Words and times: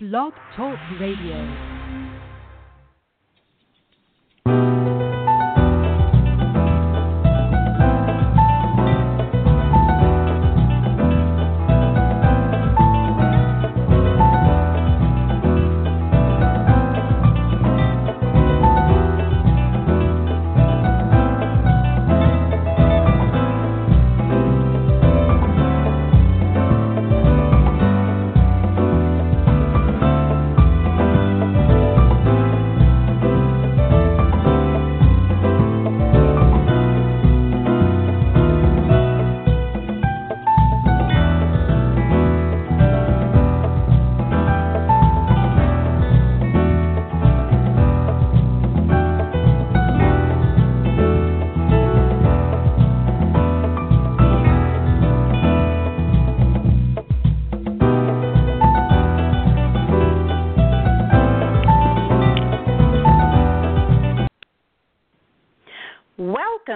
Blog 0.00 0.32
Talk 0.54 0.78
Radio. 1.00 1.77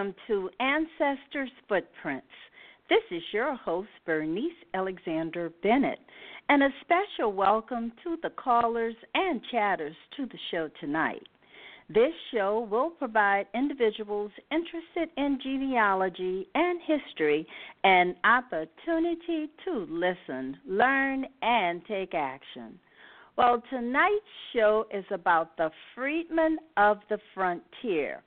Welcome 0.02 0.20
to 0.26 0.50
Ancestors 0.58 1.50
Footprints. 1.68 2.26
This 2.88 3.04
is 3.12 3.22
your 3.32 3.54
host, 3.54 3.88
Bernice 4.04 4.50
Alexander 4.74 5.52
Bennett, 5.62 6.00
and 6.48 6.64
a 6.64 6.70
special 6.80 7.32
welcome 7.32 7.92
to 8.02 8.16
the 8.20 8.30
callers 8.30 8.96
and 9.14 9.40
chatters 9.52 9.94
to 10.16 10.26
the 10.26 10.38
show 10.50 10.68
tonight. 10.80 11.22
This 11.88 12.10
show 12.34 12.66
will 12.68 12.90
provide 12.90 13.46
individuals 13.54 14.32
interested 14.50 15.08
in 15.16 15.38
genealogy 15.40 16.48
and 16.56 16.80
history 16.84 17.46
an 17.84 18.16
opportunity 18.24 19.50
to 19.64 19.86
listen, 19.88 20.58
learn, 20.66 21.26
and 21.42 21.80
take 21.86 22.12
action. 22.12 22.76
Well, 23.38 23.62
tonight's 23.70 24.24
show 24.52 24.84
is 24.92 25.04
about 25.12 25.56
the 25.56 25.70
freedmen 25.94 26.58
of 26.76 26.98
the 27.08 27.18
frontier 27.34 28.24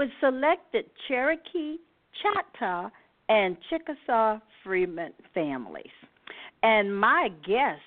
with 0.00 0.08
selected 0.18 0.86
Cherokee, 1.06 1.76
Choctaw, 2.22 2.88
and 3.28 3.54
Chickasaw 3.68 4.38
freedmen 4.64 5.12
families. 5.34 5.84
And 6.62 6.98
my 6.98 7.28
guest 7.46 7.82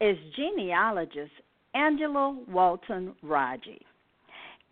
is 0.00 0.16
genealogist 0.36 1.32
Angela 1.74 2.38
Walton 2.46 3.12
Raji. 3.24 3.84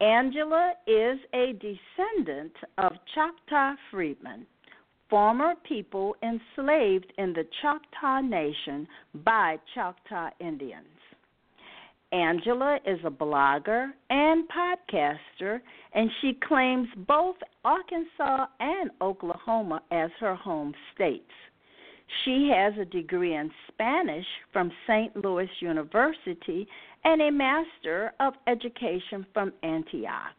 Angela 0.00 0.74
is 0.86 1.18
a 1.34 1.54
descendant 1.54 2.52
of 2.78 2.92
Choctaw 3.16 3.74
freedmen, 3.90 4.46
former 5.10 5.54
people 5.68 6.14
enslaved 6.22 7.12
in 7.18 7.32
the 7.32 7.48
Choctaw 7.62 8.20
Nation 8.20 8.86
by 9.24 9.56
Choctaw 9.74 10.30
Indians. 10.38 10.86
Angela 12.12 12.78
is 12.86 13.00
a 13.04 13.10
blogger 13.10 13.90
and 14.10 14.44
podcaster, 14.48 15.60
and 15.92 16.10
she 16.20 16.34
claims 16.46 16.88
both 17.06 17.36
Arkansas 17.64 18.46
and 18.60 18.90
Oklahoma 19.00 19.82
as 19.90 20.10
her 20.20 20.34
home 20.34 20.72
states. 20.94 21.30
She 22.24 22.50
has 22.54 22.74
a 22.78 22.84
degree 22.84 23.34
in 23.34 23.50
Spanish 23.68 24.26
from 24.52 24.70
St. 24.86 25.16
Louis 25.16 25.50
University 25.60 26.68
and 27.04 27.20
a 27.20 27.30
Master 27.30 28.12
of 28.20 28.34
Education 28.46 29.26
from 29.32 29.52
Antioch. 29.64 30.32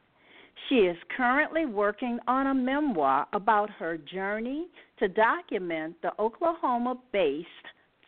She 0.70 0.76
is 0.76 0.98
currently 1.16 1.66
working 1.66 2.20
on 2.28 2.48
a 2.48 2.54
memoir 2.54 3.28
about 3.34 3.70
her 3.72 3.98
journey 3.98 4.68
to 5.00 5.08
document 5.08 5.96
the 6.02 6.14
Oklahoma 6.20 6.98
based 7.12 7.48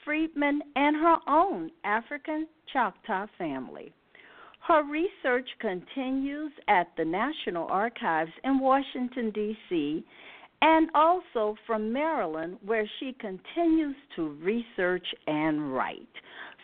Freedmen 0.04 0.62
and 0.76 0.96
her 0.96 1.18
own 1.28 1.70
African 1.84 2.48
Choctaw 2.74 3.28
family. 3.38 3.94
Her 4.68 4.84
research 4.84 5.50
continues 5.60 6.52
at 6.68 6.88
the 6.98 7.06
National 7.06 7.68
Archives 7.68 8.32
in 8.44 8.60
Washington, 8.60 9.32
D.C., 9.32 10.04
and 10.62 10.90
also 10.94 11.56
from 11.66 11.92
Maryland, 11.94 12.58
where 12.66 12.88
she 13.00 13.16
continues 13.20 13.96
to 14.16 14.38
research 14.44 15.06
and 15.26 15.74
write. 15.74 16.08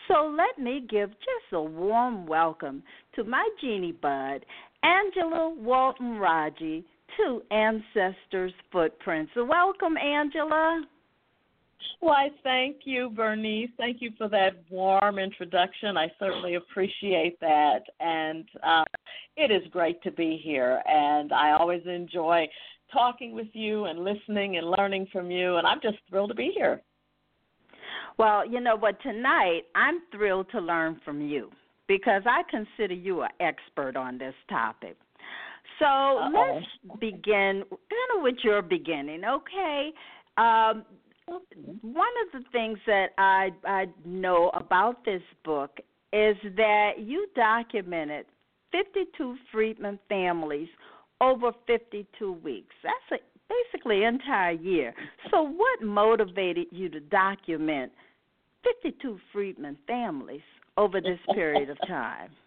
So 0.07 0.35
let 0.37 0.61
me 0.63 0.85
give 0.87 1.09
just 1.09 1.53
a 1.53 1.63
warm 1.63 2.27
welcome 2.27 2.83
to 3.15 3.23
my 3.23 3.47
genie 3.61 3.93
bud, 3.93 4.45
Angela 4.83 5.49
Walton 5.57 6.17
Raji, 6.17 6.85
to 7.17 7.41
Ancestors 7.49 8.53
Footprints. 8.71 9.31
Welcome, 9.35 9.97
Angela. 9.97 10.83
Why, 11.99 12.29
thank 12.43 12.77
you, 12.83 13.09
Bernice. 13.09 13.69
Thank 13.77 14.01
you 14.01 14.11
for 14.17 14.27
that 14.29 14.61
warm 14.69 15.17
introduction. 15.17 15.97
I 15.97 16.11
certainly 16.19 16.55
appreciate 16.55 17.39
that. 17.39 17.81
And 17.99 18.45
uh, 18.63 18.83
it 19.37 19.51
is 19.51 19.63
great 19.71 20.01
to 20.03 20.11
be 20.11 20.39
here. 20.43 20.81
And 20.87 21.33
I 21.33 21.51
always 21.51 21.81
enjoy 21.85 22.47
talking 22.91 23.33
with 23.33 23.47
you 23.53 23.85
and 23.85 24.03
listening 24.03 24.57
and 24.57 24.69
learning 24.77 25.07
from 25.11 25.31
you. 25.31 25.57
And 25.57 25.65
I'm 25.65 25.81
just 25.81 25.97
thrilled 26.09 26.29
to 26.29 26.35
be 26.35 26.51
here. 26.55 26.81
Well, 28.17 28.47
you 28.47 28.61
know 28.61 28.77
what? 28.77 29.01
Tonight, 29.01 29.63
I'm 29.75 30.01
thrilled 30.11 30.47
to 30.51 30.59
learn 30.59 31.01
from 31.03 31.21
you 31.21 31.49
because 31.87 32.23
I 32.25 32.43
consider 32.49 32.93
you 32.93 33.21
an 33.21 33.29
expert 33.39 33.95
on 33.97 34.17
this 34.17 34.35
topic. 34.49 34.95
So 35.79 35.85
Uh-oh. 35.85 36.31
let's 36.33 36.99
begin 36.99 37.63
kind 37.69 38.17
of 38.17 38.23
with 38.23 38.35
your 38.43 38.61
beginning, 38.61 39.23
okay? 39.25 39.91
Um, 40.37 40.85
one 41.27 42.07
of 42.25 42.41
the 42.41 42.47
things 42.51 42.77
that 42.85 43.07
I 43.17 43.49
I 43.65 43.85
know 44.05 44.51
about 44.53 45.03
this 45.05 45.21
book 45.43 45.77
is 46.13 46.35
that 46.55 46.91
you 46.97 47.27
documented 47.35 48.25
52 48.71 49.35
freedmen 49.51 49.99
families 50.07 50.69
over 51.21 51.51
52 51.67 52.33
weeks. 52.33 52.75
That's 52.83 53.21
a, 53.21 53.53
basically 53.71 54.03
an 54.03 54.15
entire 54.15 54.51
year. 54.51 54.93
So 55.31 55.43
what 55.43 55.81
motivated 55.81 56.67
you 56.71 56.89
to 56.89 56.99
document 56.99 57.91
52 58.63 59.19
freedmen 59.31 59.77
families 59.87 60.41
over 60.77 61.01
this 61.01 61.19
period 61.33 61.69
of 61.69 61.77
time? 61.87 62.29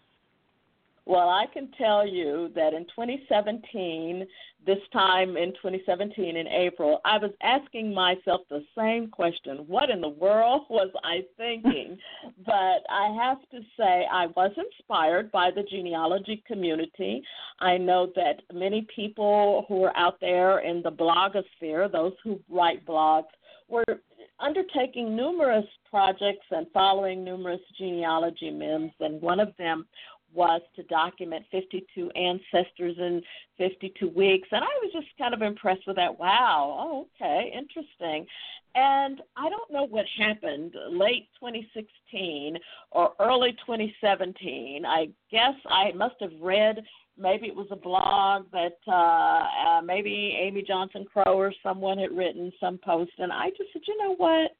Well, 1.09 1.31
I 1.31 1.47
can 1.55 1.71
tell 1.79 2.07
you 2.07 2.51
that 2.55 2.75
in 2.75 2.85
2017, 2.85 4.27
this 4.67 4.77
time 4.93 5.39
in 5.39 5.55
2017 5.55 6.37
in 6.37 6.47
April, 6.47 7.01
I 7.07 7.17
was 7.17 7.31
asking 7.43 7.95
myself 7.95 8.43
the 8.51 8.63
same 8.77 9.09
question 9.09 9.65
What 9.67 9.89
in 9.89 10.03
the 10.03 10.11
world 10.11 10.67
was 10.69 10.91
I 11.03 11.23
thinking? 11.39 11.97
but 12.45 12.83
I 12.91 13.17
have 13.19 13.39
to 13.53 13.61
say, 13.79 14.07
I 14.13 14.27
was 14.37 14.51
inspired 14.59 15.33
by 15.33 15.51
the 15.51 15.63
genealogy 15.63 16.45
community. 16.47 17.23
I 17.59 17.79
know 17.79 18.13
that 18.15 18.43
many 18.53 18.87
people 18.95 19.65
who 19.67 19.85
are 19.85 19.97
out 19.97 20.21
there 20.21 20.59
in 20.59 20.83
the 20.83 20.93
blogosphere, 20.93 21.91
those 21.91 22.13
who 22.23 22.39
write 22.51 22.85
blogs, 22.85 23.33
were 23.71 24.03
undertaking 24.41 25.17
numerous 25.17 25.65
projects 25.91 26.47
and 26.51 26.67
following 26.73 27.25
numerous 27.25 27.61
genealogy 27.79 28.51
memes, 28.51 28.93
and 29.01 29.23
one 29.23 29.41
of 29.41 29.57
them 29.59 29.87
was 30.33 30.61
to 30.77 30.83
document 30.85 31.45
52 31.51 32.11
ancestors 32.11 32.97
in 32.99 33.23
52 33.57 34.09
weeks. 34.09 34.49
And 34.53 34.63
I 34.63 34.69
was 34.83 34.93
just 34.93 35.07
kind 35.19 35.35
of 35.35 35.43
impressed 35.43 35.87
with 35.87 35.97
that. 35.97 36.19
Wow, 36.19 36.77
oh, 36.79 37.07
okay, 37.17 37.53
interesting. 37.57 38.27
And 38.75 39.21
I 39.37 39.49
don't 39.49 39.73
know 39.73 39.87
what 39.87 40.05
happened 40.19 40.75
late 40.91 41.29
2016 41.41 42.59
or 42.91 43.13
early 43.19 43.53
2017. 43.67 44.85
I 44.87 45.09
guess 45.31 45.55
I 45.67 45.93
must 45.93 46.17
have 46.21 46.33
read, 46.41 46.85
maybe 47.19 47.47
it 47.47 47.57
was 47.57 47.67
a 47.71 47.77
blog 47.77 48.47
that 48.53 48.79
uh, 48.87 49.79
uh, 49.79 49.83
maybe 49.83 50.39
Amy 50.41 50.63
Johnson 50.67 51.07
Crow 51.11 51.37
or 51.37 51.53
someone 51.63 51.99
had 51.99 52.17
written 52.17 52.53
some 52.61 52.79
post. 52.85 53.13
And 53.19 53.33
I 53.33 53.49
just 53.51 53.73
said, 53.73 53.83
you 53.87 53.97
know 53.99 54.15
what? 54.17 54.53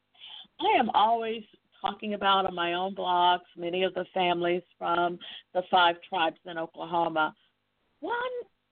I 0.59 0.77
am 0.77 0.89
always 0.93 1.43
talking 1.81 2.13
about 2.13 2.45
on 2.45 2.55
my 2.55 2.73
own 2.73 2.95
blogs, 2.95 3.39
many 3.57 3.83
of 3.83 3.93
the 3.93 4.05
families 4.13 4.63
from 4.77 5.19
the 5.53 5.61
five 5.69 5.95
tribes 6.07 6.39
in 6.45 6.57
Oklahoma. 6.57 7.33
One, 7.99 8.15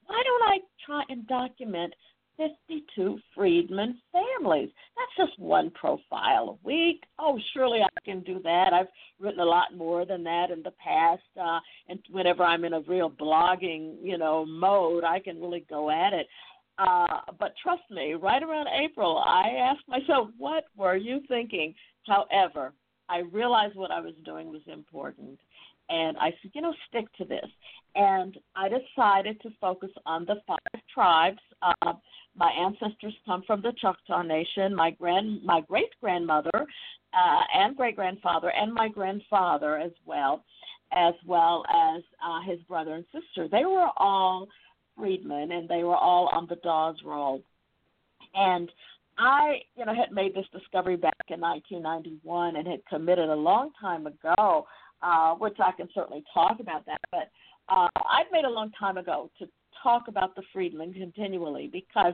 why 0.06 0.22
don't 0.24 0.44
I 0.44 0.58
try 0.86 1.04
and 1.10 1.28
document 1.28 1.94
52 2.38 3.20
freedmen 3.36 3.98
families. 4.12 4.70
That's 4.96 5.30
just 5.30 5.40
one 5.40 5.72
profile 5.72 6.60
a 6.64 6.68
week. 6.68 7.04
Oh, 7.20 7.40
surely 7.54 7.80
I 7.82 8.06
can 8.06 8.22
do 8.22 8.40
that. 8.44 8.74
I've 8.74 8.88
written 9.20 9.40
a 9.40 9.46
lot 9.46 9.76
more 9.76 10.06
than 10.06 10.24
that 10.24 10.52
in 10.52 10.62
the 10.64 10.72
past. 10.72 11.24
Uh, 11.40 11.60
and 11.90 12.00
whenever 12.12 12.44
I'm 12.44 12.64
in 12.64 12.74
a 12.74 12.82
real 12.82 13.10
blogging, 13.10 13.96
you 14.02 14.18
know, 14.18 14.46
mode, 14.46 15.04
I 15.04 15.20
can 15.20 15.42
really 15.42 15.66
go 15.70 15.90
at 15.90 16.14
it. 16.14 16.28
Uh, 16.78 17.22
but 17.40 17.54
trust 17.62 17.82
me, 17.90 18.14
right 18.14 18.44
around 18.44 18.68
April, 18.68 19.18
I 19.18 19.50
asked 19.60 19.88
myself, 19.88 20.30
what 20.38 20.66
were 20.76 20.96
you 20.96 21.22
thinking? 21.28 21.74
However, 22.06 22.74
I 23.10 23.20
realized 23.32 23.76
what 23.76 23.92
I 23.92 24.00
was 24.00 24.14
doing 24.26 24.50
was 24.52 24.62
important. 24.68 25.40
And 25.90 26.18
I 26.18 26.32
said, 26.42 26.52
you 26.54 26.62
know, 26.62 26.74
stick 26.90 27.06
to 27.18 27.26
this. 27.26 27.46
And 27.96 28.38
I 28.56 28.68
decided 28.68 29.42
to 29.42 29.50
focus 29.62 29.90
on 30.06 30.26
the 30.26 30.36
five 30.46 30.82
tribes. 30.94 31.40
Uh, 31.62 31.94
my 32.36 32.52
ancestors 32.52 33.14
come 33.26 33.44
from 33.48 33.62
the 33.62 33.74
Choctaw 33.80 34.22
Nation. 34.22 34.76
My 34.76 34.92
grand, 34.92 35.44
my 35.44 35.62
great 35.62 35.90
grandmother, 36.02 36.52
uh, 36.54 37.42
and 37.54 37.76
great 37.78 37.96
grandfather, 37.96 38.52
and 38.52 38.74
my 38.74 38.90
grandfather 38.90 39.78
as 39.78 39.92
well, 40.06 40.44
as 40.92 41.14
well 41.26 41.64
as 41.70 42.04
uh, 42.24 42.42
his 42.50 42.60
brother 42.68 42.96
and 42.96 43.06
sister. 43.14 43.48
They 43.48 43.66
were 43.66 43.90
all 43.98 44.48
freedmen, 44.98 45.52
and 45.54 45.70
they 45.70 45.84
were 45.84 45.96
all 45.96 46.28
on 46.28 46.48
the 46.48 46.58
Dawes 46.58 46.98
Roll. 47.06 47.42
And 48.36 48.70
I, 49.18 49.62
you 49.76 49.86
know, 49.86 49.96
had 49.96 50.12
made 50.12 50.36
this 50.36 50.46
discovery 50.52 50.96
back 50.96 51.14
in 51.30 51.42
1991 51.42 52.56
and 52.56 52.68
had 52.68 52.86
committed 52.86 53.30
a 53.30 53.36
long 53.36 53.72
time 53.82 54.08
ago 54.08 54.68
uh, 55.02 55.34
which 55.36 55.58
I 55.60 55.72
can 55.72 55.88
certainly 55.94 56.24
talk 56.34 56.60
about 56.60 56.86
that. 56.86 57.00
But 57.12 57.30
uh, 57.70 57.88
I've 58.10 58.32
made 58.32 58.46
a 58.46 58.50
long 58.50 58.72
time 58.72 58.98
ago 58.98 59.30
to 59.40 59.48
talk 59.84 60.08
about 60.08 60.36
the 60.36 60.42
freedmen 60.54 60.94
continually 60.94 61.70
because 61.72 62.14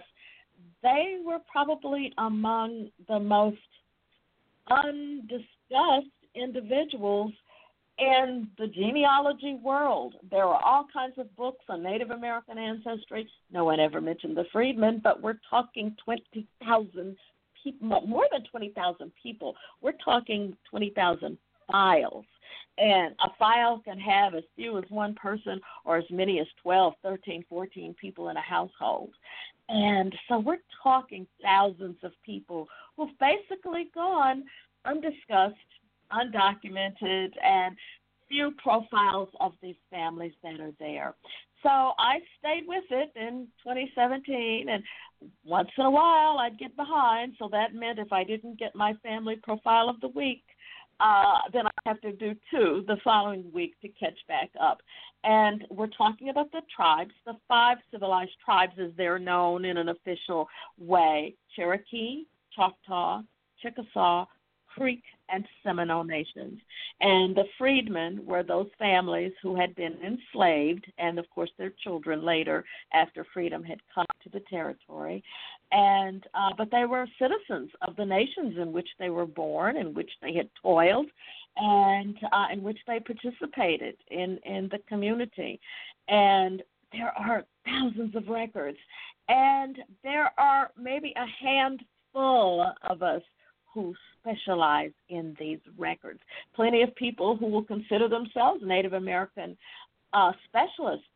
they 0.82 1.18
were 1.26 1.40
probably 1.52 2.14
among 2.18 2.90
the 3.08 3.20
most 3.20 3.58
undiscussed 4.70 5.48
individuals 6.36 7.32
in 8.00 8.48
the 8.58 8.68
genealogy 8.68 9.60
world. 9.64 10.16
There 10.32 10.46
are 10.46 10.62
all 10.64 10.88
kinds 10.92 11.18
of 11.18 11.36
books 11.36 11.64
on 11.70 11.84
Native 11.84 12.12
American 12.12 12.58
ancestry. 12.58 13.28
No 13.52 13.66
one 13.66 13.80
ever 13.80 14.02
mentioned 14.02 14.36
the 14.36 14.46
freedmen, 14.52 15.02
but 15.04 15.22
we're 15.22 15.40
talking 15.50 15.96
20,000 16.04 17.16
people, 17.64 18.02
more 18.08 18.26
than 18.32 18.44
20,000 18.50 19.12
people. 19.22 19.56
We're 19.82 19.94
talking 20.04 20.56
20,000 20.70 21.38
files 21.72 22.26
and 22.78 23.14
a 23.24 23.30
file 23.38 23.82
can 23.86 24.00
have 24.00 24.34
as 24.34 24.44
few 24.56 24.78
as 24.78 24.84
one 24.90 25.14
person 25.16 25.62
or 25.86 25.98
as 25.98 26.06
many 26.10 26.40
as 26.40 26.48
12, 26.62 26.94
13, 27.04 27.46
14 27.48 27.96
people 28.00 28.30
in 28.30 28.38
a 28.38 28.42
household. 28.42 29.12
And 29.70 30.14
so 30.28 30.40
we're 30.40 30.58
talking 30.82 31.28
thousands 31.42 31.98
of 32.04 32.12
people 32.26 32.68
who've 32.98 33.18
basically 33.20 33.90
gone 33.94 34.44
undiscussed, 34.86 35.56
undocumented, 36.14 37.32
and 37.44 37.76
few 38.28 38.52
profiles 38.62 39.30
of 39.40 39.54
these 39.62 39.76
families 39.90 40.34
that 40.44 40.60
are 40.60 40.74
there. 40.80 41.16
So 41.62 41.70
I 41.70 42.20
stayed 42.40 42.64
with 42.68 42.84
it 42.90 43.12
in 43.16 43.48
2017, 43.64 44.68
and 44.70 44.84
once 45.46 45.70
in 45.78 45.86
a 45.86 45.92
while 45.92 46.38
I'd 46.40 46.60
get 46.60 46.76
behind. 46.76 47.34
So 47.40 47.48
that 47.52 47.74
meant 47.74 48.00
if 48.00 48.12
I 48.12 48.24
didn't 48.24 48.60
get 48.60 48.76
my 48.76 48.94
family 49.04 49.38
profile 49.42 49.90
of 49.90 50.00
the 50.02 50.10
week, 50.10 50.44
uh, 51.00 51.40
then 51.52 51.66
I 51.66 51.72
have 51.86 52.02
to 52.02 52.12
do 52.12 52.36
two 52.52 52.84
the 52.88 52.98
following 53.04 53.50
week 53.54 53.80
to 53.82 53.88
catch 53.88 54.18
back 54.28 54.50
up. 54.62 54.82
And 55.24 55.64
we're 55.70 55.88
talking 55.88 56.30
about 56.30 56.52
the 56.52 56.62
tribes, 56.76 57.14
the 57.26 57.34
five 57.48 57.78
civilized 57.92 58.32
tribes 58.44 58.74
as 58.78 58.92
they're 58.98 59.20
known 59.20 59.64
in 59.64 59.78
an 59.78 59.90
official 59.90 60.48
way 60.78 61.36
Cherokee, 61.56 62.26
Choctaw, 62.56 63.22
Chickasaw, 63.62 64.26
Creek, 64.76 65.04
and 65.30 65.46
Seminole 65.64 66.04
nations. 66.04 66.60
And 67.02 67.36
the 67.36 67.46
freedmen 67.58 68.26
were 68.26 68.44
those 68.44 68.70
families 68.78 69.32
who 69.42 69.56
had 69.56 69.76
been 69.76 69.96
enslaved, 70.06 70.86
and 70.98 71.18
of 71.20 71.30
course 71.34 71.50
their 71.58 71.74
children 71.84 72.24
later 72.24 72.64
after 72.94 73.26
freedom 73.34 73.64
had 73.64 73.80
come 73.94 74.06
to 74.24 74.30
the 74.30 74.42
territory. 74.50 75.24
And 75.72 76.24
uh, 76.34 76.52
but 76.58 76.70
they 76.72 76.86
were 76.86 77.08
citizens 77.20 77.72
of 77.88 77.96
the 77.96 78.06
nations 78.06 78.58
in 78.58 78.72
which 78.72 78.90
they 79.00 79.10
were 79.10 79.26
born, 79.26 79.78
in 79.78 79.94
which 79.94 80.12
they 80.22 80.34
had 80.34 80.50
toiled, 80.62 81.08
and 81.58 82.18
uh, 82.32 82.48
in 82.52 82.62
which 82.62 82.80
they 82.88 83.00
participated 83.00 83.96
in 84.12 84.40
in 84.46 84.70
the 84.72 84.80
community. 84.88 85.60
And 86.08 86.62
there 86.92 87.14
are 87.18 87.44
thousands 87.66 88.16
of 88.16 88.28
records, 88.28 88.78
and 89.28 89.78
there 90.04 90.32
are 90.38 90.72
maybe 90.78 91.14
a 91.16 91.26
handful 91.44 92.72
of 92.84 93.02
us 93.02 93.24
who 93.74 93.94
specialize 94.20 94.92
in 95.10 95.36
these 95.40 95.60
records. 95.78 96.20
Plenty 96.56 96.82
of 96.82 96.96
people 96.96 97.36
who 97.36 97.48
will 97.48 97.64
consider 97.64 98.08
themselves 98.08 98.62
Native 98.64 98.94
American 98.94 99.58
uh, 100.14 100.32
specialists 100.48 101.08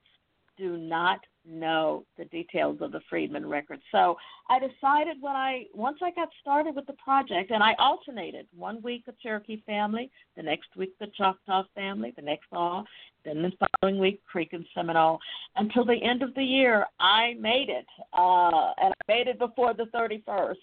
do 0.57 0.77
not 0.77 1.19
know 1.45 2.03
the 2.17 2.25
details 2.25 2.79
of 2.81 2.91
the 2.91 2.99
Freedmen 3.09 3.47
records. 3.47 3.81
So 3.91 4.17
I 4.49 4.59
decided 4.59 5.17
when 5.21 5.35
I 5.35 5.65
once 5.73 5.99
I 6.03 6.11
got 6.11 6.29
started 6.41 6.75
with 6.75 6.85
the 6.87 6.93
project, 6.93 7.51
and 7.51 7.63
I 7.63 7.73
alternated 7.79 8.47
one 8.55 8.81
week 8.81 9.03
a 9.07 9.13
Cherokee 9.21 9.61
family, 9.65 10.11
the 10.35 10.43
next 10.43 10.75
week 10.75 10.93
the 10.99 11.07
Choctaw 11.17 11.63
family, 11.75 12.13
the 12.15 12.21
next 12.21 12.47
all, 12.51 12.85
then 13.23 13.41
the 13.41 13.67
following 13.81 13.99
week 13.99 14.21
Creek 14.25 14.53
and 14.53 14.65
Seminole, 14.75 15.19
until 15.55 15.85
the 15.85 16.01
end 16.03 16.21
of 16.21 16.33
the 16.35 16.43
year. 16.43 16.85
I 16.99 17.35
made 17.39 17.69
it, 17.69 17.87
uh, 18.13 18.73
and 18.81 18.93
I 18.93 19.03
made 19.07 19.27
it 19.27 19.39
before 19.39 19.73
the 19.73 19.85
31st. 19.93 20.55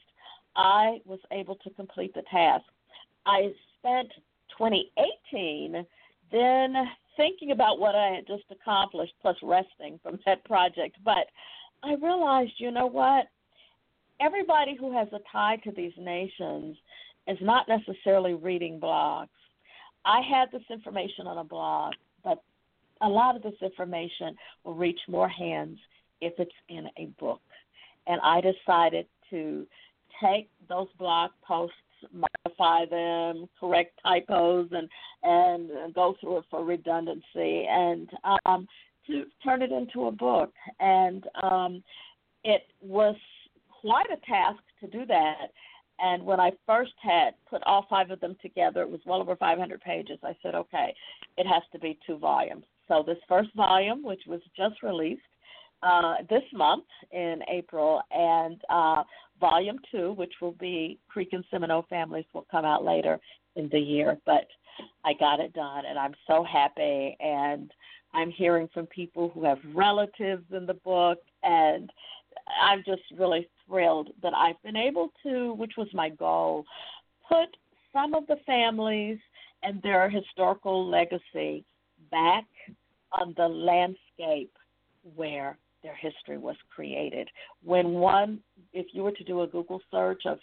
I 0.56 1.00
was 1.04 1.20
able 1.32 1.56
to 1.56 1.70
complete 1.70 2.14
the 2.14 2.22
task. 2.30 2.64
I 3.26 3.52
spent 3.78 4.10
2018 4.56 5.84
then 6.32 6.74
thinking 7.16 7.52
about 7.52 7.78
what 7.78 7.94
I 7.94 8.08
had 8.08 8.26
just 8.26 8.44
accomplished, 8.50 9.12
plus 9.22 9.36
resting 9.42 10.00
from 10.02 10.18
that 10.26 10.44
project. 10.44 10.96
But 11.04 11.26
I 11.82 11.94
realized, 11.94 12.52
you 12.58 12.70
know 12.70 12.86
what? 12.86 13.26
Everybody 14.20 14.76
who 14.78 14.96
has 14.96 15.08
a 15.12 15.20
tie 15.30 15.56
to 15.64 15.72
these 15.72 15.92
nations 15.98 16.76
is 17.26 17.38
not 17.40 17.68
necessarily 17.68 18.34
reading 18.34 18.80
blogs. 18.80 19.28
I 20.04 20.20
had 20.20 20.50
this 20.52 20.62
information 20.70 21.26
on 21.26 21.38
a 21.38 21.44
blog, 21.44 21.94
but 22.22 22.42
a 23.00 23.08
lot 23.08 23.36
of 23.36 23.42
this 23.42 23.54
information 23.62 24.36
will 24.62 24.74
reach 24.74 25.00
more 25.08 25.28
hands 25.28 25.78
if 26.20 26.34
it's 26.38 26.52
in 26.68 26.88
a 26.98 27.06
book. 27.18 27.40
And 28.06 28.20
I 28.22 28.40
decided 28.40 29.06
to 29.30 29.66
take 30.22 30.48
those 30.68 30.88
blog 30.98 31.30
posts, 31.46 31.76
modify 32.12 32.86
them, 32.86 33.48
correct 33.58 33.98
typos, 34.02 34.68
and 34.72 34.88
and 35.22 35.94
go 35.94 36.14
through 36.20 36.38
it 36.38 36.44
for 36.50 36.64
redundancy, 36.64 37.66
and 37.68 38.08
um, 38.46 38.66
to 39.06 39.24
turn 39.42 39.62
it 39.62 39.72
into 39.72 40.06
a 40.06 40.12
book. 40.12 40.52
And 40.80 41.24
um, 41.42 41.82
it 42.42 42.62
was 42.80 43.16
quite 43.80 44.06
a 44.10 44.26
task 44.26 44.60
to 44.80 44.86
do 44.86 45.06
that. 45.06 45.48
And 45.98 46.24
when 46.24 46.40
I 46.40 46.50
first 46.66 46.94
had 47.00 47.34
put 47.48 47.62
all 47.64 47.86
five 47.88 48.10
of 48.10 48.20
them 48.20 48.36
together, 48.42 48.82
it 48.82 48.90
was 48.90 49.00
well 49.06 49.20
over 49.20 49.36
500 49.36 49.80
pages. 49.80 50.18
I 50.22 50.36
said, 50.42 50.54
okay, 50.54 50.94
it 51.38 51.46
has 51.46 51.62
to 51.72 51.78
be 51.78 51.98
two 52.06 52.18
volumes. 52.18 52.64
So 52.88 53.04
this 53.06 53.18
first 53.28 53.50
volume, 53.54 54.02
which 54.02 54.22
was 54.26 54.40
just 54.56 54.82
released 54.82 55.22
uh, 55.82 56.16
this 56.28 56.42
month 56.52 56.84
in 57.12 57.40
April, 57.48 58.00
and 58.10 58.60
uh, 58.68 59.04
volume 59.40 59.78
two, 59.90 60.12
which 60.12 60.32
will 60.40 60.52
be 60.52 60.98
Creek 61.08 61.30
and 61.32 61.44
Seminole 61.50 61.86
families, 61.88 62.24
will 62.32 62.46
come 62.50 62.64
out 62.64 62.84
later 62.84 63.18
in 63.56 63.68
the 63.70 63.78
year. 63.78 64.18
But 64.26 64.46
I 65.04 65.12
got 65.14 65.40
it 65.40 65.52
done, 65.52 65.84
and 65.86 65.98
I'm 65.98 66.14
so 66.26 66.44
happy. 66.44 67.16
And 67.20 67.70
I'm 68.12 68.30
hearing 68.30 68.68
from 68.72 68.86
people 68.86 69.30
who 69.34 69.44
have 69.44 69.58
relatives 69.74 70.44
in 70.52 70.66
the 70.66 70.74
book, 70.74 71.18
and 71.42 71.90
I'm 72.62 72.82
just 72.84 73.02
really 73.16 73.48
thrilled 73.66 74.10
that 74.22 74.34
I've 74.34 74.60
been 74.62 74.76
able 74.76 75.10
to, 75.24 75.54
which 75.54 75.72
was 75.76 75.88
my 75.92 76.08
goal, 76.08 76.64
put 77.28 77.48
some 77.92 78.14
of 78.14 78.26
the 78.26 78.36
families 78.46 79.18
and 79.62 79.80
their 79.82 80.10
historical 80.10 80.88
legacy 80.88 81.64
back 82.10 82.44
on 83.12 83.34
the 83.36 83.48
landscape 83.48 84.52
where 85.14 85.56
their 85.84 85.94
history 85.94 86.38
was 86.38 86.56
created. 86.74 87.28
When 87.62 87.92
one, 87.92 88.40
if 88.72 88.86
you 88.92 89.04
were 89.04 89.12
to 89.12 89.24
do 89.24 89.42
a 89.42 89.46
Google 89.46 89.80
search 89.92 90.22
of 90.26 90.38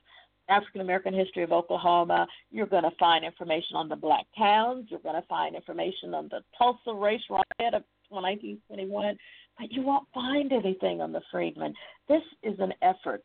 African 0.48 0.82
American 0.82 1.14
history 1.14 1.44
of 1.44 1.52
Oklahoma, 1.52 2.28
you're 2.52 2.68
going 2.68 2.84
to 2.84 2.96
find 3.00 3.26
information 3.26 3.76
on 3.76 3.90
the 3.90 3.96
black 3.96 4.26
towns, 4.38 4.88
you're 4.90 5.00
going 5.00 5.20
to 5.20 5.28
find 5.28 5.56
information 5.56 6.14
on 6.14 6.30
the 6.30 6.42
Tulsa 6.58 6.94
race 6.94 7.22
riot 7.30 7.74
of 7.74 7.84
1921, 8.10 9.18
but 9.58 9.72
you 9.72 9.82
won't 9.82 10.08
find 10.14 10.54
anything 10.54 11.02
on 11.02 11.12
the 11.12 11.22
Freedmen. 11.32 11.74
This 12.08 12.22
is 12.44 12.60
an 12.60 12.74
effort 12.82 13.24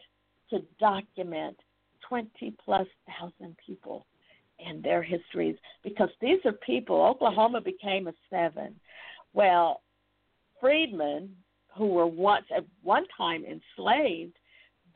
to 0.51 0.61
document 0.81 1.57
20 2.09 2.57
plus 2.65 2.87
thousand 3.07 3.57
people 3.65 4.07
and 4.65 4.83
their 4.83 5.03
histories 5.03 5.57
because 5.83 6.09
these 6.21 6.39
are 6.45 6.53
people. 6.53 7.05
Oklahoma 7.05 7.61
became 7.61 8.07
a 8.07 8.13
seven. 8.31 8.75
Well, 9.35 9.83
freedmen 10.61 11.31
who 11.77 11.87
were 11.87 12.07
once 12.07 12.47
at 12.57 12.65
one 12.83 13.05
time 13.17 13.45
enslaved 13.45 14.37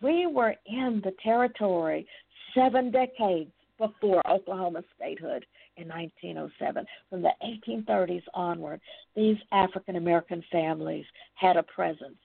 we 0.03 0.27
were 0.27 0.55
in 0.67 1.01
the 1.05 1.13
territory 1.23 2.07
seven 2.55 2.91
decades 2.91 3.51
before 3.79 4.27
Oklahoma 4.29 4.83
statehood 4.97 5.45
in 5.77 5.89
1907. 5.89 6.85
From 7.09 7.23
the 7.23 7.33
1830s 7.45 8.23
onward, 8.35 8.81
these 9.17 9.37
African 9.53 9.97
American 9.97 10.43
families 10.51 11.07
had 11.35 11.57
a 11.57 11.63
presence 11.63 12.19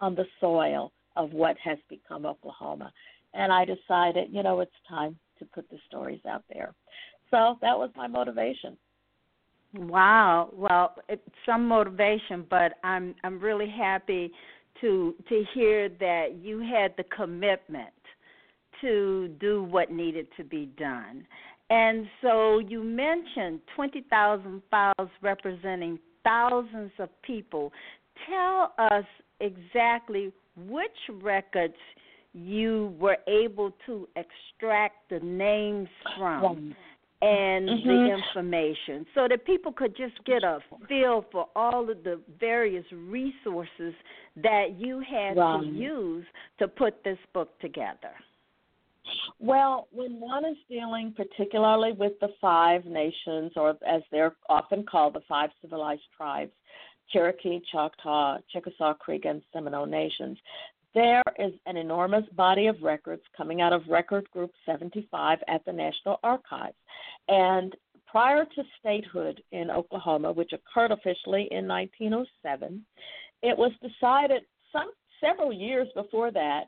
on 0.00 0.14
the 0.14 0.26
soil 0.40 0.92
of 1.16 1.32
what 1.32 1.56
has 1.62 1.78
become 1.88 2.26
Oklahoma. 2.26 2.92
And 3.34 3.52
I 3.52 3.64
decided, 3.64 4.28
you 4.32 4.42
know, 4.42 4.60
it's 4.60 4.72
time 4.88 5.16
to 5.38 5.44
put 5.46 5.68
the 5.70 5.78
stories 5.86 6.20
out 6.28 6.44
there. 6.52 6.74
So 7.30 7.58
that 7.60 7.78
was 7.78 7.90
my 7.96 8.06
motivation. 8.06 8.76
Wow. 9.74 10.50
Well, 10.54 10.94
it's 11.08 11.22
some 11.44 11.66
motivation, 11.66 12.46
but 12.48 12.74
I'm 12.84 13.14
I'm 13.22 13.38
really 13.38 13.68
happy 13.68 14.32
to 14.80 15.14
to 15.28 15.44
hear 15.54 15.88
that 15.88 16.38
you 16.40 16.60
had 16.60 16.94
the 16.96 17.04
commitment 17.04 17.92
to 18.80 19.28
do 19.40 19.62
what 19.64 19.90
needed 19.90 20.28
to 20.36 20.44
be 20.44 20.66
done. 20.78 21.26
And 21.70 22.06
so 22.22 22.60
you 22.60 22.82
mentioned 22.82 23.60
20,000 23.74 24.62
files 24.70 25.10
representing 25.20 25.98
thousands 26.24 26.92
of 26.98 27.10
people. 27.22 27.72
Tell 28.28 28.72
us 28.78 29.04
exactly 29.40 30.32
which 30.56 31.20
records 31.22 31.74
you 32.32 32.94
were 32.98 33.18
able 33.26 33.72
to 33.86 34.08
extract 34.16 35.10
the 35.10 35.20
names 35.20 35.88
from 36.16 36.74
and 37.20 37.68
mm-hmm. 37.68 37.88
the 37.88 38.16
information 38.16 39.04
so 39.14 39.26
that 39.28 39.44
people 39.44 39.72
could 39.72 39.96
just 39.96 40.24
get 40.24 40.44
a 40.44 40.60
feel 40.88 41.24
for 41.32 41.48
all 41.56 41.90
of 41.90 42.04
the 42.04 42.20
various 42.38 42.84
resources 42.92 43.92
that 44.36 44.76
you 44.78 45.00
had 45.00 45.36
right. 45.36 45.60
to 45.60 45.66
use 45.66 46.24
to 46.58 46.68
put 46.68 47.02
this 47.02 47.18
book 47.34 47.58
together. 47.60 48.12
Well, 49.40 49.88
when 49.90 50.20
one 50.20 50.44
is 50.44 50.56
dealing 50.68 51.14
particularly 51.16 51.92
with 51.92 52.12
the 52.20 52.28
five 52.40 52.84
nations, 52.84 53.52
or 53.56 53.70
as 53.86 54.02
they're 54.12 54.36
often 54.48 54.84
called, 54.84 55.14
the 55.14 55.22
five 55.28 55.50
civilized 55.62 56.02
tribes 56.16 56.52
Cherokee, 57.10 57.60
Choctaw, 57.72 58.38
Chickasaw, 58.52 58.94
Creek, 58.94 59.24
and 59.24 59.42
Seminole 59.52 59.86
nations 59.86 60.38
there 60.94 61.22
is 61.38 61.52
an 61.66 61.76
enormous 61.76 62.24
body 62.36 62.66
of 62.66 62.82
records 62.82 63.22
coming 63.36 63.60
out 63.60 63.72
of 63.72 63.82
Record 63.88 64.28
Group 64.30 64.50
75 64.66 65.38
at 65.48 65.64
the 65.64 65.72
National 65.72 66.18
Archives. 66.22 66.76
And 67.28 67.74
prior 68.06 68.44
to 68.44 68.62
statehood 68.80 69.42
in 69.52 69.70
Oklahoma, 69.70 70.32
which 70.32 70.52
occurred 70.52 70.90
officially 70.90 71.48
in 71.50 71.68
1907, 71.68 72.84
it 73.42 73.56
was 73.56 73.72
decided 73.82 74.42
some 74.72 74.90
several 75.20 75.52
years 75.52 75.88
before 75.94 76.30
that 76.30 76.64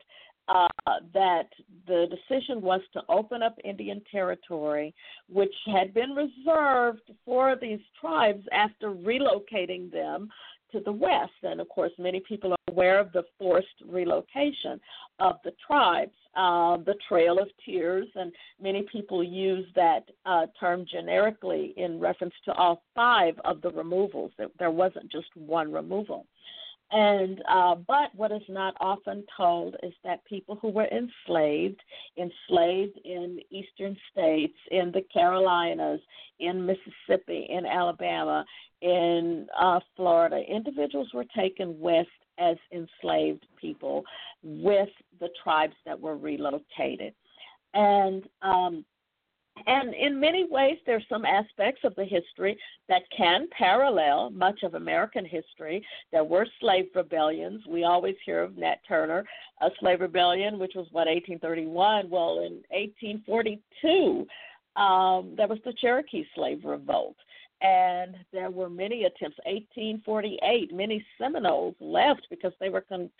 uh, 0.48 0.66
that 1.14 1.48
the 1.86 2.06
decision 2.10 2.60
was 2.60 2.80
to 2.92 3.00
open 3.08 3.42
up 3.42 3.54
Indian 3.64 4.02
Territory, 4.10 4.92
which 5.28 5.54
had 5.66 5.94
been 5.94 6.10
reserved 6.10 7.02
for 7.24 7.56
these 7.60 7.78
tribes 8.00 8.44
after 8.52 8.90
relocating 8.90 9.92
them 9.92 10.28
to 10.72 10.80
the 10.80 10.92
west. 10.92 11.32
And 11.42 11.60
of 11.60 11.68
course, 11.68 11.92
many 11.98 12.20
people 12.20 12.52
are 12.52 12.58
aware 12.68 13.00
of 13.00 13.12
the 13.12 13.24
forced 13.38 13.68
relocation 13.86 14.80
of 15.18 15.36
the 15.44 15.52
tribes, 15.66 16.12
uh, 16.36 16.78
the 16.78 16.94
Trail 17.08 17.38
of 17.38 17.48
Tears, 17.64 18.08
and 18.14 18.32
many 18.60 18.86
people 18.90 19.22
use 19.22 19.66
that 19.74 20.04
uh, 20.26 20.46
term 20.58 20.86
generically 20.90 21.74
in 21.76 22.00
reference 22.00 22.34
to 22.44 22.52
all 22.52 22.82
five 22.94 23.34
of 23.44 23.60
the 23.62 23.70
removals. 23.70 24.32
There 24.58 24.70
wasn't 24.70 25.10
just 25.10 25.28
one 25.34 25.72
removal. 25.72 26.26
And 26.92 27.40
uh, 27.48 27.76
but 27.76 28.12
what 28.14 28.32
is 28.32 28.42
not 28.48 28.74
often 28.80 29.24
told 29.36 29.76
is 29.82 29.92
that 30.02 30.24
people 30.24 30.58
who 30.60 30.70
were 30.70 30.88
enslaved, 30.88 31.80
enslaved 32.18 32.98
in 33.04 33.38
eastern 33.50 33.96
states, 34.10 34.56
in 34.72 34.90
the 34.92 35.02
Carolinas, 35.12 36.00
in 36.40 36.66
Mississippi, 36.66 37.46
in 37.48 37.64
Alabama, 37.64 38.44
in 38.82 39.46
uh, 39.60 39.78
Florida, 39.94 40.42
individuals 40.48 41.08
were 41.14 41.26
taken 41.36 41.78
west 41.78 42.08
as 42.38 42.56
enslaved 42.72 43.46
people 43.60 44.02
with 44.42 44.88
the 45.20 45.28
tribes 45.44 45.74
that 45.86 46.00
were 46.00 46.16
relocated, 46.16 47.14
and 47.74 48.24
um, 48.42 48.84
and 49.66 49.94
in 49.94 50.18
many 50.18 50.46
ways, 50.48 50.78
there's 50.86 51.04
some 51.08 51.24
aspects 51.24 51.82
of 51.84 51.94
the 51.94 52.04
history 52.04 52.58
that 52.88 53.02
can 53.16 53.46
parallel 53.56 54.30
much 54.30 54.62
of 54.62 54.74
American 54.74 55.24
history. 55.24 55.84
There 56.12 56.24
were 56.24 56.46
slave 56.60 56.86
rebellions. 56.94 57.62
We 57.66 57.84
always 57.84 58.16
hear 58.24 58.42
of 58.42 58.56
Nat 58.56 58.76
Turner, 58.86 59.24
a 59.60 59.68
slave 59.80 60.00
rebellion, 60.00 60.58
which 60.58 60.72
was 60.74 60.86
what 60.92 61.06
1831. 61.06 62.10
Well, 62.10 62.40
in 62.40 62.62
1842, 62.70 64.26
um, 64.76 65.34
there 65.36 65.48
was 65.48 65.58
the 65.64 65.74
Cherokee 65.80 66.24
slave 66.34 66.64
revolt 66.64 67.16
and 67.62 68.16
there 68.32 68.50
were 68.50 68.70
many 68.70 69.04
attempts. 69.04 69.38
1848, 69.44 70.74
many 70.74 71.04
Seminoles 71.18 71.74
left 71.80 72.26
because 72.30 72.52
they 72.58 72.70
were 72.70 72.80
con- 72.80 73.10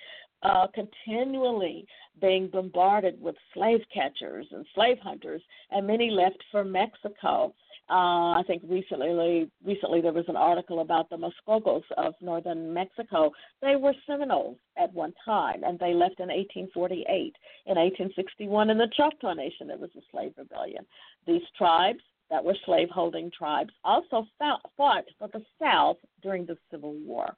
uh, 0.42 0.66
continually 0.74 1.86
being 2.20 2.48
bombarded 2.48 3.20
with 3.20 3.34
slave 3.54 3.80
catchers 3.92 4.46
and 4.52 4.66
slave 4.74 4.98
hunters, 5.02 5.42
and 5.70 5.86
many 5.86 6.10
left 6.10 6.42
for 6.50 6.64
Mexico. 6.64 7.54
Uh, 7.88 8.38
I 8.38 8.44
think 8.46 8.62
recently, 8.68 9.50
recently 9.64 10.00
there 10.00 10.12
was 10.12 10.28
an 10.28 10.36
article 10.36 10.80
about 10.80 11.10
the 11.10 11.16
Mascogos 11.16 11.82
of 11.96 12.14
northern 12.20 12.72
Mexico. 12.72 13.32
They 13.60 13.74
were 13.74 13.94
Seminoles 14.06 14.58
at 14.76 14.92
one 14.94 15.12
time, 15.24 15.64
and 15.64 15.78
they 15.78 15.92
left 15.92 16.20
in 16.20 16.28
1848. 16.28 17.34
In 17.66 17.76
1861, 17.76 18.70
in 18.70 18.78
the 18.78 18.88
Choctaw 18.96 19.34
Nation, 19.34 19.66
there 19.66 19.78
was 19.78 19.90
a 19.96 20.02
slave 20.12 20.34
rebellion. 20.38 20.86
These 21.26 21.42
tribes 21.58 22.00
that 22.30 22.44
were 22.44 22.56
slaveholding 22.64 23.32
tribes 23.36 23.72
also 23.84 24.24
fought 24.38 25.04
for 25.18 25.28
the 25.32 25.42
South 25.60 25.96
during 26.22 26.46
the 26.46 26.56
Civil 26.70 26.94
War. 27.04 27.36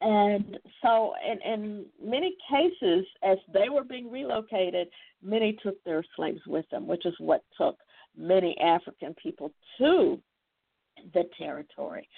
And 0.00 0.58
so, 0.82 1.14
in, 1.26 1.52
in 1.52 1.86
many 2.02 2.36
cases, 2.48 3.04
as 3.22 3.38
they 3.52 3.68
were 3.68 3.82
being 3.82 4.10
relocated, 4.10 4.88
many 5.22 5.58
took 5.62 5.82
their 5.84 6.04
slaves 6.14 6.40
with 6.46 6.68
them, 6.70 6.86
which 6.86 7.04
is 7.04 7.14
what 7.18 7.44
took 7.56 7.76
many 8.16 8.56
African 8.60 9.14
people 9.14 9.52
to 9.78 10.20
the 11.14 11.24
territory. 11.36 12.08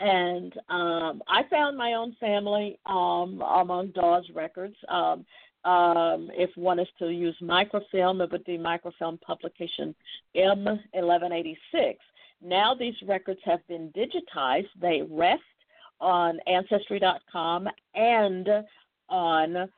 And 0.00 0.52
um, 0.68 1.22
I 1.28 1.42
found 1.50 1.76
my 1.76 1.94
own 1.94 2.16
family 2.20 2.78
um, 2.86 3.42
among 3.42 3.88
Dawes 3.88 4.24
records. 4.34 4.76
Um, 4.88 5.24
um, 5.64 6.30
if 6.32 6.50
one 6.56 6.78
is 6.78 6.88
to 7.00 7.08
use 7.08 7.36
microfilm, 7.40 8.20
it 8.20 8.30
would 8.30 8.44
be 8.44 8.56
microfilm 8.56 9.18
publication 9.18 9.94
M1186. 10.36 11.96
Now 12.40 12.74
these 12.74 12.94
records 13.06 13.40
have 13.44 13.66
been 13.66 13.92
digitized. 13.96 14.68
They 14.80 15.02
rest 15.10 15.42
on 16.00 16.38
Ancestry.com 16.46 17.68
and 17.94 18.48
on 19.08 19.68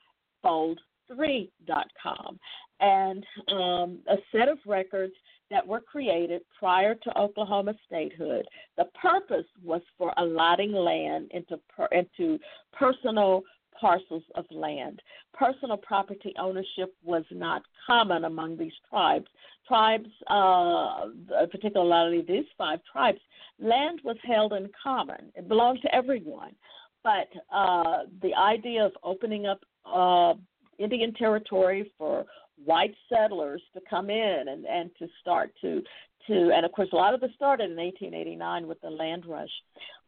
Fold3.com. 0.45 2.39
And 2.81 3.27
um, 3.49 3.99
a 4.09 4.17
set 4.33 4.49
of 4.49 4.59
records 4.67 5.13
that 5.51 5.67
were 5.67 5.81
created 5.81 6.43
prior 6.59 6.95
to 6.95 7.19
Oklahoma 7.19 7.75
statehood. 7.87 8.47
The 8.79 8.87
purpose 9.01 9.47
was 9.63 9.83
for 9.99 10.15
allotting 10.17 10.73
land 10.73 11.31
into 11.33 11.59
per, 11.75 11.87
into 11.87 12.39
personal 12.73 13.43
parcels 13.81 14.23
of 14.35 14.45
land. 14.51 15.01
Personal 15.33 15.77
property 15.77 16.33
ownership 16.39 16.95
was 17.03 17.25
not 17.31 17.63
common 17.87 18.25
among 18.25 18.57
these 18.57 18.73
tribes. 18.89 19.27
Tribes, 19.67 20.09
uh, 20.29 21.07
particularly 21.51 22.23
these 22.27 22.45
five 22.59 22.81
tribes, 22.91 23.21
land 23.59 24.01
was 24.05 24.17
held 24.25 24.53
in 24.53 24.69
common. 24.83 25.33
It 25.35 25.49
belonged 25.49 25.81
to 25.83 25.95
everyone. 25.95 26.55
But 27.03 27.29
uh, 27.53 28.05
the 28.21 28.35
idea 28.35 28.85
of 28.85 28.93
opening 29.03 29.47
up 29.47 29.61
uh, 29.87 30.35
Indian 30.79 31.15
territory 31.15 31.91
for 31.97 32.27
white 32.65 32.95
settlers 33.09 33.63
to 33.75 33.81
come 33.89 34.11
in 34.11 34.45
and, 34.49 34.67
and 34.67 34.91
to 34.99 35.09
start 35.21 35.51
to 35.63 35.83
to 36.27 36.53
and 36.55 36.67
of 36.67 36.73
course 36.73 36.91
a 36.93 36.97
lot 36.97 37.15
of 37.15 37.21
this 37.23 37.31
started 37.35 37.71
in 37.71 37.77
1889 37.79 38.67
with 38.67 38.79
the 38.83 38.91
land 38.91 39.25
rush 39.25 39.49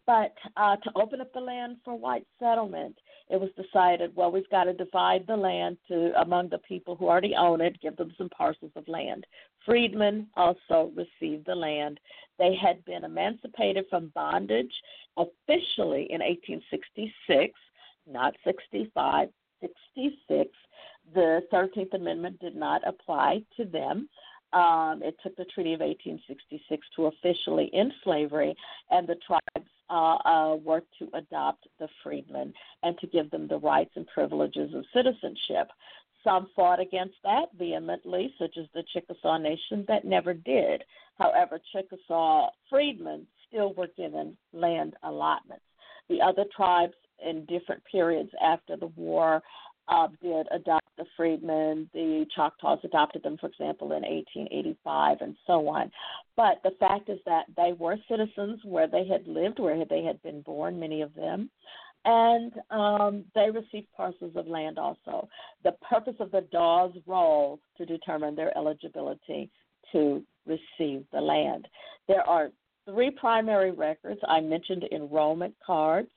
but 0.07 0.35
uh, 0.57 0.76
to 0.76 0.91
open 0.97 1.21
up 1.21 1.33
the 1.33 1.41
land 1.41 1.76
for 1.85 1.95
white 1.95 2.26
settlement, 2.38 2.97
it 3.31 3.41
was 3.41 3.50
decided, 3.57 4.14
well, 4.14 4.31
we've 4.31 4.49
got 4.50 4.64
to 4.64 4.73
divide 4.73 5.26
the 5.26 5.37
land 5.37 5.76
to 5.88 6.12
among 6.21 6.49
the 6.49 6.59
people 6.59 6.97
who 6.97 7.09
already 7.09 7.35
own 7.37 7.61
it, 7.61 7.81
give 7.81 7.97
them 7.97 8.12
some 8.19 8.29
parcels 8.31 8.73
of 8.76 8.87
land. 8.88 9.26
Freedmen 9.64 10.26
also 10.37 10.93
received 10.95 11.47
the 11.47 11.55
land. 11.55 11.99
They 12.38 12.55
had 12.55 12.85
been 12.85 13.05
emancipated 13.05 13.87
from 13.88 14.12
bondage 14.14 14.73
officially 15.17 16.09
in 16.11 16.21
1866, 16.21 17.55
not 18.11 18.35
65, 18.45 19.29
66. 19.61 20.50
The 21.14 21.41
13th 21.52 21.95
Amendment 21.95 22.38
did 22.41 22.57
not 22.57 22.87
apply 22.87 23.43
to 23.57 23.64
them. 23.64 24.09
Um, 24.53 25.01
it 25.03 25.17
took 25.23 25.35
the 25.37 25.47
Treaty 25.47 25.73
of 25.73 25.81
1866 25.81 26.87
to 26.97 27.07
officially 27.07 27.71
end 27.73 27.93
slavery, 28.05 28.55
and 28.91 29.09
the 29.09 29.17
tribes 29.27 29.71
uh, 29.89 30.17
uh, 30.25 30.57
worked 30.57 30.93
to 30.99 31.09
adopt 31.15 31.67
the 31.79 31.89
freedmen 32.03 32.53
and 32.83 32.99
to 32.99 33.07
give 33.07 33.31
them 33.31 33.49
the 33.49 33.59
rights 33.59 33.93
and 33.97 34.07
privileges 34.09 34.75
of 34.75 34.85
citizenship. 34.95 35.71
some 36.25 36.49
fought 36.55 36.81
against 36.81 37.17
that 37.25 37.47
vehemently, 37.59 38.33
such 38.39 38.57
as 38.57 38.67
the 38.75 38.85
Chickasaw 38.93 39.39
Nation, 39.39 39.85
that 39.89 40.05
never 40.05 40.33
did. 40.33 40.85
However, 41.19 41.59
Chickasaw 41.73 42.51
freedmen 42.71 43.27
still 43.49 43.75
were 43.75 43.89
given 43.97 44.37
land 44.53 44.95
allotments. 45.03 45.65
The 46.09 46.21
other 46.21 46.45
tribes 46.55 46.95
in 47.25 47.45
different 47.47 47.83
periods 47.91 48.31
after 48.43 48.77
the 48.77 48.87
war 48.89 49.43
uh, 49.89 50.09
did 50.23 50.47
adopt 50.53 50.87
the 50.97 51.05
freedmen. 51.17 51.89
The 51.93 52.27
Choctaws 52.35 52.79
adopted 52.85 53.23
them, 53.23 53.37
for 53.39 53.49
example, 53.49 53.89
in 53.89 54.03
1885, 54.03 55.19
and 55.21 55.37
so 55.47 55.69
on. 55.69 55.91
But 56.37 56.61
the 56.62 56.77
fact 56.79 57.09
is 57.09 57.19
that 57.27 57.47
they 57.57 57.73
were 57.73 57.97
citizens 58.09 58.61
where 58.65 58.87
they 58.87 59.07
had 59.07 59.27
lived, 59.27 59.59
where 59.59 59.85
they 59.85 60.03
had 60.03 60.23
been 60.23 60.43
born, 60.43 60.79
many 60.79 61.03
of 61.03 61.15
them, 61.15 61.51
and 62.05 62.53
um, 62.71 63.25
they 63.35 63.51
received 63.51 63.87
parcels 63.97 64.33
of 64.35 64.47
land 64.47 64.79
also. 64.79 65.29
The 65.62 65.73
purpose 65.89 66.17
of 66.21 66.31
the 66.31 66.47
Dawes 66.53 66.93
roll 67.07 67.61
to 67.79 67.87
determine 67.87 68.35
their 68.35 68.57
eligibility 68.57 69.51
to 69.93 70.23
receive 70.47 71.05
the 71.12 71.21
land. 71.21 71.69
There 72.09 72.27
are 72.29 72.51
three 72.87 73.11
primary 73.11 73.71
records. 73.71 74.21
I 74.27 74.41
mentioned 74.41 74.85
enrollment 74.91 75.55
cards 75.65 76.09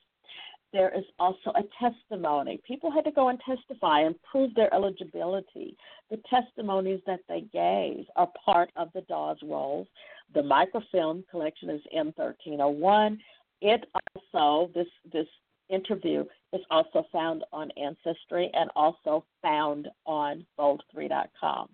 there 0.74 0.96
is 0.98 1.06
also 1.20 1.52
a 1.56 1.64
testimony. 1.80 2.60
People 2.68 2.92
had 2.92 3.06
to 3.06 3.12
go 3.12 3.30
and 3.30 3.40
testify 3.46 4.02
and 4.02 4.16
prove 4.24 4.54
their 4.56 4.74
eligibility. 4.74 5.78
The 6.10 6.22
testimonies 6.30 7.02
that 7.06 7.22
they 7.30 7.42
gave 7.54 8.06
are 8.16 8.30
part 8.44 8.72
of 8.76 8.90
the 8.94 9.02
Dawes 9.02 9.38
rolls. 9.44 9.88
The 10.34 10.44
microfilm 10.44 11.24
collection 11.32 11.70
is 11.70 11.82
M1301. 11.96 13.18
It 13.62 13.86
also, 14.34 14.72
this, 14.74 14.88
this 15.12 15.28
interview 15.70 16.26
is 16.54 16.62
also 16.70 17.06
found 17.12 17.44
on 17.52 17.72
Ancestry 17.72 18.50
and 18.54 18.70
also 18.76 19.26
found 19.42 19.88
on 20.06 20.46
Fold3.com. 20.60 21.70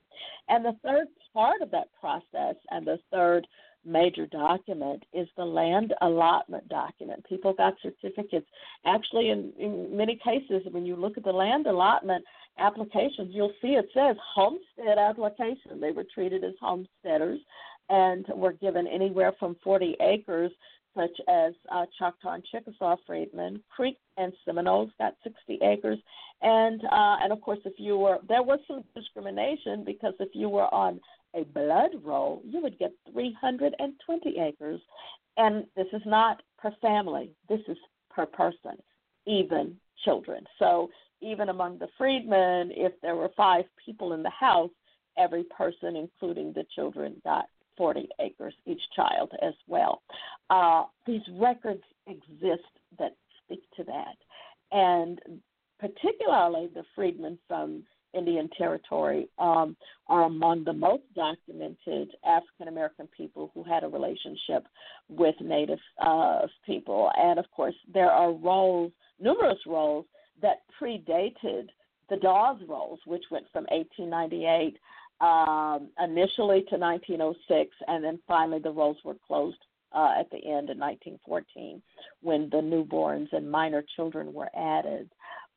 And 0.48 0.66
the 0.66 0.78
third 0.84 1.08
part 1.34 1.62
of 1.62 1.72
that 1.72 1.88
process 2.00 2.56
and 2.70 2.86
the 2.86 3.00
third 3.12 3.48
major 3.86 4.28
document 4.28 5.04
is 5.14 5.28
the 5.38 5.46
land 5.46 5.94
allotment 6.02 6.68
document. 6.70 7.26
People 7.28 7.54
got 7.54 7.74
certificates. 7.82 8.48
Actually, 8.86 9.30
in, 9.30 9.52
in 9.58 9.96
many 9.96 10.20
cases, 10.24 10.64
when 10.72 10.86
you 10.86 10.96
look 10.96 11.18
at 11.18 11.24
the 11.24 11.32
land 11.32 11.68
allotment 11.68 12.24
applications, 12.60 13.30
you'll 13.34 13.54
see 13.62 13.70
it 13.70 13.90
says 13.94 14.16
homestead 14.36 14.98
application. 14.98 15.80
They 15.80 15.92
were 15.92 16.06
treated 16.14 16.44
as 16.44 16.54
homesteaders 16.62 17.40
and 17.90 18.26
were 18.36 18.54
given 18.54 18.88
anywhere 18.88 19.34
from 19.40 19.56
40 19.64 19.98
acres 20.02 20.52
such 20.96 21.18
as 21.30 21.54
uh, 21.72 21.86
Choctaw 21.98 22.34
and 22.34 22.44
Chickasaw 22.52 22.98
freedmen. 23.08 23.62
Creek 23.74 23.98
and 24.18 24.34
Seminoles 24.46 24.92
got 24.98 25.16
60 25.24 25.60
acres, 25.64 25.98
and 26.42 26.82
uh, 26.86 27.18
and 27.22 27.32
of 27.32 27.42
course, 27.42 27.60
if 27.66 27.74
you 27.78 27.98
were 27.98 28.18
there 28.28 28.44
was 28.44 28.60
some 28.68 28.84
discrimination 28.96 29.84
because 29.86 30.14
if 30.20 30.30
you 30.34 30.50
were 30.50 30.74
on 30.74 31.00
a 31.36 31.44
blood 31.44 31.92
roll, 32.04 32.42
you 32.46 32.62
would 32.62 32.78
get 32.78 32.94
320 33.12 34.40
acres. 34.40 34.82
And 35.38 35.66
this 35.76 35.88
is 35.94 36.02
not 36.06 36.42
per 36.58 36.72
family, 36.82 37.32
this 37.50 37.62
is 37.68 37.78
per 38.10 38.26
person, 38.26 38.78
even 39.26 39.76
children. 40.04 40.44
So, 40.60 40.90
even 41.24 41.50
among 41.50 41.78
the 41.78 41.88
freedmen, 42.00 42.72
if 42.72 42.94
there 43.02 43.16
were 43.16 43.30
five 43.38 43.66
people 43.86 44.14
in 44.14 44.24
the 44.24 44.32
house, 44.32 44.72
every 45.18 45.44
person, 45.56 45.96
including 45.96 46.52
the 46.52 46.66
children, 46.76 47.22
got 47.24 47.46
40 47.78 48.10
acres 48.20 48.54
each 48.66 48.82
child 48.96 49.32
as 49.42 49.54
well. 49.68 50.02
Uh, 50.50 50.86
these 51.06 51.22
records 51.34 51.84
exist 52.08 52.64
that 52.98 53.16
speak 53.44 53.62
to 53.78 53.84
that. 53.84 54.16
And 54.72 55.20
particularly 55.80 56.70
the 56.74 56.84
freedmen 56.96 57.38
from 57.48 57.84
Indian 58.14 58.50
Territory 58.58 59.28
um, 59.40 59.76
are 60.08 60.24
among 60.24 60.64
the 60.64 60.74
most 60.74 61.04
documented 61.16 62.12
African 62.26 62.68
American 62.68 63.08
people 63.16 63.52
who 63.54 63.64
had 63.64 63.84
a 63.84 63.88
relationship 63.88 64.66
with 65.10 65.36
Native 65.42 65.80
uh, 66.02 66.48
people. 66.66 67.12
And 67.18 67.40
of 67.40 67.46
course, 67.52 67.76
there 67.94 68.12
are 68.12 68.32
roles, 68.32 68.92
numerous 69.20 69.60
roles, 69.66 70.06
that 70.42 70.62
predated 70.82 71.68
the 72.10 72.18
Dawes 72.18 72.62
rolls, 72.68 73.00
which 73.06 73.24
went 73.32 73.46
from 73.54 73.66
1898 73.70 74.78
um, 75.22 75.90
initially 76.04 76.66
to 76.70 76.78
1906, 76.78 77.76
and 77.88 78.04
then 78.04 78.20
finally 78.28 78.60
the 78.60 78.72
rolls 78.72 78.98
were 79.06 79.16
closed 79.28 79.58
uh, 79.94 80.14
at 80.20 80.30
the 80.32 80.38
end 80.38 80.70
in 80.70 80.80
1914 80.80 81.82
when 82.22 82.50
the 82.50 82.58
newborns 82.58 83.28
and 83.34 83.50
minor 83.50 83.84
children 83.96 84.34
were 84.34 84.50
added 84.56 85.10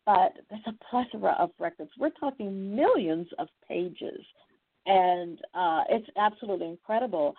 but 0.07 0.33
there's 0.51 0.63
a 0.67 0.85
plethora 0.91 1.37
of 1.39 1.51
records. 1.59 1.91
We're 1.99 2.11
talking 2.11 2.75
millions 2.75 3.29
of 3.39 3.49
pages, 3.67 4.21
and 4.87 5.39
uh, 5.55 5.83
it's 5.89 6.09
absolutely 6.17 6.69
incredible. 6.69 7.35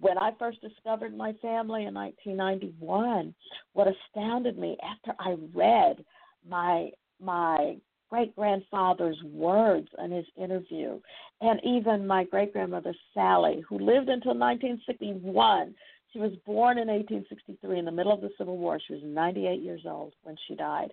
When 0.00 0.18
I 0.18 0.30
first 0.38 0.60
discovered 0.60 1.16
my 1.16 1.32
family 1.42 1.86
in 1.86 1.94
1991, 1.94 3.34
what 3.72 3.88
astounded 3.88 4.58
me 4.58 4.76
after 4.82 5.14
I 5.18 5.36
read 5.54 6.04
my 6.48 6.90
my 7.20 7.76
great 8.10 8.36
grandfather's 8.36 9.16
words 9.24 9.88
in 10.04 10.10
his 10.10 10.26
interview, 10.36 11.00
and 11.40 11.58
even 11.64 12.06
my 12.06 12.24
great 12.24 12.52
grandmother 12.52 12.94
Sally, 13.14 13.62
who 13.66 13.78
lived 13.78 14.08
until 14.08 14.36
1961. 14.36 15.74
She 16.12 16.18
was 16.18 16.32
born 16.44 16.76
in 16.76 16.88
1863 16.88 17.78
in 17.78 17.86
the 17.86 17.90
middle 17.90 18.12
of 18.12 18.20
the 18.20 18.28
Civil 18.36 18.58
War. 18.58 18.78
She 18.86 18.92
was 18.92 19.02
98 19.02 19.62
years 19.62 19.80
old 19.86 20.12
when 20.24 20.36
she 20.46 20.54
died 20.54 20.92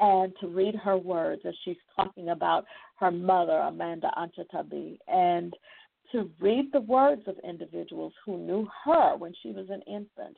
and 0.00 0.32
to 0.40 0.48
read 0.48 0.74
her 0.76 0.96
words 0.96 1.42
as 1.46 1.54
she's 1.64 1.76
talking 1.96 2.30
about 2.30 2.64
her 3.00 3.10
mother, 3.10 3.58
Amanda 3.58 4.10
Anchatabi, 4.16 4.98
and 5.08 5.54
to 6.12 6.30
read 6.40 6.70
the 6.72 6.80
words 6.80 7.22
of 7.26 7.36
individuals 7.44 8.12
who 8.24 8.38
knew 8.38 8.66
her 8.84 9.16
when 9.16 9.32
she 9.42 9.50
was 9.50 9.66
an 9.70 9.82
infant. 9.86 10.36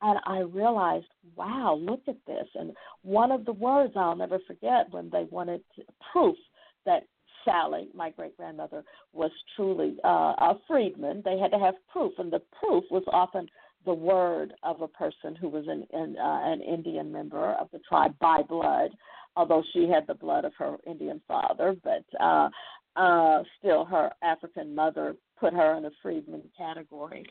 And 0.00 0.18
I 0.26 0.40
realized, 0.40 1.06
wow, 1.36 1.78
look 1.80 2.02
at 2.08 2.16
this. 2.26 2.46
And 2.54 2.72
one 3.02 3.30
of 3.30 3.44
the 3.44 3.52
words 3.52 3.92
I'll 3.96 4.16
never 4.16 4.38
forget 4.46 4.86
when 4.90 5.10
they 5.10 5.26
wanted 5.30 5.62
to, 5.76 5.82
proof 6.12 6.36
that 6.86 7.04
Sally, 7.44 7.88
my 7.94 8.10
great 8.10 8.36
grandmother, 8.36 8.84
was 9.12 9.30
truly 9.56 9.96
uh, 10.04 10.34
a 10.38 10.54
freedman, 10.68 11.22
they 11.24 11.38
had 11.38 11.52
to 11.52 11.58
have 11.58 11.74
proof. 11.92 12.12
And 12.18 12.32
the 12.32 12.42
proof 12.60 12.84
was 12.90 13.04
often 13.12 13.48
the 13.84 13.94
word 13.94 14.54
of 14.62 14.80
a 14.80 14.88
person 14.88 15.34
who 15.34 15.48
was 15.48 15.66
an 15.66 15.86
an, 15.92 16.16
uh, 16.18 16.40
an 16.44 16.60
Indian 16.60 17.10
member 17.10 17.52
of 17.52 17.68
the 17.72 17.80
tribe 17.80 18.14
by 18.20 18.42
blood, 18.42 18.90
although 19.36 19.62
she 19.72 19.88
had 19.88 20.06
the 20.06 20.14
blood 20.14 20.44
of 20.44 20.52
her 20.58 20.76
Indian 20.86 21.20
father, 21.26 21.76
but 21.82 22.04
uh, 22.20 22.48
uh, 22.96 23.42
still 23.58 23.84
her 23.84 24.10
African 24.22 24.74
mother 24.74 25.16
put 25.38 25.52
her 25.52 25.76
in 25.76 25.84
a 25.86 25.90
freedman 26.02 26.42
category, 26.56 27.24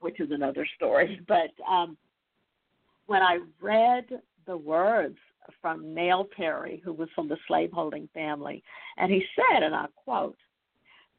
which 0.00 0.20
is 0.20 0.30
another 0.30 0.66
story. 0.76 1.20
But 1.28 1.52
um, 1.70 1.96
when 3.06 3.22
I 3.22 3.38
read 3.60 4.06
the 4.46 4.56
words 4.56 5.16
from 5.62 5.94
Nell 5.94 6.26
Perry, 6.36 6.82
who 6.84 6.92
was 6.92 7.08
from 7.14 7.28
the 7.28 7.36
slaveholding 7.46 8.08
family, 8.12 8.62
and 8.96 9.12
he 9.12 9.24
said, 9.36 9.62
and 9.62 9.74
I 9.74 9.86
quote, 10.04 10.36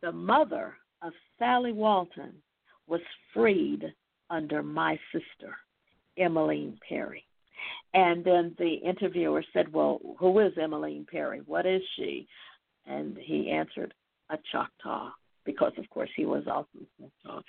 "The 0.02 0.12
mother 0.12 0.76
of 1.02 1.14
Sally 1.40 1.72
Walton 1.72 2.34
was 2.88 3.02
freed 3.34 3.94
under 4.30 4.64
my 4.64 5.00
sister, 5.12 5.56
Emmeline 6.18 6.78
Perry. 6.88 7.24
And 7.94 8.24
then 8.24 8.56
the 8.58 8.76
interviewer 8.76 9.44
said, 9.54 9.72
Well, 9.72 10.00
who 10.20 10.40
is 10.40 10.54
Emmeline 10.62 11.06
Perry? 11.10 11.42
What 11.46 11.66
is 11.66 11.82
she? 11.96 12.28
And 12.86 13.18
he 13.18 13.50
answered, 13.50 13.94
A 14.30 14.38
Choctaw, 14.52 15.12
because 15.46 15.74
of 15.78 15.90
course 15.90 16.10
he 16.16 16.26
was 16.26 16.44
also 16.48 16.68
Choctaw. 17.00 17.42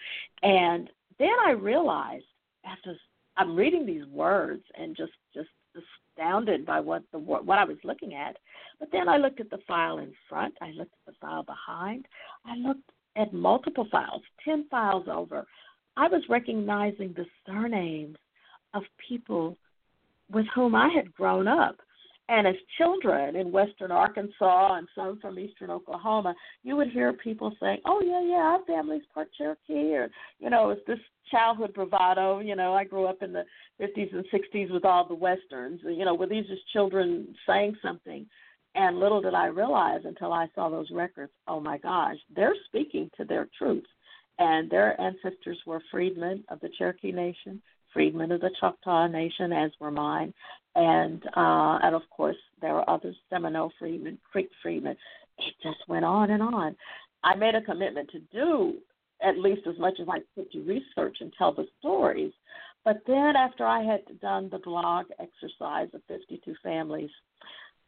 And 0.42 0.90
then 1.18 1.34
I 1.44 1.50
realized 1.50 2.24
after 2.64 2.96
I'm 3.36 3.54
reading 3.54 3.86
these 3.86 4.06
words 4.06 4.62
and 4.76 4.96
just 4.96 5.12
just 5.34 5.48
astounded 6.16 6.66
by 6.66 6.80
what 6.80 7.02
the 7.12 7.18
what 7.18 7.58
I 7.58 7.64
was 7.64 7.78
looking 7.84 8.14
at. 8.14 8.36
But 8.80 8.90
then 8.92 9.08
I 9.08 9.16
looked 9.16 9.40
at 9.40 9.50
the 9.50 9.60
file 9.66 9.98
in 9.98 10.12
front, 10.28 10.54
I 10.60 10.70
looked 10.70 10.94
at 11.06 11.12
the 11.12 11.18
file 11.20 11.44
behind, 11.44 12.06
I 12.44 12.56
looked 12.56 12.90
at 13.16 13.32
multiple 13.32 13.86
files, 13.90 14.22
ten 14.44 14.66
files 14.70 15.06
over, 15.10 15.46
I 15.98 16.06
was 16.06 16.22
recognizing 16.28 17.12
the 17.12 17.26
surnames 17.44 18.16
of 18.72 18.84
people 19.08 19.56
with 20.30 20.46
whom 20.54 20.76
I 20.76 20.88
had 20.94 21.12
grown 21.12 21.48
up. 21.48 21.76
And 22.28 22.46
as 22.46 22.54
children 22.76 23.34
in 23.34 23.50
western 23.50 23.90
Arkansas 23.90 24.74
and 24.74 24.86
some 24.94 25.18
from 25.18 25.40
eastern 25.40 25.70
Oklahoma, 25.70 26.34
you 26.62 26.76
would 26.76 26.90
hear 26.90 27.12
people 27.14 27.52
saying, 27.58 27.78
Oh 27.84 28.00
yeah, 28.00 28.22
yeah, 28.22 28.44
our 28.44 28.64
family's 28.64 29.02
part 29.12 29.28
Cherokee 29.36 29.94
or 29.94 30.08
you 30.38 30.50
know, 30.50 30.70
it's 30.70 30.86
this 30.86 30.98
childhood 31.32 31.74
bravado, 31.74 32.38
you 32.38 32.54
know, 32.54 32.74
I 32.74 32.84
grew 32.84 33.06
up 33.06 33.22
in 33.22 33.32
the 33.32 33.44
fifties 33.78 34.10
and 34.12 34.24
sixties 34.30 34.70
with 34.70 34.84
all 34.84 35.08
the 35.08 35.14
westerns, 35.14 35.80
you 35.82 36.04
know, 36.04 36.14
were 36.14 36.28
these 36.28 36.46
just 36.46 36.68
children 36.72 37.34
saying 37.46 37.76
something? 37.82 38.24
And 38.76 39.00
little 39.00 39.20
did 39.20 39.34
I 39.34 39.46
realize 39.46 40.02
until 40.04 40.32
I 40.32 40.46
saw 40.54 40.68
those 40.68 40.90
records, 40.92 41.32
oh 41.48 41.58
my 41.58 41.78
gosh, 41.78 42.16
they're 42.36 42.54
speaking 42.68 43.10
to 43.16 43.24
their 43.24 43.48
truth 43.58 43.84
and 44.38 44.70
their 44.70 45.00
ancestors 45.00 45.58
were 45.66 45.82
freedmen 45.90 46.44
of 46.48 46.60
the 46.60 46.70
Cherokee 46.78 47.12
Nation, 47.12 47.60
freedmen 47.92 48.32
of 48.32 48.40
the 48.40 48.50
Choctaw 48.60 49.06
Nation, 49.06 49.52
as 49.52 49.70
were 49.80 49.90
mine, 49.90 50.32
and 50.74 51.22
uh, 51.36 51.78
and 51.82 51.94
of 51.94 52.02
course 52.10 52.36
there 52.60 52.74
were 52.74 52.88
other 52.88 53.14
Seminole 53.30 53.72
freedmen, 53.78 54.18
Creek 54.30 54.48
freedmen. 54.62 54.96
it 55.38 55.54
just 55.62 55.88
went 55.88 56.04
on 56.04 56.30
and 56.30 56.42
on. 56.42 56.76
I 57.24 57.34
made 57.34 57.54
a 57.54 57.62
commitment 57.62 58.10
to 58.10 58.20
do 58.32 58.78
at 59.22 59.38
least 59.38 59.66
as 59.66 59.78
much 59.78 59.94
as 60.00 60.06
I 60.08 60.20
could 60.34 60.50
to 60.52 60.60
research 60.62 61.18
and 61.20 61.32
tell 61.36 61.52
the 61.52 61.66
stories. 61.80 62.32
But 62.84 63.02
then 63.06 63.34
after 63.36 63.66
I 63.66 63.82
had 63.82 64.02
done 64.20 64.48
the 64.50 64.60
blog 64.60 65.06
exercise 65.18 65.88
of 65.92 66.00
52 66.08 66.54
families, 66.62 67.10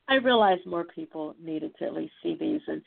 I 0.08 0.16
realized 0.16 0.66
more 0.66 0.84
people 0.84 1.36
needed 1.40 1.72
to 1.78 1.86
at 1.86 1.94
least 1.94 2.12
see 2.22 2.36
these. 2.38 2.60
And 2.66 2.82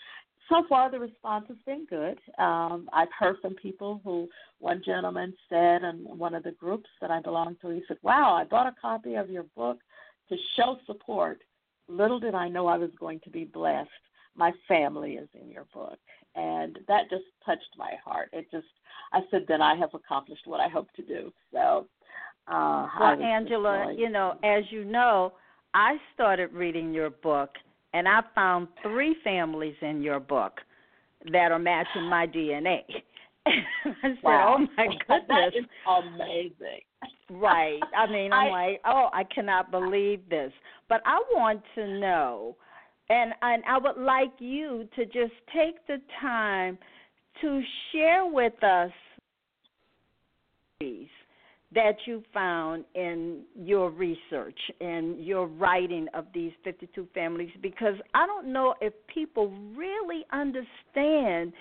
so 0.50 0.64
far, 0.68 0.92
the 0.92 1.00
response 1.00 1.46
has 1.48 1.58
been 1.66 1.86
good. 1.90 2.20
Um, 2.38 2.90
I've 2.94 3.12
heard 3.18 3.38
from 3.42 3.56
people 3.56 4.02
who, 4.04 4.28
one 4.60 4.82
gentleman 4.86 5.34
said 5.50 5.84
in 5.84 6.06
one 6.06 6.34
of 6.34 6.44
the 6.44 6.52
groups 6.52 6.90
that 7.02 7.12
I 7.12 7.22
belong 7.22 7.56
to, 7.62 7.70
he 7.70 7.82
said, 7.88 7.98
Wow, 8.02 8.34
I 8.34 8.44
bought 8.44 8.68
a 8.68 8.76
copy 8.82 9.16
of 9.16 9.30
your 9.30 9.44
book 9.56 9.80
to 10.30 10.36
show 10.56 10.78
support. 10.86 11.40
Little 11.88 12.20
did 12.20 12.36
I 12.36 12.48
know 12.48 12.68
I 12.68 12.78
was 12.78 12.92
going 13.00 13.20
to 13.22 13.30
be 13.30 13.46
blessed. 13.46 13.90
My 14.36 14.52
family 14.68 15.14
is 15.14 15.30
in 15.40 15.50
your 15.50 15.66
book. 15.74 16.00
And 16.36 16.80
that 16.88 17.10
just 17.10 17.26
touched 17.46 17.70
my 17.78 17.92
heart. 18.04 18.30
It 18.34 18.48
just, 18.52 18.66
I 19.12 19.20
said, 19.30 19.46
then 19.48 19.62
I 19.62 19.76
have 19.76 19.94
accomplished 19.94 20.48
what 20.48 20.60
I 20.60 20.68
hope 20.68 20.92
to 20.96 21.04
do. 21.04 21.32
So, 21.52 21.88
uh, 22.48 22.88
well, 23.00 23.22
Angela, 23.22 23.94
you 23.96 24.10
know, 24.10 24.38
as 24.44 24.64
you 24.72 24.84
know, 24.84 25.34
I 25.74 25.98
started 26.14 26.52
reading 26.52 26.94
your 26.94 27.12
book 27.12 27.52
and 27.94 28.08
I 28.08 28.22
found 28.36 28.68
three 28.82 29.16
families 29.24 29.76
in 29.82 30.02
your 30.02 30.20
book 30.20 30.60
that 31.32 31.52
are 31.52 31.60
matching 31.60 32.04
my 32.04 32.28
DNA. 32.28 32.82
I 33.46 33.52
said, 34.02 34.18
wow. 34.24 34.58
"Oh 34.60 34.68
my 34.78 34.86
goodness, 35.08 35.24
that 35.28 35.48
is 35.56 35.66
amazing!" 35.88 36.82
right. 37.30 37.80
I 37.98 38.12
mean, 38.12 38.32
I'm 38.34 38.48
I, 38.48 38.68
like, 38.68 38.82
"Oh, 38.86 39.10
I 39.14 39.24
cannot 39.26 39.72
believe 39.72 40.28
this." 40.30 40.52
But 40.90 41.02
I 41.06 41.22
want 41.34 41.62
to 41.76 42.00
know, 42.00 42.56
and 43.10 43.34
and 43.42 43.64
I 43.68 43.78
would 43.78 43.98
like 43.98 44.34
you 44.40 44.88
to 44.96 45.06
just 45.06 45.34
take 45.54 45.86
the 45.88 46.02
time 46.22 46.78
to 47.42 47.62
share 47.92 48.26
with 48.26 48.62
us 48.64 48.92
these 50.80 51.08
that 51.76 51.96
you 52.06 52.24
found 52.34 52.86
in 52.96 53.42
your 53.56 53.90
research 53.90 54.60
and 54.82 55.24
your 55.24 55.48
writing 55.48 56.08
of 56.14 56.26
these 56.34 56.52
52 56.64 57.08
families 57.14 57.50
because 57.62 57.96
I 58.14 58.26
don't 58.26 58.52
know 58.52 58.76
if 58.82 58.94
people 59.14 59.52
really 59.76 60.26
understand 60.32 61.54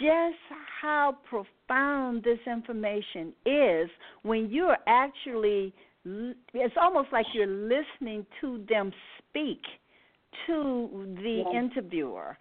just 0.00 0.36
how 0.80 1.16
profound 1.28 2.22
this 2.22 2.38
information 2.46 3.32
is 3.46 3.88
when 4.22 4.50
you're 4.50 4.76
actually 4.86 5.72
it's 6.54 6.74
almost 6.80 7.08
like 7.12 7.26
you're 7.34 7.46
listening 7.46 8.24
to 8.40 8.64
them 8.68 8.92
speak 9.18 9.60
to 10.46 11.06
the 11.16 11.42
yes. 11.44 11.54
interviewer 11.54 12.36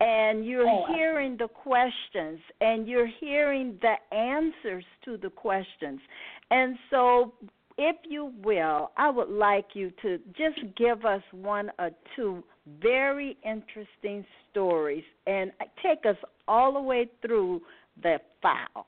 and 0.00 0.46
you're 0.46 0.66
oh, 0.66 0.86
hearing 0.94 1.36
the 1.36 1.48
questions 1.48 2.40
and 2.60 2.88
you're 2.88 3.10
hearing 3.20 3.78
the 3.82 4.16
answers 4.16 4.84
to 5.04 5.16
the 5.18 5.30
questions. 5.30 6.00
And 6.50 6.76
so, 6.90 7.34
if 7.76 7.96
you 8.08 8.32
will, 8.42 8.90
I 8.96 9.10
would 9.10 9.28
like 9.28 9.68
you 9.74 9.92
to 10.02 10.18
just 10.36 10.58
give 10.76 11.04
us 11.04 11.22
one 11.32 11.70
or 11.78 11.90
two 12.16 12.42
very 12.82 13.36
interesting 13.44 14.24
stories 14.50 15.04
and 15.26 15.52
take 15.82 16.04
us 16.06 16.16
all 16.48 16.74
the 16.74 16.80
way 16.80 17.08
through 17.22 17.60
the 18.02 18.18
file. 18.42 18.86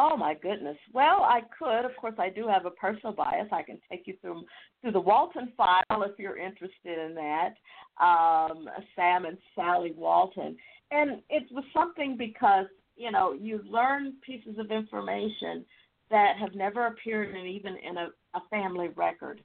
Oh 0.00 0.16
my 0.16 0.34
goodness. 0.34 0.76
Well, 0.92 1.22
I 1.24 1.40
could. 1.58 1.84
Of 1.84 1.96
course, 1.96 2.14
I 2.18 2.28
do 2.28 2.46
have 2.46 2.66
a 2.66 2.70
personal 2.70 3.12
bias. 3.12 3.48
I 3.50 3.64
can 3.64 3.80
take 3.90 4.06
you 4.06 4.14
through 4.20 4.44
through 4.80 4.92
the 4.92 5.00
Walton 5.00 5.52
file 5.56 6.02
if 6.04 6.16
you're 6.20 6.38
interested 6.38 6.98
in 7.04 7.16
that. 7.16 7.54
Um, 8.00 8.68
Sam 8.94 9.24
and 9.24 9.36
Sally 9.56 9.92
Walton, 9.96 10.56
and 10.92 11.20
it 11.28 11.48
was 11.50 11.64
something 11.74 12.16
because 12.16 12.66
you 12.96 13.10
know 13.10 13.32
you 13.32 13.60
learn 13.68 14.14
pieces 14.24 14.56
of 14.60 14.70
information 14.70 15.64
that 16.12 16.34
have 16.38 16.54
never 16.54 16.86
appeared 16.86 17.34
in 17.34 17.44
even 17.46 17.74
in 17.76 17.96
a, 17.96 18.08
a 18.34 18.40
family 18.50 18.90
record, 18.94 19.40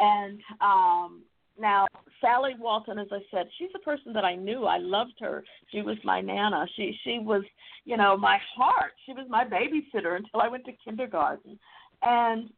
and 0.00 0.38
um, 0.60 1.22
now, 1.58 1.86
Sally 2.20 2.54
Walton, 2.58 2.98
as 2.98 3.08
I 3.12 3.20
said, 3.30 3.46
she's 3.58 3.70
a 3.74 3.78
person 3.78 4.12
that 4.12 4.24
I 4.24 4.34
knew. 4.34 4.64
I 4.64 4.78
loved 4.78 5.14
her. 5.20 5.44
She 5.70 5.82
was 5.82 5.96
my 6.04 6.20
nana. 6.20 6.66
She 6.76 6.98
she 7.04 7.18
was, 7.18 7.42
you 7.84 7.96
know, 7.96 8.16
my 8.16 8.38
heart. 8.56 8.92
She 9.06 9.12
was 9.12 9.26
my 9.28 9.44
babysitter 9.44 10.16
until 10.16 10.40
I 10.40 10.48
went 10.48 10.64
to 10.64 10.72
kindergarten. 10.84 11.58
And 12.02 12.50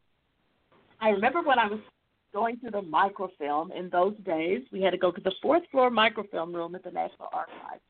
I 0.99 1.09
remember 1.09 1.41
when 1.41 1.59
I 1.59 1.67
was 1.67 1.79
going 2.33 2.57
through 2.57 2.71
the 2.71 2.81
microfilm 2.81 3.71
in 3.71 3.89
those 3.89 4.15
days, 4.25 4.61
we 4.71 4.81
had 4.81 4.91
to 4.91 4.97
go 4.97 5.11
to 5.11 5.21
the 5.21 5.33
fourth 5.41 5.63
floor 5.71 5.89
microfilm 5.89 6.53
room 6.53 6.75
at 6.75 6.83
the 6.83 6.91
National 6.91 7.29
Archives. 7.33 7.81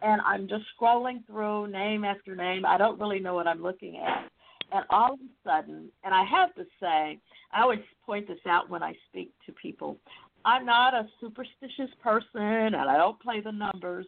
And 0.00 0.20
I'm 0.22 0.48
just 0.48 0.64
scrolling 0.80 1.24
through 1.26 1.68
name 1.68 2.04
after 2.04 2.34
name. 2.34 2.64
I 2.66 2.76
don't 2.78 3.00
really 3.00 3.20
know 3.20 3.34
what 3.34 3.46
I'm 3.46 3.62
looking 3.62 3.98
at. 3.98 4.30
And 4.72 4.84
all 4.90 5.14
of 5.14 5.20
a 5.20 5.48
sudden, 5.48 5.90
and 6.02 6.14
I 6.14 6.24
have 6.24 6.54
to 6.54 6.64
say, 6.80 7.18
I 7.52 7.62
always 7.62 7.80
point 8.06 8.26
this 8.26 8.38
out 8.48 8.70
when 8.70 8.82
I 8.82 8.94
speak 9.10 9.32
to 9.46 9.52
people. 9.52 9.98
I'm 10.44 10.66
not 10.66 10.94
a 10.94 11.08
superstitious 11.20 11.90
person 12.02 12.40
and 12.40 12.76
I 12.76 12.96
don't 12.96 13.20
play 13.20 13.40
the 13.40 13.52
numbers, 13.52 14.06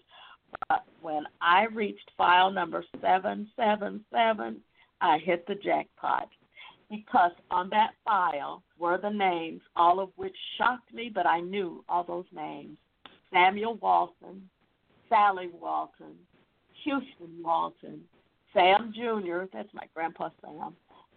but 0.69 0.85
when 1.01 1.25
I 1.41 1.67
reached 1.73 2.11
file 2.17 2.51
number 2.51 2.85
777, 3.01 4.61
I 5.01 5.19
hit 5.19 5.47
the 5.47 5.55
jackpot 5.55 6.29
because 6.91 7.33
on 7.51 7.71
that 7.71 7.91
file 8.05 8.63
were 8.79 8.99
the 8.99 9.11
names, 9.11 9.61
all 9.77 10.01
of 10.01 10.11
which 10.17 10.37
shocked 10.59 10.93
me, 10.93 11.11
but 11.13 11.27
I 11.27 11.41
knew 11.41 11.85
all 11.89 12.05
those 12.05 12.27
names 12.33 12.77
Samuel 13.33 13.75
Walton, 13.75 14.49
Sally 15.09 15.51
Walton, 15.61 16.15
Houston 16.85 17.43
Walton, 17.43 18.01
Sam 18.53 18.93
Jr., 18.95 19.45
that's 19.53 19.73
my 19.75 19.85
grandpa 19.95 20.29
Sam, 20.41 20.75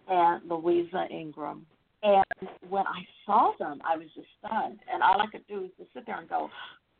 and 0.08 0.48
Louisa 0.48 1.06
Ingram. 1.10 1.64
And 2.02 2.24
when 2.68 2.86
I 2.86 3.06
saw 3.26 3.52
them, 3.58 3.80
I 3.84 3.96
was 3.96 4.06
just 4.14 4.28
stunned. 4.38 4.78
And 4.92 5.02
all 5.02 5.20
I 5.20 5.26
could 5.26 5.46
do 5.48 5.62
was 5.62 5.70
just 5.78 5.92
sit 5.94 6.06
there 6.06 6.18
and 6.18 6.28
go, 6.28 6.50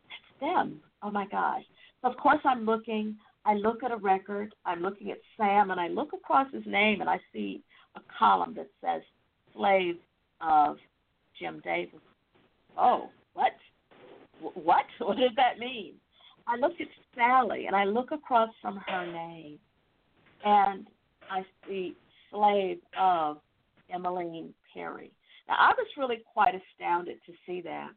"It's 0.06 0.40
them! 0.40 0.82
Oh 1.02 1.10
my 1.10 1.26
gosh!" 1.26 1.64
So 2.02 2.08
of 2.08 2.16
course 2.16 2.40
I'm 2.44 2.64
looking. 2.64 3.16
I 3.44 3.54
look 3.54 3.82
at 3.82 3.92
a 3.92 3.96
record. 3.96 4.54
I'm 4.64 4.82
looking 4.82 5.10
at 5.10 5.18
Sam, 5.36 5.70
and 5.70 5.80
I 5.80 5.88
look 5.88 6.12
across 6.12 6.52
his 6.52 6.66
name, 6.66 7.00
and 7.00 7.08
I 7.08 7.20
see 7.32 7.62
a 7.94 8.00
column 8.18 8.54
that 8.54 8.70
says 8.80 9.02
"Slave 9.54 9.98
of 10.40 10.78
Jim 11.38 11.60
Davis." 11.60 12.00
Oh, 12.76 13.10
what? 13.34 13.54
What? 14.40 14.86
What 14.98 15.16
does 15.16 15.34
that 15.36 15.58
mean? 15.58 15.94
I 16.46 16.56
look 16.56 16.80
at 16.80 16.88
Sally, 17.14 17.66
and 17.66 17.76
I 17.76 17.84
look 17.84 18.10
across 18.10 18.50
from 18.60 18.78
her 18.78 19.06
name, 19.06 19.58
and 20.44 20.88
I 21.30 21.44
see 21.66 21.96
"Slave 22.30 22.80
of 22.98 23.40
Emmeline 23.92 24.54
Perry. 24.72 25.12
Now 25.48 25.56
I 25.58 25.72
was 25.76 25.86
really 25.96 26.22
quite 26.32 26.54
astounded 26.54 27.18
to 27.26 27.32
see 27.46 27.60
that. 27.62 27.90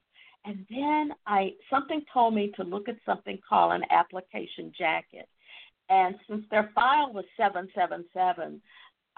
And 0.45 0.65
then 0.69 1.12
I 1.27 1.54
something 1.69 2.01
told 2.12 2.34
me 2.34 2.51
to 2.56 2.63
look 2.63 2.89
at 2.89 2.95
something 3.06 3.38
called 3.47 3.73
an 3.73 3.84
application 3.91 4.71
jacket. 4.77 5.27
And 5.89 6.15
since 6.30 6.43
their 6.49 6.71
file 6.73 7.12
was 7.13 7.25
777, 7.38 8.62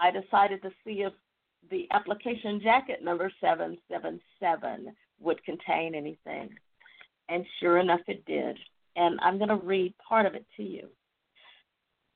I 0.00 0.10
decided 0.10 0.60
to 0.62 0.70
see 0.84 1.02
if 1.02 1.12
the 1.70 1.86
application 1.92 2.60
jacket 2.60 3.02
number 3.02 3.30
777 3.40 4.94
would 5.20 5.42
contain 5.44 5.94
anything. 5.94 6.50
And 7.28 7.46
sure 7.60 7.78
enough, 7.78 8.00
it 8.06 8.24
did. 8.26 8.58
And 8.96 9.18
I'm 9.22 9.38
going 9.38 9.48
to 9.48 9.56
read 9.56 9.94
part 10.06 10.26
of 10.26 10.34
it 10.34 10.44
to 10.56 10.62
you. 10.62 10.88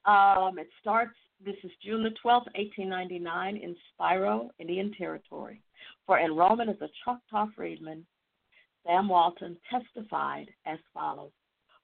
Um, 0.05 0.59
it 0.59 0.69
starts 0.81 1.15
this 1.45 1.57
is 1.63 1.71
June 1.85 2.03
the 2.03 2.11
12th, 2.11 2.51
1899, 2.57 3.57
in 3.57 3.77
Spiro, 3.93 4.51
Indian 4.59 4.93
Territory. 4.97 5.63
For 6.07 6.19
enrollment 6.19 6.71
as 6.71 6.81
a 6.81 6.89
Choctaw 7.05 7.47
freedman, 7.55 8.05
Sam 8.85 9.09
Walton 9.09 9.57
testified 9.71 10.51
as 10.67 10.79
follows 10.93 11.31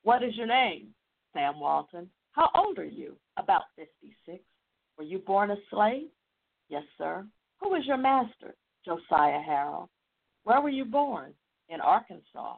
What 0.03 0.23
is 0.23 0.37
your 0.37 0.47
name? 0.47 0.89
Sam 1.33 1.61
Walton. 1.61 2.09
How 2.33 2.51
old 2.55 2.79
are 2.79 2.85
you? 2.85 3.17
About 3.37 3.63
56. 3.77 4.43
Were 4.99 5.05
you 5.05 5.19
born 5.19 5.51
a 5.51 5.57
slave? 5.71 6.09
Yes, 6.69 6.85
sir. 6.99 7.25
Who 7.61 7.71
was 7.71 7.87
your 7.87 7.97
master? 7.97 8.55
Josiah 8.85 9.41
Harrell. 9.41 9.89
Where 10.45 10.61
were 10.61 10.71
you 10.71 10.85
born? 10.85 11.33
In 11.69 11.81
Arkansas. 11.81 12.57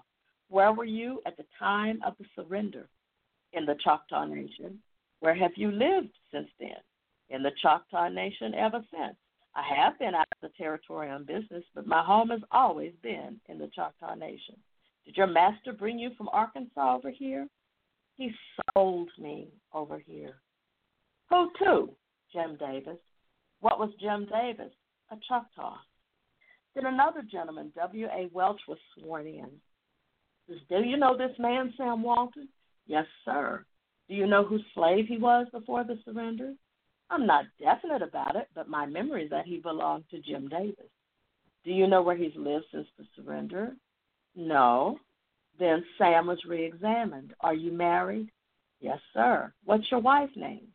Where 0.48 0.72
were 0.72 0.84
you 0.84 1.20
at 1.26 1.36
the 1.36 1.44
time 1.58 2.00
of 2.06 2.14
the 2.18 2.24
surrender? 2.34 2.88
In 3.52 3.66
the 3.66 3.76
Choctaw 3.82 4.24
Nation. 4.24 4.78
Where 5.20 5.34
have 5.34 5.52
you 5.56 5.70
lived 5.70 6.10
since 6.36 6.48
then? 6.58 6.76
In 7.30 7.42
the 7.42 7.52
Choctaw 7.62 8.08
Nation 8.08 8.54
ever 8.54 8.84
since. 8.90 9.16
I 9.54 9.62
have 9.74 9.98
been 9.98 10.14
out 10.14 10.26
of 10.32 10.42
the 10.42 10.56
territory 10.56 11.10
on 11.10 11.24
business, 11.24 11.64
but 11.74 11.86
my 11.86 12.04
home 12.04 12.28
has 12.28 12.42
always 12.50 12.92
been 13.02 13.40
in 13.48 13.58
the 13.58 13.70
Choctaw 13.74 14.14
Nation. 14.14 14.56
Did 15.04 15.16
your 15.16 15.26
master 15.26 15.72
bring 15.72 15.98
you 15.98 16.10
from 16.16 16.28
Arkansas 16.28 16.94
over 16.94 17.10
here? 17.10 17.48
He 18.16 18.30
sold 18.74 19.08
me 19.18 19.48
over 19.72 19.98
here. 19.98 20.34
Who 21.30 21.50
to? 21.60 21.90
Jim 22.32 22.56
Davis. 22.58 22.98
What 23.60 23.78
was 23.78 23.90
Jim 24.00 24.26
Davis? 24.30 24.72
A 25.10 25.16
Choctaw. 25.26 25.76
Then 26.74 26.86
another 26.86 27.22
gentleman, 27.30 27.72
W.A. 27.76 28.28
Welch, 28.32 28.60
was 28.68 28.78
sworn 28.98 29.26
in. 29.26 29.48
Do 30.68 30.82
you 30.84 30.96
know 30.98 31.16
this 31.16 31.36
man, 31.38 31.72
Sam 31.76 32.02
Walton? 32.02 32.48
Yes, 32.86 33.06
sir. 33.24 33.64
Do 34.08 34.14
you 34.14 34.26
know 34.26 34.44
whose 34.44 34.64
slave 34.74 35.06
he 35.06 35.18
was 35.18 35.46
before 35.52 35.84
the 35.84 35.98
surrender? 36.04 36.54
I'm 37.10 37.26
not 37.26 37.44
definite 37.60 38.02
about 38.02 38.36
it, 38.36 38.48
but 38.54 38.68
my 38.68 38.86
memory 38.86 39.24
is 39.24 39.30
that 39.30 39.46
he 39.46 39.58
belonged 39.58 40.04
to 40.10 40.20
Jim 40.20 40.48
Davis. 40.48 40.90
Do 41.64 41.72
you 41.72 41.86
know 41.86 42.02
where 42.02 42.16
he's 42.16 42.34
lived 42.36 42.66
since 42.72 42.86
the 42.96 43.04
surrender? 43.16 43.74
No. 44.34 44.98
Then 45.58 45.84
Sam 45.98 46.26
was 46.26 46.38
re 46.46 46.64
examined. 46.64 47.34
Are 47.40 47.54
you 47.54 47.72
married? 47.72 48.30
Yes, 48.80 48.98
sir. 49.14 49.52
What's 49.64 49.90
your 49.90 50.00
wife's 50.00 50.36
name? 50.36 50.68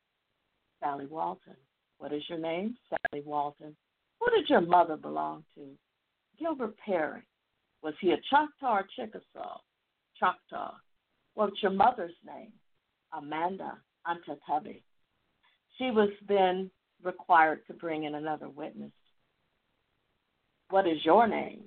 Sally 0.81 1.05
Walton. 1.05 1.55
What 1.99 2.11
is 2.11 2.23
your 2.27 2.39
name? 2.39 2.75
Sally 2.89 3.23
Walton. 3.25 3.75
Who 4.19 4.29
did 4.35 4.49
your 4.49 4.61
mother 4.61 4.97
belong 4.97 5.43
to? 5.55 5.67
Gilbert 6.39 6.75
Perry. 6.77 7.21
Was 7.83 7.93
he 8.01 8.11
a 8.11 8.17
Choctaw 8.29 8.79
or 8.79 8.87
Chickasaw? 8.95 9.59
Choctaw. 10.19 10.73
What's 11.35 11.61
your 11.61 11.71
mother's 11.71 12.15
name? 12.25 12.51
Amanda 13.13 13.77
Antatabi. 14.07 14.81
She 15.77 15.91
was 15.91 16.09
then 16.27 16.69
required 17.03 17.65
to 17.67 17.73
bring 17.73 18.03
in 18.03 18.15
another 18.15 18.49
witness. 18.49 18.91
What 20.69 20.87
is 20.87 21.03
your 21.03 21.27
name? 21.27 21.63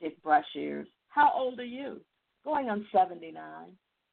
Dick 0.00 0.22
Brushears. 0.22 0.86
How 1.08 1.32
old 1.34 1.58
are 1.60 1.64
you? 1.64 2.00
Going 2.44 2.68
on 2.70 2.86
79. 2.92 3.34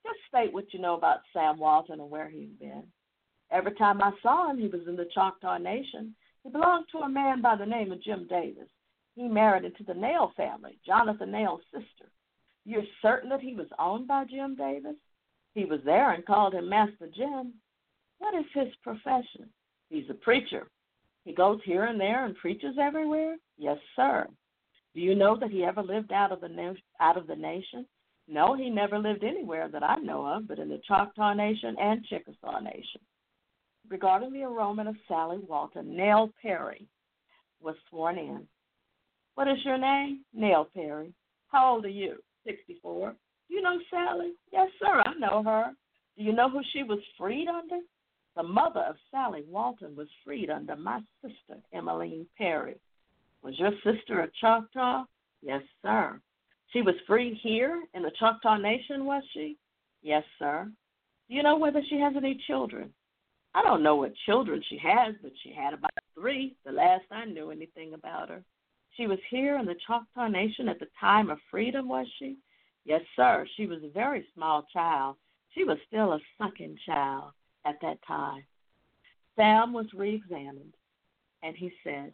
Just 0.03 0.19
state 0.27 0.53
what 0.53 0.73
you 0.73 0.79
know 0.79 0.95
about 0.95 1.19
Sam 1.33 1.57
Walton 1.57 1.99
and 1.99 2.10
where 2.10 2.29
he's 2.29 2.49
been. 2.60 2.83
Every 3.51 3.73
time 3.73 4.01
I 4.01 4.12
saw 4.21 4.49
him, 4.49 4.57
he 4.57 4.67
was 4.67 4.81
in 4.88 4.95
the 4.95 5.10
Choctaw 5.13 5.57
Nation. 5.57 6.15
He 6.43 6.49
belonged 6.49 6.86
to 6.91 6.99
a 6.99 7.10
man 7.10 7.41
by 7.41 7.55
the 7.55 7.65
name 7.65 7.91
of 7.91 8.01
Jim 8.03 8.27
Davis. 8.29 8.69
He 9.15 9.27
married 9.27 9.65
into 9.65 9.83
the 9.83 9.93
Nail 9.93 10.31
family, 10.38 10.77
Jonathan 10.86 11.31
Nail's 11.31 11.62
sister. 11.71 12.12
You're 12.65 12.83
certain 13.01 13.29
that 13.29 13.41
he 13.41 13.55
was 13.55 13.67
owned 13.79 14.07
by 14.07 14.25
Jim 14.25 14.55
Davis? 14.55 14.95
He 15.57 15.65
was 15.65 15.79
there 15.83 16.11
and 16.11 16.23
called 16.23 16.53
him 16.53 16.69
Master 16.69 17.09
Jim. 17.15 17.51
What 18.19 18.35
is 18.35 18.45
his 18.53 18.67
profession? 18.83 19.49
He's 19.89 20.07
a 20.07 20.13
preacher. 20.13 20.67
He 21.25 21.33
goes 21.33 21.59
here 21.65 21.85
and 21.85 21.99
there 21.99 22.25
and 22.25 22.35
preaches 22.35 22.75
everywhere? 22.79 23.37
Yes, 23.57 23.79
sir. 23.95 24.27
Do 24.93 25.01
you 25.01 25.15
know 25.15 25.35
that 25.39 25.49
he 25.49 25.63
ever 25.63 25.81
lived 25.81 26.11
out 26.11 26.31
of 26.31 26.41
the 26.41 26.47
na- 26.47 26.73
out 26.99 27.17
of 27.17 27.25
the 27.25 27.35
nation? 27.35 27.87
No, 28.27 28.53
he 28.53 28.69
never 28.69 28.99
lived 28.99 29.23
anywhere 29.23 29.67
that 29.67 29.81
I 29.81 29.95
know 29.95 30.27
of, 30.27 30.47
but 30.47 30.59
in 30.59 30.69
the 30.69 30.79
Choctaw 30.87 31.33
Nation 31.33 31.75
and 31.79 32.05
Chickasaw 32.05 32.59
Nation. 32.59 33.01
Regarding 33.89 34.31
the 34.31 34.43
enrollment 34.43 34.89
of 34.89 34.95
Sally 35.07 35.39
Walton, 35.39 35.97
Nell 35.97 36.31
Perry 36.39 36.85
was 37.59 37.75
sworn 37.89 38.19
in. 38.19 38.47
What 39.33 39.47
is 39.47 39.57
your 39.65 39.79
name? 39.79 40.23
Nell 40.35 40.69
Perry. 40.71 41.15
How 41.47 41.73
old 41.73 41.85
are 41.85 41.89
you? 41.89 42.17
64. 42.45 43.15
You 43.49 43.62
know 43.62 43.79
Sally? 43.89 44.33
Yes, 44.51 44.69
sir, 44.79 45.01
I 45.05 45.13
know 45.19 45.43
her. 45.43 45.71
Do 46.17 46.23
you 46.23 46.33
know 46.33 46.49
who 46.49 46.62
she 46.73 46.83
was 46.83 46.99
freed 47.17 47.47
under? 47.47 47.79
The 48.36 48.43
mother 48.43 48.81
of 48.81 48.95
Sally 49.10 49.43
Walton 49.47 49.95
was 49.95 50.07
freed 50.23 50.49
under 50.49 50.75
my 50.75 51.01
sister, 51.21 51.62
Emmeline 51.73 52.27
Perry. 52.38 52.75
Was 53.41 53.57
your 53.57 53.71
sister 53.83 54.21
a 54.21 54.29
Choctaw? 54.39 55.05
Yes, 55.41 55.62
sir. 55.81 56.19
She 56.73 56.81
was 56.81 56.95
freed 57.07 57.38
here 57.41 57.83
in 57.93 58.03
the 58.03 58.12
Choctaw 58.19 58.57
Nation, 58.57 59.05
was 59.05 59.23
she? 59.33 59.57
Yes, 60.01 60.23
sir. 60.38 60.69
Do 61.27 61.36
you 61.36 61.43
know 61.43 61.57
whether 61.57 61.81
she 61.89 61.99
has 61.99 62.13
any 62.15 62.39
children? 62.47 62.93
I 63.53 63.63
don't 63.63 63.83
know 63.83 63.95
what 63.95 64.13
children 64.25 64.62
she 64.69 64.77
has, 64.77 65.15
but 65.21 65.31
she 65.41 65.51
had 65.51 65.73
about 65.73 65.91
three 66.13 66.55
the 66.65 66.71
last 66.71 67.05
I 67.12 67.25
knew 67.25 67.51
anything 67.51 67.93
about 67.93 68.29
her. 68.29 68.43
She 68.95 69.07
was 69.07 69.19
here 69.29 69.57
in 69.57 69.65
the 69.65 69.75
Choctaw 69.86 70.27
Nation 70.27 70.67
at 70.69 70.79
the 70.79 70.88
time 70.99 71.29
of 71.29 71.39
freedom, 71.49 71.88
was 71.88 72.07
she? 72.19 72.38
Yes, 72.88 73.02
sir. 73.17 73.45
She 73.58 73.65
was 73.67 73.84
a 73.84 73.89
very 73.89 74.26
small 74.34 74.65
child. 74.71 75.17
She 75.54 75.65
was 75.65 75.78
still 75.88 76.13
a 76.13 76.19
sucking 76.38 76.78
child 76.86 77.34
at 77.65 77.76
that 77.82 77.97
time. 78.08 78.45
Sam 79.36 79.73
was 79.73 79.88
re 79.93 80.15
examined, 80.15 80.73
and 81.43 81.54
he 81.56 81.69
said, 81.84 82.13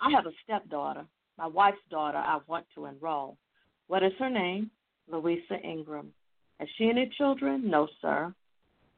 I 0.00 0.10
have 0.12 0.24
a 0.24 0.32
stepdaughter, 0.42 1.04
my 1.36 1.46
wife's 1.46 1.76
daughter, 1.90 2.16
I 2.16 2.38
want 2.46 2.64
to 2.74 2.86
enroll. 2.86 3.36
What 3.88 4.02
is 4.02 4.12
her 4.18 4.30
name? 4.30 4.70
Louisa 5.06 5.60
Ingram. 5.62 6.12
Has 6.58 6.68
she 6.78 6.88
any 6.88 7.10
children? 7.18 7.68
No, 7.68 7.86
sir. 8.00 8.34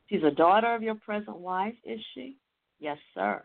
She's 0.09 0.23
a 0.23 0.31
daughter 0.31 0.73
of 0.73 0.83
your 0.85 0.95
present 0.95 1.37
wife, 1.37 1.75
is 1.85 2.01
she? 2.15 2.37
Yes, 2.79 2.97
sir. 3.13 3.43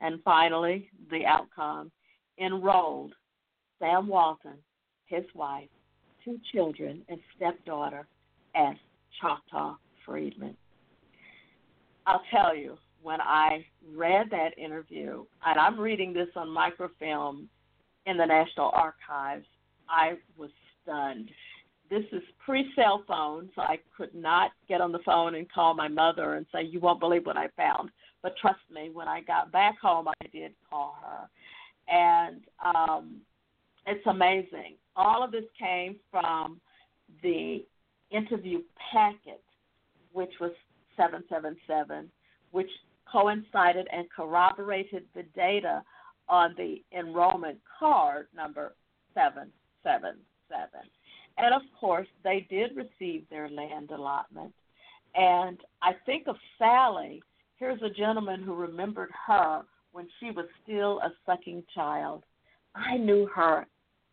And 0.00 0.22
finally, 0.22 0.88
the 1.10 1.26
outcome 1.26 1.90
enrolled 2.38 3.12
Sam 3.80 4.06
Walton, 4.06 4.58
his 5.06 5.24
wife, 5.34 5.68
two 6.26 6.38
children, 6.52 7.02
and 7.08 7.18
stepdaughter 7.36 8.06
as 8.54 8.74
Choctaw 9.20 9.76
freedmen. 10.04 10.56
I'll 12.06 12.22
tell 12.30 12.54
you, 12.54 12.76
when 13.02 13.20
I 13.20 13.64
read 13.94 14.28
that 14.30 14.58
interview, 14.58 15.24
and 15.44 15.58
I'm 15.58 15.78
reading 15.78 16.12
this 16.12 16.28
on 16.36 16.48
microfilm 16.48 17.48
in 18.06 18.16
the 18.16 18.26
National 18.26 18.70
Archives, 18.74 19.46
I 19.88 20.14
was 20.36 20.50
stunned. 20.82 21.30
This 21.88 22.04
is 22.12 22.22
pre 22.44 22.72
cell 22.74 23.04
phone, 23.06 23.48
so 23.54 23.62
I 23.62 23.78
could 23.96 24.14
not 24.14 24.50
get 24.68 24.80
on 24.80 24.90
the 24.90 24.98
phone 25.04 25.36
and 25.36 25.50
call 25.50 25.74
my 25.74 25.88
mother 25.88 26.34
and 26.34 26.46
say, 26.52 26.62
You 26.62 26.80
won't 26.80 27.00
believe 27.00 27.24
what 27.26 27.36
I 27.36 27.48
found. 27.56 27.90
But 28.22 28.36
trust 28.40 28.60
me, 28.72 28.90
when 28.92 29.06
I 29.06 29.20
got 29.20 29.52
back 29.52 29.78
home, 29.80 30.08
I 30.08 30.26
did 30.32 30.52
call 30.68 30.96
her. 31.00 31.28
And 31.88 32.40
um, 32.64 33.20
it's 33.86 34.06
amazing. 34.06 34.76
All 34.96 35.22
of 35.22 35.30
this 35.32 35.44
came 35.58 35.96
from 36.10 36.60
the 37.22 37.64
interview 38.10 38.60
packet, 38.92 39.42
which 40.12 40.32
was 40.40 40.52
777, 40.96 42.10
which 42.50 42.70
coincided 43.10 43.86
and 43.92 44.06
corroborated 44.14 45.04
the 45.14 45.22
data 45.34 45.82
on 46.28 46.54
the 46.56 46.82
enrollment 46.98 47.58
card 47.78 48.26
number 48.34 48.74
777. 49.14 50.80
And 51.38 51.54
of 51.54 51.62
course, 51.78 52.08
they 52.24 52.46
did 52.50 52.70
receive 52.74 53.24
their 53.30 53.48
land 53.48 53.90
allotment. 53.90 54.52
And 55.14 55.58
I 55.82 55.92
think 56.04 56.26
of 56.26 56.36
Sally. 56.58 57.22
Here's 57.58 57.80
a 57.82 57.90
gentleman 57.90 58.42
who 58.42 58.54
remembered 58.54 59.10
her 59.26 59.62
when 59.92 60.08
she 60.18 60.30
was 60.30 60.46
still 60.62 60.98
a 61.00 61.12
sucking 61.24 61.62
child. 61.74 62.24
I 62.74 62.96
knew 62.96 63.26
her 63.34 63.66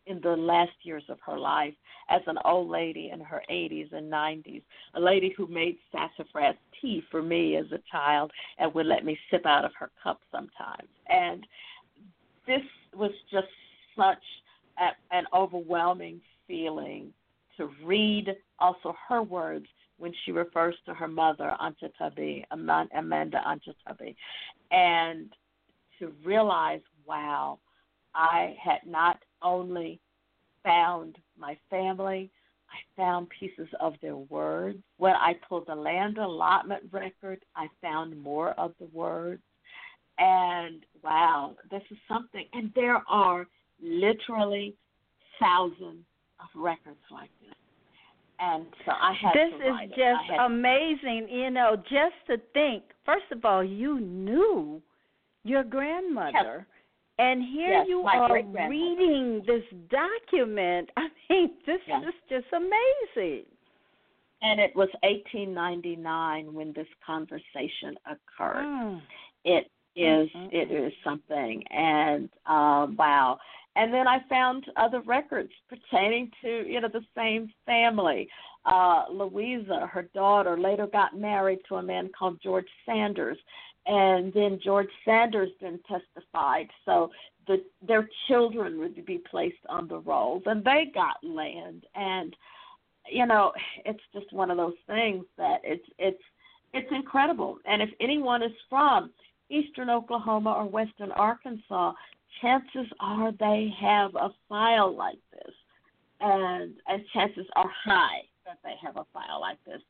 in 0.06 0.20
the 0.20 0.36
last 0.36 0.72
years 0.82 1.04
of 1.08 1.18
her 1.24 1.38
life 1.38 1.74
as 2.10 2.20
an 2.26 2.36
old 2.44 2.68
lady 2.68 3.10
in 3.12 3.20
her 3.20 3.42
80s 3.50 3.92
and 3.92 4.12
90s, 4.12 4.62
a 4.94 5.00
lady 5.00 5.32
who 5.36 5.46
made 5.46 5.76
sassafras 5.90 6.56
tea 6.80 7.02
for 7.10 7.22
me 7.22 7.56
as 7.56 7.66
a 7.72 7.80
child 7.90 8.30
and 8.58 8.72
would 8.74 8.86
let 8.86 9.04
me 9.04 9.18
sip 9.30 9.46
out 9.46 9.64
of 9.64 9.72
her 9.78 9.90
cup 10.02 10.20
sometimes. 10.30 10.88
And 11.08 11.46
this 12.46 12.62
was 12.94 13.12
just 13.30 13.48
such 13.96 14.22
a, 14.78 14.90
an 15.14 15.24
overwhelming 15.32 16.20
feeling 16.46 17.12
to 17.56 17.70
read 17.84 18.34
also 18.58 18.94
her 19.08 19.22
words 19.22 19.66
when 19.98 20.12
she 20.24 20.32
refers 20.32 20.74
to 20.86 20.92
her 20.92 21.08
mother, 21.08 21.56
Antatabi, 21.60 22.44
Amanda 22.50 23.40
Antatabi, 23.46 24.16
and 24.70 25.32
to 25.98 26.12
realize, 26.24 26.80
wow, 27.06 27.58
I 28.14 28.56
had 28.62 28.80
not 28.86 29.18
only 29.44 30.00
found 30.64 31.18
my 31.38 31.56
family, 31.70 32.30
I 32.70 33.00
found 33.00 33.28
pieces 33.38 33.68
of 33.80 33.94
their 34.02 34.16
words. 34.16 34.78
When 34.96 35.14
I 35.14 35.34
pulled 35.48 35.66
the 35.68 35.74
land 35.74 36.18
allotment 36.18 36.84
record, 36.90 37.44
I 37.54 37.68
found 37.80 38.20
more 38.20 38.50
of 38.58 38.72
the 38.80 38.88
words. 38.92 39.42
And 40.18 40.84
wow, 41.02 41.54
this 41.70 41.82
is 41.90 41.98
something. 42.08 42.46
And 42.52 42.72
there 42.74 43.02
are 43.08 43.46
literally 43.82 44.74
thousands 45.40 46.04
of 46.40 46.48
records 46.56 46.98
like 47.10 47.30
this. 47.40 47.54
And 48.40 48.66
so 48.84 48.92
I 48.92 49.14
had 49.20 49.32
this 49.34 49.60
to 49.60 49.84
is 49.84 49.90
just 49.90 50.40
amazing. 50.40 51.28
You 51.30 51.50
know, 51.50 51.76
just 51.76 52.16
to 52.28 52.38
think. 52.52 52.82
First 53.04 53.30
of 53.30 53.44
all, 53.44 53.62
you 53.62 54.00
knew 54.00 54.82
your 55.44 55.62
grandmother. 55.62 56.66
And 57.18 57.42
here 57.42 57.68
yes, 57.68 57.86
you 57.88 58.00
are 58.00 58.42
reading 58.68 59.42
this 59.46 59.62
document. 59.88 60.90
I 60.96 61.08
mean, 61.30 61.50
this 61.64 61.80
yes. 61.86 62.02
is 62.08 62.14
just 62.28 62.46
amazing. 62.52 63.44
And 64.42 64.60
it 64.60 64.74
was 64.74 64.88
1899 65.02 66.52
when 66.52 66.72
this 66.74 66.88
conversation 67.06 67.96
occurred. 68.04 68.64
Mm. 68.64 69.00
It 69.44 69.70
is, 69.96 70.28
mm-hmm. 70.36 70.48
it 70.50 70.70
is 70.72 70.92
something, 71.04 71.62
and 71.70 72.28
uh, 72.46 72.88
wow. 72.98 73.38
And 73.76 73.92
then 73.92 74.06
I 74.06 74.18
found 74.28 74.66
other 74.76 75.00
records 75.00 75.50
pertaining 75.68 76.30
to 76.42 76.68
you 76.68 76.80
know 76.80 76.88
the 76.92 77.04
same 77.16 77.50
family. 77.64 78.28
Uh, 78.66 79.04
Louisa, 79.10 79.86
her 79.92 80.08
daughter, 80.14 80.58
later 80.58 80.86
got 80.86 81.16
married 81.16 81.60
to 81.68 81.76
a 81.76 81.82
man 81.82 82.10
called 82.16 82.40
George 82.42 82.68
Sanders, 82.86 83.38
and 83.86 84.32
then 84.32 84.58
George 84.62 84.88
Sanders 85.04 85.50
then 85.60 85.78
testified. 85.88 86.68
So 86.84 87.10
the, 87.46 87.62
their 87.86 88.08
children 88.28 88.78
would 88.78 89.04
be 89.04 89.18
placed 89.30 89.64
on 89.68 89.88
the 89.88 89.98
rolls, 89.98 90.42
and 90.46 90.64
they 90.64 90.90
got 90.94 91.16
land. 91.22 91.84
And 91.94 92.34
you 93.10 93.26
know, 93.26 93.52
it's 93.84 94.02
just 94.14 94.32
one 94.32 94.50
of 94.50 94.56
those 94.56 94.76
things 94.86 95.24
that 95.36 95.60
it's 95.62 95.86
it's 95.98 96.22
it's 96.72 96.90
incredible. 96.90 97.58
And 97.66 97.82
if 97.82 97.90
anyone 98.00 98.42
is 98.42 98.52
from 98.70 99.10
eastern 99.50 99.90
Oklahoma 99.90 100.52
or 100.52 100.64
western 100.64 101.12
Arkansas, 101.12 101.92
chances 102.40 102.86
are 103.00 103.32
they 103.32 103.70
have 103.78 104.14
a 104.14 104.30
file 104.48 104.94
like 104.94 105.18
this, 105.32 105.54
and 106.20 106.74
and 106.88 107.04
chances 107.12 107.46
are 107.56 107.70
high 107.84 108.22
that 108.54 108.68
they 108.68 108.74
have 108.86 108.96
a 108.96 109.06
file 109.12 109.40
like 109.40 109.58
this. 109.64 109.80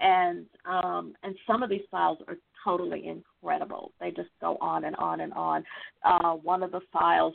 And 0.00 0.46
um, 0.66 1.14
and 1.22 1.36
some 1.46 1.62
of 1.62 1.70
these 1.70 1.82
files 1.90 2.18
are 2.26 2.36
totally 2.64 3.06
incredible. 3.06 3.92
They 4.00 4.10
just 4.10 4.30
go 4.40 4.56
on 4.60 4.84
and 4.84 4.96
on 4.96 5.20
and 5.20 5.32
on. 5.34 5.64
Uh, 6.02 6.32
one 6.32 6.62
of 6.62 6.72
the 6.72 6.80
files 6.92 7.34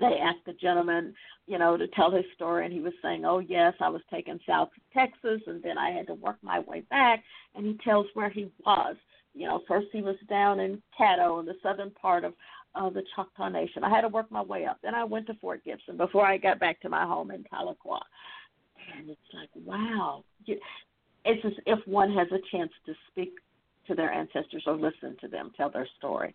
they 0.00 0.18
asked 0.22 0.46
the 0.46 0.52
gentleman, 0.52 1.12
you 1.46 1.58
know, 1.58 1.76
to 1.76 1.88
tell 1.88 2.10
his 2.10 2.24
story, 2.34 2.64
and 2.64 2.72
he 2.72 2.80
was 2.80 2.92
saying, 3.02 3.24
"Oh 3.24 3.40
yes, 3.40 3.74
I 3.80 3.88
was 3.88 4.00
taken 4.10 4.40
south 4.46 4.70
to 4.74 4.80
Texas, 4.98 5.42
and 5.46 5.62
then 5.62 5.76
I 5.76 5.90
had 5.90 6.06
to 6.06 6.14
work 6.14 6.36
my 6.42 6.60
way 6.60 6.82
back." 6.88 7.22
And 7.54 7.66
he 7.66 7.78
tells 7.84 8.06
where 8.14 8.30
he 8.30 8.50
was. 8.64 8.96
You 9.34 9.46
know, 9.48 9.62
first 9.66 9.88
he 9.92 10.02
was 10.02 10.16
down 10.28 10.60
in 10.60 10.82
Caddo, 10.98 11.40
in 11.40 11.46
the 11.46 11.56
southern 11.62 11.90
part 11.90 12.24
of 12.24 12.34
uh, 12.74 12.90
the 12.90 13.02
Choctaw 13.14 13.48
Nation. 13.48 13.84
I 13.84 13.90
had 13.90 14.02
to 14.02 14.08
work 14.08 14.30
my 14.30 14.42
way 14.42 14.66
up. 14.66 14.78
Then 14.82 14.94
I 14.94 15.04
went 15.04 15.26
to 15.26 15.34
Fort 15.34 15.64
Gibson 15.64 15.96
before 15.96 16.26
I 16.26 16.36
got 16.36 16.60
back 16.60 16.80
to 16.80 16.88
my 16.88 17.04
home 17.04 17.30
in 17.30 17.44
Tahlequah. 17.44 18.00
And 18.98 19.08
it's 19.10 19.20
like, 19.34 19.50
wow. 19.64 20.24
It's 20.46 21.44
as 21.44 21.52
if 21.66 21.78
one 21.86 22.12
has 22.14 22.28
a 22.32 22.40
chance 22.56 22.72
to 22.86 22.94
speak 23.10 23.32
to 23.86 23.94
their 23.94 24.12
ancestors 24.12 24.64
or 24.66 24.74
listen 24.74 25.16
to 25.20 25.28
them 25.28 25.52
tell 25.56 25.70
their 25.70 25.88
story. 25.98 26.34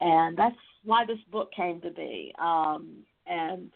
And 0.00 0.36
that's 0.36 0.56
why 0.84 1.04
this 1.06 1.18
book 1.30 1.50
came 1.54 1.80
to 1.82 1.90
be. 1.90 2.34
Um, 2.38 2.96
and 3.26 3.70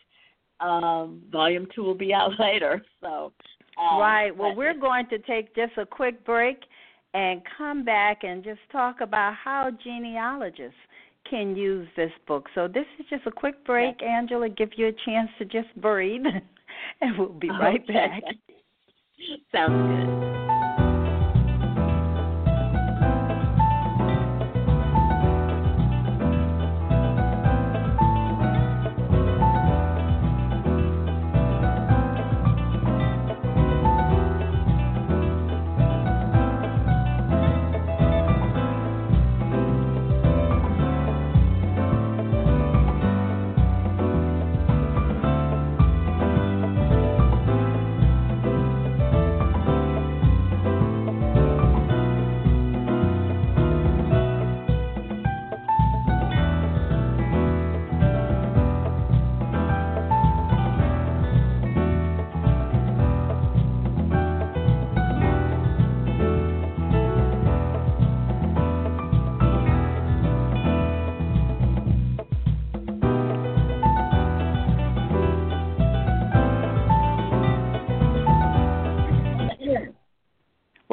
um, 0.61 1.23
volume 1.31 1.67
two 1.75 1.83
will 1.83 1.95
be 1.95 2.13
out 2.13 2.33
later. 2.39 2.83
So 3.01 3.33
um, 3.79 3.99
right. 3.99 4.37
Well, 4.37 4.55
we're 4.55 4.79
going 4.79 5.09
to 5.09 5.19
take 5.19 5.55
just 5.55 5.73
a 5.77 5.87
quick 5.87 6.25
break 6.25 6.59
and 7.13 7.43
come 7.57 7.85
back 7.85 8.25
and 8.25 8.43
just 8.43 8.61
talk 8.73 9.01
about 9.01 9.35
how 9.35 9.71
genealogists 9.83 10.75
can 11.29 11.57
use 11.57 11.89
this 11.97 12.11
book. 12.27 12.47
So 12.55 12.69
this 12.69 12.85
is 12.99 13.07
just 13.09 13.27
a 13.27 13.31
quick 13.31 13.65
break. 13.65 14.03
Angela. 14.03 14.49
Give 14.49 14.71
you 14.77 14.89
a 14.89 14.93
chance 15.05 15.31
to 15.39 15.45
just 15.45 15.75
breathe, 15.81 16.25
and 17.05 17.19
we'll 17.19 17.29
be 17.29 17.51
right 17.51 17.83
okay. 17.83 17.93
back. 17.93 18.23
Sounds 19.53 19.89
good. 19.89 20.44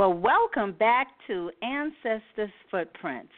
Well, 0.01 0.13
welcome 0.13 0.71
back 0.71 1.09
to 1.27 1.51
Ancestors 1.61 2.49
Footprints. 2.71 3.31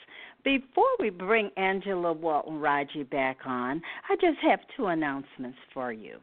Before 0.45 0.85
we 0.97 1.09
bring 1.09 1.51
Angela 1.57 2.13
Walton 2.13 2.57
Raji 2.57 3.03
back 3.03 3.39
on, 3.45 3.81
I 4.09 4.15
just 4.15 4.37
have 4.43 4.61
two 4.77 4.85
announcements 4.85 5.57
for 5.73 5.91
you. 5.91 6.19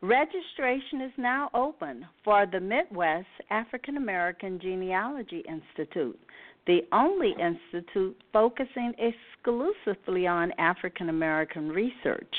Registration 0.00 1.00
is 1.00 1.10
now 1.16 1.50
open 1.52 2.06
for 2.24 2.46
the 2.46 2.60
Midwest 2.60 3.26
African 3.50 3.96
American 3.96 4.60
Genealogy 4.60 5.42
Institute, 5.48 6.20
the 6.68 6.82
only 6.92 7.34
institute 7.40 8.16
focusing 8.32 8.92
exclusively 8.98 10.28
on 10.28 10.52
African 10.58 11.08
American 11.08 11.70
research. 11.70 12.34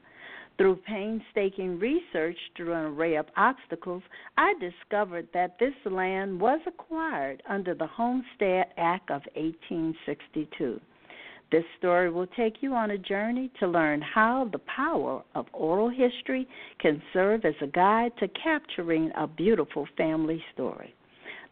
Through 0.60 0.76
painstaking 0.88 1.80
research 1.80 2.38
through 2.56 2.74
an 2.74 2.86
array 2.94 3.16
of 3.16 3.26
obstacles, 3.36 4.04
I 4.38 4.54
discovered 4.60 5.28
that 5.34 5.58
this 5.58 5.74
land 5.84 6.40
was 6.40 6.60
acquired 6.68 7.42
under 7.50 7.74
the 7.74 7.88
Homestead 7.88 8.68
Act 8.78 9.10
of 9.10 9.24
1862. 9.34 10.80
This 11.56 11.64
story 11.78 12.10
will 12.10 12.28
take 12.36 12.56
you 12.60 12.74
on 12.74 12.92
a 12.92 12.98
journey 12.98 13.50
to 13.62 13.68
learn 13.68 14.02
how 14.02 14.50
the 14.52 14.60
power 14.60 15.24
of 15.36 15.46
oral 15.54 15.90
history 15.90 16.46
can 16.82 17.02
serve 17.14 17.46
as 17.46 17.54
a 17.62 17.68
guide 17.68 18.12
to 18.20 18.28
capturing 18.28 19.10
a 19.16 19.26
beautiful 19.26 19.88
family 19.96 20.44
story. 20.54 20.94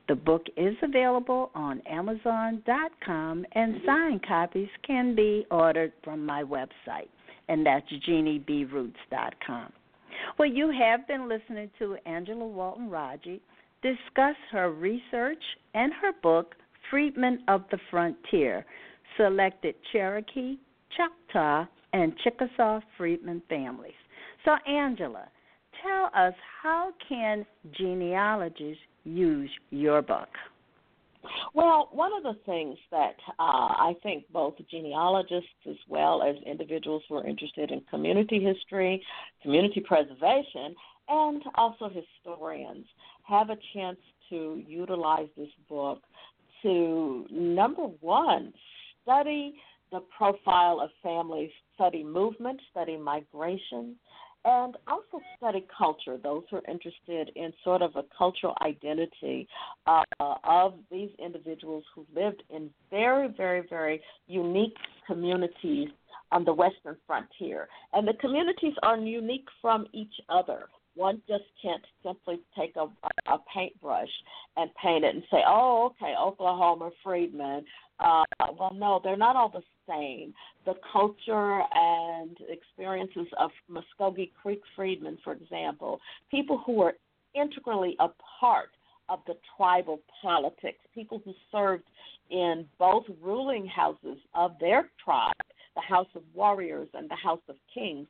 The 0.09 0.15
book 0.15 0.43
is 0.57 0.75
available 0.83 1.51
on 1.55 1.79
Amazon.com, 1.89 3.45
and 3.53 3.75
signed 3.85 4.27
copies 4.27 4.67
can 4.85 5.15
be 5.15 5.45
ordered 5.49 5.93
from 6.03 6.25
my 6.25 6.43
website 6.43 7.07
and 7.47 7.65
that's 7.65 7.87
jeanniebroots.com. 8.05 9.71
Well, 10.37 10.49
you 10.49 10.69
have 10.77 11.07
been 11.07 11.29
listening 11.29 11.69
to 11.79 11.95
Angela 12.05 12.45
Walton 12.45 12.89
Raji 12.89 13.41
discuss 13.81 14.35
her 14.51 14.69
research 14.69 15.43
and 15.73 15.93
her 16.01 16.11
book, 16.21 16.55
Freedmen 16.89 17.39
of 17.47 17.63
the 17.71 17.77
Frontier, 17.89 18.65
selected 19.17 19.75
Cherokee, 19.91 20.57
Choctaw, 20.95 21.65
and 21.93 22.13
Chickasaw 22.23 22.79
freedmen 22.97 23.41
families. 23.49 23.93
So, 24.45 24.55
Angela, 24.67 25.27
tell 25.81 26.09
us 26.15 26.33
how 26.61 26.93
can 27.07 27.45
genealogists 27.77 28.81
use 29.03 29.49
your 29.69 30.01
book? 30.01 30.29
Well, 31.53 31.89
one 31.91 32.11
of 32.13 32.23
the 32.23 32.39
things 32.45 32.77
that 32.91 33.15
uh, 33.39 33.41
I 33.41 33.95
think 34.03 34.25
both 34.33 34.55
genealogists 34.69 35.47
as 35.69 35.77
well 35.87 36.21
as 36.21 36.35
individuals 36.45 37.03
who 37.07 37.15
are 37.15 37.25
interested 37.25 37.71
in 37.71 37.81
community 37.89 38.43
history, 38.43 39.01
community 39.41 39.79
preservation, 39.79 40.75
and 41.07 41.41
also 41.55 41.89
historians 41.89 42.85
have 43.23 43.49
a 43.49 43.57
chance 43.73 43.99
to 44.29 44.61
utilize 44.67 45.27
this 45.37 45.49
book 45.69 46.01
to 46.61 47.25
number 47.31 47.83
one, 48.01 48.53
study 49.03 49.55
the 49.91 50.01
profile 50.17 50.81
of 50.81 50.89
families, 51.03 51.51
study 51.75 52.03
movement, 52.03 52.59
study 52.71 52.97
migration, 52.97 53.95
and 54.45 54.75
also 54.87 55.23
study 55.37 55.65
culture. 55.75 56.17
Those 56.21 56.43
who 56.49 56.57
are 56.57 56.63
interested 56.67 57.31
in 57.35 57.53
sort 57.63 57.81
of 57.81 57.95
a 57.95 58.03
cultural 58.17 58.55
identity 58.61 59.47
uh, 59.87 60.03
of 60.43 60.73
these 60.91 61.11
individuals 61.23 61.83
who 61.95 62.05
lived 62.13 62.43
in 62.49 62.69
very, 62.89 63.29
very, 63.37 63.63
very 63.69 64.01
unique 64.27 64.75
communities 65.07 65.89
on 66.31 66.43
the 66.43 66.53
Western 66.53 66.97
frontier. 67.05 67.67
And 67.93 68.07
the 68.07 68.13
communities 68.19 68.73
are 68.81 68.97
unique 68.97 69.47
from 69.61 69.85
each 69.93 70.13
other. 70.27 70.67
One 70.95 71.21
just 71.27 71.45
can't 71.61 71.83
simply 72.05 72.39
take 72.57 72.75
a, 72.75 72.87
a 73.31 73.37
paintbrush 73.53 74.09
and 74.57 74.69
paint 74.81 75.03
it 75.03 75.15
and 75.15 75.23
say, 75.31 75.39
oh, 75.47 75.91
okay, 75.91 76.13
Oklahoma 76.19 76.91
freedmen. 77.03 77.65
Uh, 77.99 78.23
well, 78.59 78.73
no, 78.73 78.99
they're 79.03 79.17
not 79.17 79.35
all 79.35 79.49
the 79.49 79.63
same. 79.87 80.33
The 80.65 80.75
culture 80.91 81.61
and 81.73 82.37
experiences 82.49 83.27
of 83.39 83.51
Muskogee 83.69 84.31
Creek 84.41 84.61
freedmen, 84.75 85.17
for 85.23 85.33
example, 85.33 85.99
people 86.29 86.61
who 86.65 86.73
were 86.73 86.93
integrally 87.33 87.95
a 87.99 88.09
part 88.39 88.69
of 89.09 89.19
the 89.27 89.35
tribal 89.57 89.99
politics, 90.21 90.79
people 90.93 91.21
who 91.25 91.33
served 91.51 91.83
in 92.29 92.65
both 92.79 93.03
ruling 93.21 93.65
houses 93.67 94.17
of 94.33 94.51
their 94.59 94.89
tribe, 95.03 95.33
the 95.75 95.81
House 95.81 96.07
of 96.15 96.21
Warriors 96.33 96.87
and 96.93 97.09
the 97.09 97.15
House 97.15 97.41
of 97.49 97.55
Kings, 97.73 98.07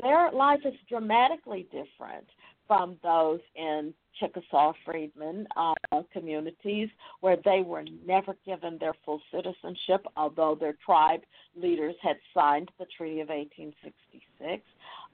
their 0.00 0.30
life 0.32 0.60
is 0.64 0.74
dramatically 0.88 1.66
different 1.72 2.26
from 2.66 2.96
those 3.02 3.40
in 3.54 3.94
Chickasaw 4.18 4.72
Freedmen 4.84 5.46
uh, 5.56 5.74
communities 6.12 6.88
where 7.20 7.36
they 7.44 7.62
were 7.64 7.84
never 8.06 8.34
given 8.44 8.78
their 8.78 8.94
full 9.04 9.20
citizenship, 9.32 10.04
although 10.16 10.56
their 10.58 10.74
tribe 10.84 11.20
leaders 11.54 11.94
had 12.02 12.16
signed 12.34 12.70
the 12.78 12.86
Treaty 12.96 13.20
of 13.20 13.28
1866. 13.28 14.62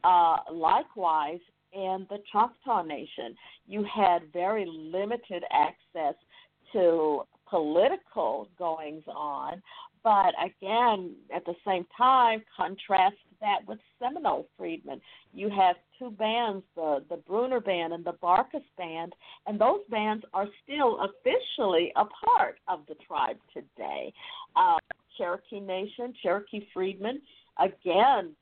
Uh, 0.04 0.36
likewise, 0.52 1.40
in 1.72 2.06
the 2.10 2.18
Choctaw 2.30 2.82
Nation, 2.82 3.34
you 3.66 3.84
had 3.84 4.22
very 4.32 4.66
limited 4.66 5.42
access 5.52 6.14
to 6.72 7.22
political 7.48 8.48
goings 8.58 9.04
on, 9.06 9.62
but 10.02 10.34
again, 10.42 11.14
at 11.34 11.44
the 11.44 11.54
same 11.66 11.86
time, 11.96 12.42
contrast 12.56 13.16
that 13.42 13.58
with 13.68 13.78
Seminole 13.98 14.46
freedmen. 14.56 15.00
You 15.34 15.50
have 15.50 15.76
two 15.98 16.10
bands, 16.10 16.64
the 16.74 17.04
the 17.10 17.18
Bruner 17.18 17.60
band 17.60 17.92
and 17.92 18.04
the 18.04 18.14
Barkus 18.14 18.64
band, 18.78 19.12
and 19.46 19.60
those 19.60 19.80
bands 19.90 20.24
are 20.32 20.48
still 20.64 20.98
officially 21.04 21.92
a 21.96 22.04
part 22.24 22.58
of 22.68 22.80
the 22.88 22.94
tribe 23.06 23.36
today. 23.52 24.12
Uh, 24.56 24.78
Cherokee 25.18 25.60
Nation, 25.60 26.14
Cherokee 26.22 26.66
freedmen, 26.72 27.20
again, 27.58 28.34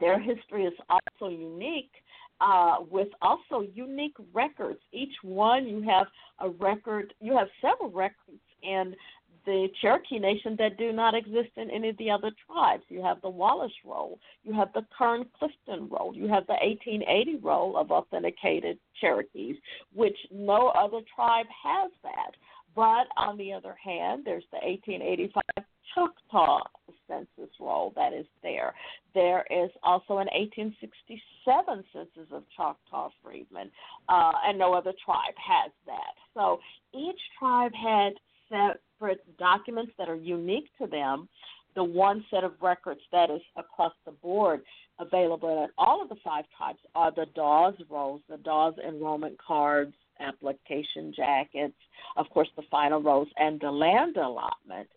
their 0.00 0.18
history 0.18 0.64
is 0.64 0.74
also 0.88 1.30
unique. 1.30 1.92
Uh, 2.40 2.78
with 2.90 3.06
also 3.20 3.64
unique 3.72 4.16
records. 4.34 4.80
Each 4.92 5.14
one 5.22 5.64
you 5.68 5.80
have 5.82 6.08
a 6.40 6.48
record, 6.48 7.14
you 7.20 7.36
have 7.36 7.46
several 7.60 7.88
records 7.88 8.40
in 8.64 8.96
the 9.44 9.68
Cherokee 9.80 10.18
Nation 10.18 10.56
that 10.58 10.78
do 10.78 10.92
not 10.92 11.14
exist 11.14 11.50
in 11.56 11.70
any 11.70 11.90
of 11.90 11.96
the 11.98 12.10
other 12.10 12.30
tribes. 12.46 12.84
You 12.88 13.02
have 13.02 13.20
the 13.22 13.28
Wallace 13.28 13.72
roll, 13.84 14.18
you 14.44 14.52
have 14.52 14.72
the 14.72 14.86
Kern 14.96 15.26
Clifton 15.38 15.88
roll, 15.88 16.14
you 16.14 16.28
have 16.28 16.46
the 16.46 16.58
1880 16.62 17.36
roll 17.42 17.76
of 17.76 17.90
authenticated 17.90 18.78
Cherokees, 19.00 19.56
which 19.94 20.16
no 20.30 20.68
other 20.68 21.00
tribe 21.14 21.46
has 21.64 21.90
that. 22.02 22.32
But 22.74 23.06
on 23.16 23.36
the 23.36 23.52
other 23.52 23.76
hand, 23.82 24.22
there's 24.24 24.44
the 24.50 24.58
1885 24.66 25.64
Choctaw 25.94 26.62
census 27.06 27.52
roll 27.60 27.92
that 27.96 28.12
is 28.12 28.26
there. 28.42 28.74
There 29.14 29.44
is 29.50 29.70
also 29.82 30.18
an 30.18 30.28
1867 30.32 31.84
census 31.92 32.32
of 32.32 32.44
Choctaw 32.56 33.10
freedmen, 33.22 33.70
uh, 34.08 34.32
and 34.46 34.58
no 34.58 34.72
other 34.72 34.92
tribe 35.04 35.34
has 35.36 35.70
that. 35.86 36.14
So 36.34 36.60
each 36.94 37.20
tribe 37.38 37.72
had 37.74 38.14
separate 38.52 39.38
documents 39.38 39.92
that 39.98 40.08
are 40.08 40.14
unique 40.16 40.68
to 40.80 40.86
them, 40.86 41.28
the 41.74 41.84
one 41.84 42.24
set 42.30 42.44
of 42.44 42.52
records 42.60 43.00
that 43.12 43.30
is 43.30 43.40
across 43.56 43.92
the 44.04 44.12
board 44.12 44.62
available 44.98 45.64
at 45.64 45.70
all 45.78 46.02
of 46.02 46.08
the 46.08 46.16
five 46.22 46.44
tribes 46.56 46.78
are 46.94 47.10
the 47.10 47.26
Dawes 47.34 47.74
rolls, 47.90 48.20
the 48.28 48.36
Dawes 48.38 48.74
enrollment 48.86 49.36
cards, 49.38 49.94
application 50.20 51.12
jackets, 51.16 51.74
of 52.16 52.28
course, 52.30 52.48
the 52.56 52.62
final 52.70 53.02
rolls, 53.02 53.28
and 53.36 53.58
the 53.60 53.70
land 53.70 54.16
allotment. 54.16 54.88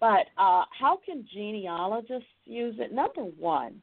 But 0.00 0.26
uh, 0.36 0.64
how 0.78 0.98
can 1.04 1.26
genealogists 1.32 2.28
use 2.44 2.74
it? 2.78 2.92
Number 2.92 3.22
one, 3.22 3.80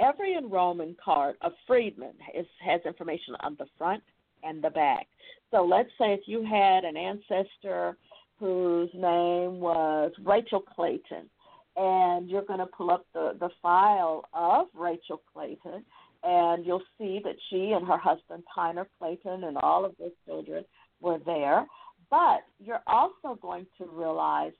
every 0.00 0.36
enrollment 0.36 1.00
card 1.00 1.36
of 1.40 1.52
freedmen 1.66 2.12
is, 2.34 2.46
has 2.64 2.80
information 2.84 3.34
on 3.40 3.56
the 3.58 3.66
front 3.78 4.02
and 4.42 4.62
the 4.62 4.70
back. 4.70 5.06
So 5.50 5.64
let's 5.64 5.90
say 5.98 6.12
if 6.12 6.20
you 6.26 6.44
had 6.44 6.84
an 6.84 6.96
ancestor 6.96 7.96
whose 8.38 8.90
name 8.94 9.60
was 9.60 10.12
Rachel 10.24 10.60
Clayton. 10.60 11.28
And 11.76 12.28
you're 12.28 12.44
going 12.44 12.60
to 12.60 12.66
pull 12.66 12.90
up 12.90 13.06
the, 13.12 13.36
the 13.38 13.50
file 13.60 14.24
of 14.32 14.66
Rachel 14.74 15.20
Clayton, 15.32 15.84
and 16.22 16.64
you'll 16.64 16.82
see 16.96 17.20
that 17.22 17.36
she 17.50 17.72
and 17.72 17.86
her 17.86 17.98
husband, 17.98 18.44
Tyner 18.56 18.86
Clayton, 18.98 19.44
and 19.44 19.58
all 19.58 19.84
of 19.84 19.94
their 19.98 20.08
children 20.24 20.64
were 21.00 21.18
there. 21.26 21.66
But 22.10 22.40
you're 22.58 22.82
also 22.86 23.38
going 23.42 23.66
to 23.78 23.86
realize 23.92 24.52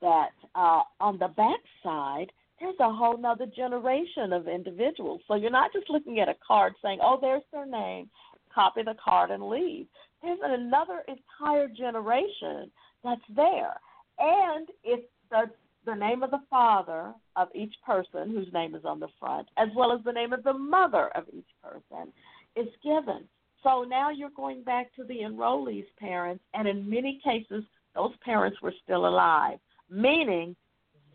that 0.00 0.30
uh, 0.54 0.82
on 1.00 1.18
the 1.18 1.28
back 1.28 1.60
side, 1.82 2.32
there's 2.58 2.74
a 2.80 2.92
whole 2.92 3.18
nother 3.18 3.46
generation 3.46 4.32
of 4.32 4.48
individuals. 4.48 5.20
So 5.26 5.34
you're 5.34 5.50
not 5.50 5.72
just 5.72 5.90
looking 5.90 6.20
at 6.20 6.28
a 6.28 6.36
card 6.46 6.74
saying, 6.82 7.00
oh, 7.02 7.18
there's 7.20 7.42
their 7.52 7.66
name, 7.66 8.08
copy 8.54 8.82
the 8.82 8.94
card 9.02 9.30
and 9.30 9.48
leave. 9.48 9.86
There's 10.22 10.38
another 10.42 11.02
entire 11.08 11.68
generation 11.68 12.70
that's 13.04 13.20
there. 13.34 13.74
And 14.18 14.68
if 14.84 15.00
the 15.30 15.50
the 15.84 15.94
name 15.94 16.22
of 16.22 16.30
the 16.30 16.42
father 16.48 17.12
of 17.34 17.48
each 17.54 17.74
person 17.84 18.30
whose 18.30 18.52
name 18.52 18.74
is 18.74 18.84
on 18.84 19.00
the 19.00 19.08
front, 19.18 19.48
as 19.56 19.68
well 19.74 19.92
as 19.92 19.98
the 20.04 20.12
name 20.12 20.32
of 20.32 20.44
the 20.44 20.52
mother 20.52 21.08
of 21.16 21.24
each 21.32 21.48
person, 21.62 22.12
is 22.54 22.68
given. 22.84 23.24
So 23.62 23.82
now 23.82 24.10
you're 24.10 24.30
going 24.30 24.62
back 24.62 24.94
to 24.94 25.04
the 25.04 25.18
enrollees' 25.18 25.86
parents, 25.98 26.44
and 26.54 26.68
in 26.68 26.88
many 26.88 27.20
cases, 27.24 27.64
those 27.94 28.12
parents 28.24 28.60
were 28.62 28.74
still 28.84 29.06
alive, 29.06 29.58
meaning 29.90 30.56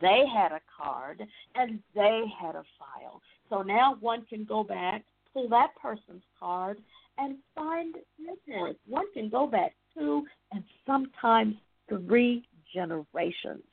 they 0.02 0.24
had 0.32 0.52
a 0.52 0.62
card 0.76 1.24
and 1.56 1.80
they 1.96 2.24
had 2.40 2.56
a 2.56 2.64
file. 2.78 3.22
So 3.50 3.62
now 3.62 3.98
one 4.00 4.26
can 4.26 4.44
go 4.44 4.64
back, 4.64 5.04
pull 5.34 5.50
that 5.50 5.70
person's 5.82 6.24
card, 6.40 6.78
and 7.18 7.38
find 7.56 7.96
their 8.24 8.36
parents. 8.48 8.80
One 8.88 9.12
can 9.14 9.30
go 9.30 9.48
back 9.48 9.74
two 9.94 10.24
and 10.52 10.64
sometimes 10.86 11.56
three 11.90 12.48
generations. 12.74 13.64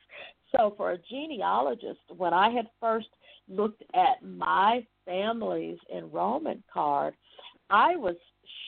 So, 0.57 0.75
for 0.77 0.93
a 0.93 0.99
genealogist, 1.11 2.01
when 2.17 2.33
I 2.33 2.51
had 2.51 2.67
first 2.81 3.09
looked 3.49 3.83
at 3.95 4.23
my 4.23 4.87
family's 5.05 5.79
enrollment 5.95 6.63
card, 6.73 7.15
I 7.71 7.97
was 7.97 8.17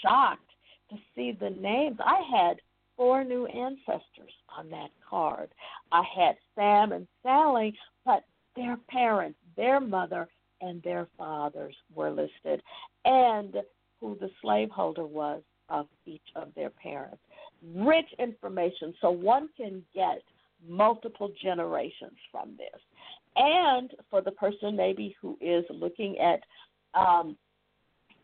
shocked 0.02 0.50
to 0.90 0.96
see 1.14 1.32
the 1.38 1.50
names. 1.50 1.98
I 2.00 2.22
had 2.36 2.56
four 2.96 3.24
new 3.24 3.46
ancestors 3.46 4.32
on 4.56 4.68
that 4.70 4.90
card. 5.08 5.50
I 5.92 6.02
had 6.16 6.36
Sam 6.54 6.92
and 6.92 7.06
Sally, 7.22 7.74
but 8.04 8.24
their 8.56 8.78
parents, 8.88 9.38
their 9.56 9.80
mother, 9.80 10.28
and 10.60 10.82
their 10.82 11.06
fathers 11.18 11.76
were 11.94 12.10
listed, 12.10 12.62
and 13.04 13.54
who 14.00 14.16
the 14.20 14.30
slaveholder 14.42 15.06
was 15.06 15.42
of 15.68 15.86
each 16.06 16.22
of 16.34 16.48
their 16.54 16.70
parents 16.70 17.20
rich 17.74 18.08
information 18.18 18.94
so 19.00 19.10
one 19.10 19.48
can 19.56 19.82
get 19.94 20.22
multiple 20.66 21.30
generations 21.42 22.16
from 22.30 22.56
this. 22.56 22.80
And 23.36 23.90
for 24.10 24.22
the 24.22 24.32
person 24.32 24.76
maybe 24.76 25.14
who 25.20 25.36
is 25.40 25.64
looking 25.70 26.16
at 26.18 26.40
um, 26.98 27.36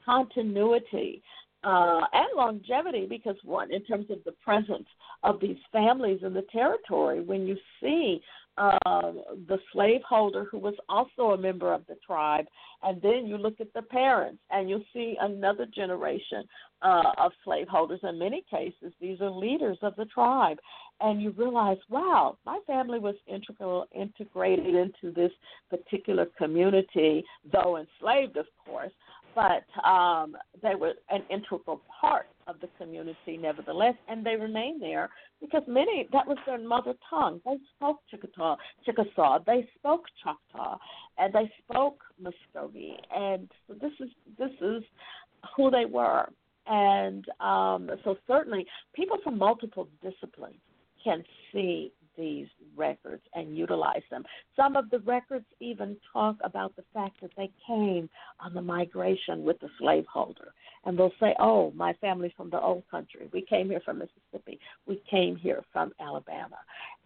continuity 0.04 1.22
uh, 1.64 2.00
and 2.12 2.28
longevity, 2.36 3.06
because 3.06 3.36
one, 3.44 3.72
in 3.72 3.84
terms 3.84 4.06
of 4.10 4.18
the 4.24 4.32
presence 4.44 4.86
of 5.22 5.38
these 5.40 5.58
families 5.70 6.20
in 6.22 6.34
the 6.34 6.44
territory, 6.50 7.20
when 7.20 7.46
you 7.46 7.56
see 7.80 8.20
uh, 8.58 9.12
the 9.48 9.58
slaveholder 9.72 10.44
who 10.44 10.58
was 10.58 10.74
also 10.88 11.32
a 11.32 11.38
member 11.38 11.72
of 11.72 11.82
the 11.88 11.96
tribe, 12.06 12.46
and 12.82 13.00
then 13.00 13.26
you 13.26 13.38
look 13.38 13.60
at 13.60 13.72
the 13.72 13.82
parents, 13.82 14.40
and 14.50 14.68
you'll 14.68 14.84
see 14.92 15.16
another 15.20 15.66
generation 15.74 16.44
uh, 16.82 17.12
of 17.18 17.32
slaveholders. 17.44 18.00
In 18.02 18.18
many 18.18 18.44
cases, 18.50 18.92
these 19.00 19.20
are 19.20 19.30
leaders 19.30 19.78
of 19.82 19.96
the 19.96 20.04
tribe, 20.06 20.58
and 21.00 21.22
you 21.22 21.30
realize, 21.30 21.78
wow, 21.88 22.36
my 22.44 22.58
family 22.66 22.98
was 22.98 23.14
integral, 23.26 23.86
integrated 23.94 24.74
into 24.74 25.14
this 25.14 25.32
particular 25.70 26.26
community, 26.36 27.24
though 27.52 27.78
enslaved, 27.78 28.36
of 28.36 28.46
course. 28.64 28.92
but 29.34 29.64
um, 29.88 30.36
they 30.62 30.74
were 30.74 30.94
an 31.10 31.22
integral 31.30 31.80
part 32.00 32.26
of 32.46 32.60
the 32.60 32.68
community 32.78 33.36
nevertheless, 33.38 33.94
and 34.08 34.24
they 34.24 34.36
remained 34.36 34.82
there 34.82 35.10
because 35.40 35.62
many 35.66 36.08
that 36.12 36.26
was 36.26 36.38
their 36.46 36.58
mother 36.58 36.94
tongue. 37.08 37.40
They 37.44 37.56
spoke 37.76 37.98
Chickasaw, 38.10 38.56
Chickasaw. 38.84 39.40
They 39.46 39.68
spoke 39.78 40.04
Choctaw, 40.22 40.78
and 41.18 41.32
they 41.32 41.50
spoke 41.64 42.02
Muskogee, 42.22 42.96
and 43.14 43.50
so 43.66 43.74
this 43.74 43.92
is 44.00 44.10
this 44.38 44.52
is 44.60 44.82
who 45.56 45.70
they 45.70 45.84
were. 45.84 46.28
And 46.66 47.24
um, 47.40 47.90
so 48.04 48.16
certainly, 48.26 48.66
people 48.94 49.18
from 49.24 49.36
multiple 49.36 49.88
disciplines 50.02 50.60
can 51.02 51.24
see 51.52 51.92
these 52.16 52.46
records 52.76 53.22
and 53.34 53.56
utilize 53.56 54.02
them. 54.10 54.24
Some 54.56 54.76
of 54.76 54.90
the 54.90 55.00
records 55.00 55.46
even 55.60 55.96
talk 56.12 56.36
about 56.42 56.74
the 56.76 56.84
fact 56.92 57.20
that 57.22 57.30
they 57.36 57.50
came 57.66 58.08
on 58.40 58.54
the 58.54 58.62
migration 58.62 59.44
with 59.44 59.58
the 59.60 59.68
slaveholder. 59.78 60.52
And 60.84 60.98
they'll 60.98 61.12
say, 61.20 61.34
Oh, 61.38 61.72
my 61.74 61.92
family's 62.00 62.32
from 62.36 62.50
the 62.50 62.60
old 62.60 62.84
country. 62.90 63.28
We 63.32 63.42
came 63.42 63.68
here 63.68 63.82
from 63.84 63.98
Mississippi. 63.98 64.58
We 64.86 65.02
came 65.10 65.36
here 65.36 65.62
from 65.72 65.92
Alabama. 66.00 66.58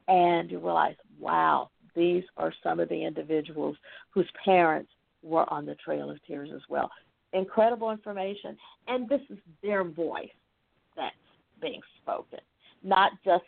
And 0.08 0.50
you 0.50 0.58
realize, 0.58 0.94
wow, 1.18 1.70
these 1.94 2.22
are 2.36 2.52
some 2.62 2.78
of 2.78 2.88
the 2.88 3.04
individuals 3.04 3.76
whose 4.10 4.28
parents 4.44 4.90
were 5.22 5.50
on 5.52 5.66
the 5.66 5.74
Trail 5.76 6.10
of 6.10 6.24
Tears 6.26 6.50
as 6.54 6.62
well. 6.68 6.90
Incredible 7.32 7.90
information. 7.90 8.56
And 8.86 9.08
this 9.08 9.20
is 9.30 9.38
their 9.62 9.82
voice 9.82 10.28
that's 10.96 11.14
being 11.60 11.80
spoken, 12.02 12.38
not 12.84 13.12
just 13.24 13.44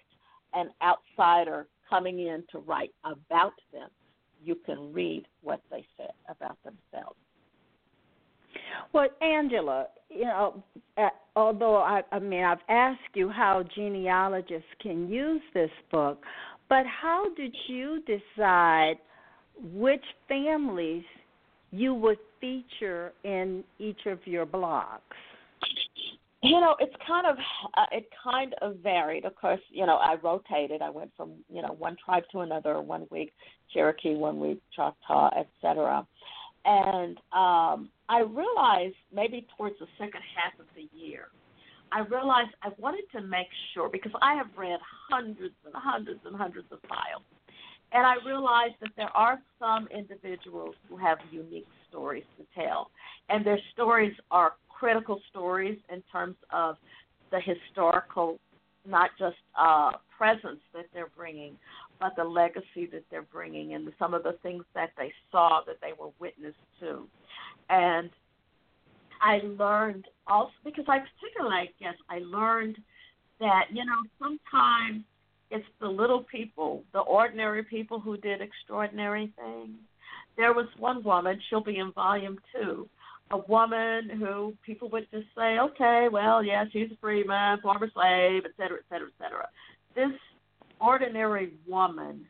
an 0.59 0.71
outsider 0.83 1.67
coming 1.89 2.19
in 2.19 2.45
to 2.53 2.59
write 2.59 2.93
about 3.05 3.55
them, 3.73 3.89
you 4.43 4.57
can 4.67 4.93
read 4.93 5.25
what 5.43 5.61
they 5.71 5.85
said 5.97 6.13
about 6.29 6.59
themselves. 6.65 7.17
Well, 8.93 9.09
Angela, 9.21 9.87
you 10.09 10.25
know, 10.25 10.63
uh, 10.97 11.09
although 11.37 11.77
I, 11.77 12.03
I 12.13 12.19
mean, 12.19 12.45
I've 12.45 12.59
asked 12.69 13.15
you 13.15 13.29
how 13.29 13.65
genealogists 13.75 14.69
can 14.81 15.09
use 15.09 15.43
this 15.55 15.71
book, 15.91 16.23
but 16.69 16.85
how 16.87 17.27
did 17.37 17.55
you 17.67 18.03
decide 18.07 18.97
which 19.75 20.05
families 20.29 21.05
you 21.71 21.95
would 21.95 22.19
feature 22.41 23.13
in 23.25 23.65
each 23.79 24.07
of 24.07 24.19
your 24.25 24.47
blogs? 24.47 24.99
You 26.43 26.61
know 26.61 26.77
it's 26.79 26.95
kind 27.07 27.27
of 27.27 27.37
uh, 27.77 27.87
it 27.93 28.09
kind 28.23 28.55
of 28.63 28.77
varied. 28.77 29.25
Of 29.25 29.35
course 29.37 29.61
you 29.71 29.87
know 29.87 29.97
i 29.97 30.17
rotated. 30.23 30.83
I 30.83 30.91
went 30.91 31.11
from 31.17 31.33
you 31.53 31.63
know 31.63 31.75
one 31.79 31.97
tribe 32.05 32.25
to 32.33 32.41
another 32.41 32.81
one 32.81 33.07
week 33.11 33.33
cherokee 33.73 34.15
one 34.15 34.41
week 34.41 34.61
choctaw 34.75 35.31
etc 35.39 36.07
and 36.65 37.19
um 37.33 37.89
i 38.09 38.21
realized 38.21 38.95
maybe 39.15 39.47
towards 39.57 39.79
the 39.79 39.87
second 39.99 40.21
half 40.37 40.59
of 40.59 40.67
the 40.75 40.89
year 40.97 41.29
i 41.93 42.01
realized 42.01 42.51
i 42.63 42.69
wanted 42.79 43.05
to 43.13 43.21
make 43.23 43.47
sure 43.73 43.89
because 43.89 44.13
i 44.23 44.35
have 44.35 44.49
read 44.57 44.79
hundreds 45.09 45.55
and 45.65 45.75
hundreds 45.75 46.21
and 46.25 46.37
hundreds 46.37 46.67
of 46.71 46.79
files 46.89 47.23
and 47.93 48.07
i 48.07 48.15
realized 48.27 48.75
that 48.81 48.91
there 48.97 49.15
are 49.17 49.39
some 49.59 49.89
individuals 49.97 50.75
who 50.89 50.97
have 50.97 51.19
unique 51.31 51.69
stories 51.89 52.25
to 52.37 52.45
tell 52.61 52.91
and 53.29 53.45
their 53.45 53.59
stories 53.73 54.13
are 54.31 54.53
critical 54.79 55.21
stories 55.31 55.79
in 55.93 56.03
terms 56.13 56.37
of 56.53 56.77
the 57.31 57.41
historical, 57.41 58.39
not 58.87 59.11
just 59.19 59.37
uh, 59.59 59.93
presence 60.17 60.61
that 60.73 60.87
they're 60.93 61.11
bringing, 61.17 61.57
but 62.01 62.15
the 62.17 62.25
legacy 62.25 62.87
that 62.93 63.05
they're 63.11 63.23
bringing 63.23 63.75
and 63.75 63.91
some 63.99 64.15
of 64.15 64.23
the 64.23 64.37
things 64.43 64.65
that 64.75 64.91
they 64.97 65.13
saw 65.33 65.61
that 65.67 65.77
they 65.81 65.93
were 65.99 66.11
witness 66.21 66.55
to. 66.81 67.07
And 67.71 68.11
I 69.21 69.41
learned 69.59 70.07
also, 70.27 70.53
because 70.65 70.85
I 70.89 70.99
particularly, 70.99 71.57
I 71.57 71.69
guess, 71.81 71.95
I 72.09 72.21
learned 72.21 72.79
that, 73.41 73.65
you 73.73 73.85
know, 73.85 74.01
sometimes 74.19 75.05
it's 75.51 75.67
the 75.81 75.89
little 75.89 76.23
people, 76.23 76.85
the 76.93 77.01
ordinary 77.01 77.63
people 77.63 77.99
who 78.01 78.17
did 78.17 78.41
extraordinary 78.41 79.33
things. 79.37 79.77
There 80.37 80.53
was 80.53 80.67
one 80.79 81.03
woman, 81.03 81.41
she'll 81.49 81.63
be 81.63 81.79
in 81.79 81.91
volume 81.93 82.39
two, 82.53 82.89
a 83.31 83.39
woman 83.39 84.09
who 84.09 84.55
people 84.65 84.89
would 84.91 85.07
just 85.11 85.27
say, 85.37 85.59
okay, 85.59 86.09
well, 86.11 86.43
yeah, 86.43 86.65
she's 86.73 86.91
a 86.91 86.97
free 87.01 87.25
man, 87.25 87.61
former 87.61 87.91
slave, 87.93 88.43
et 88.45 88.53
cetera, 88.57 88.79
et 88.79 88.85
cetera, 88.89 89.09
et 89.09 89.23
cetera. 89.23 89.49
This 89.95 90.19
ordinary 90.81 91.53
woman 91.67 92.27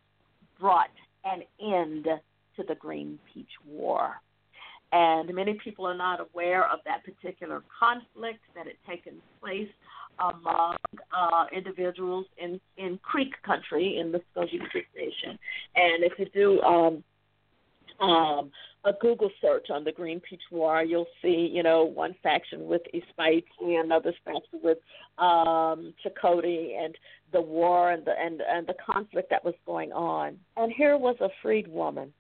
brought 0.59 0.90
an 1.24 1.42
end 1.62 2.07
to 2.57 2.62
the 2.66 2.74
Green 2.74 3.18
Peach 3.32 3.46
War. 3.66 4.20
And 4.90 5.32
many 5.34 5.55
people 5.62 5.86
are 5.86 5.96
not 5.96 6.18
aware 6.20 6.64
of 6.64 6.80
that 6.86 7.05
particular 7.05 7.62
conflict 7.78 8.40
that 8.55 8.66
had 8.66 8.76
taken 8.88 9.14
place 9.40 9.68
among 10.18 10.76
uh, 11.16 11.44
individuals 11.55 12.24
in, 12.38 12.59
in 12.78 12.99
Creek 13.03 13.34
country, 13.44 13.99
in 14.01 14.11
the 14.11 14.18
Muskogee 14.18 14.66
Creek 14.70 14.86
Nation. 14.96 15.38
And 15.76 16.03
if 16.03 16.12
you 16.18 16.26
do 16.34 16.61
um, 16.62 17.05
um, 18.01 18.51
a 18.85 18.93
Google 19.01 19.31
search 19.41 19.70
on 19.70 19.85
the 19.85 19.93
Green 19.93 20.20
Peach 20.20 20.43
War, 20.51 20.83
you'll 20.83 21.07
see, 21.20 21.51
you 21.53 21.62
know, 21.62 21.85
one 21.85 22.14
faction 22.22 22.66
with 22.66 22.83
Isparhecher, 22.95 23.83
another 23.83 24.12
faction 24.24 24.61
with 24.62 24.79
um, 25.18 25.93
Checote, 26.03 26.45
and 26.45 26.95
the 27.33 27.41
war 27.41 27.91
and 27.91 28.05
the 28.05 28.12
and 28.18 28.41
and 28.41 28.66
the 28.66 28.74
conflict 28.74 29.31
that 29.31 29.45
was 29.45 29.55
going 29.66 29.93
on. 29.93 30.39
And 30.57 30.72
here 30.72 30.97
was 30.97 31.16
a 31.20 31.29
freed 31.43 31.68
woman 31.68 32.12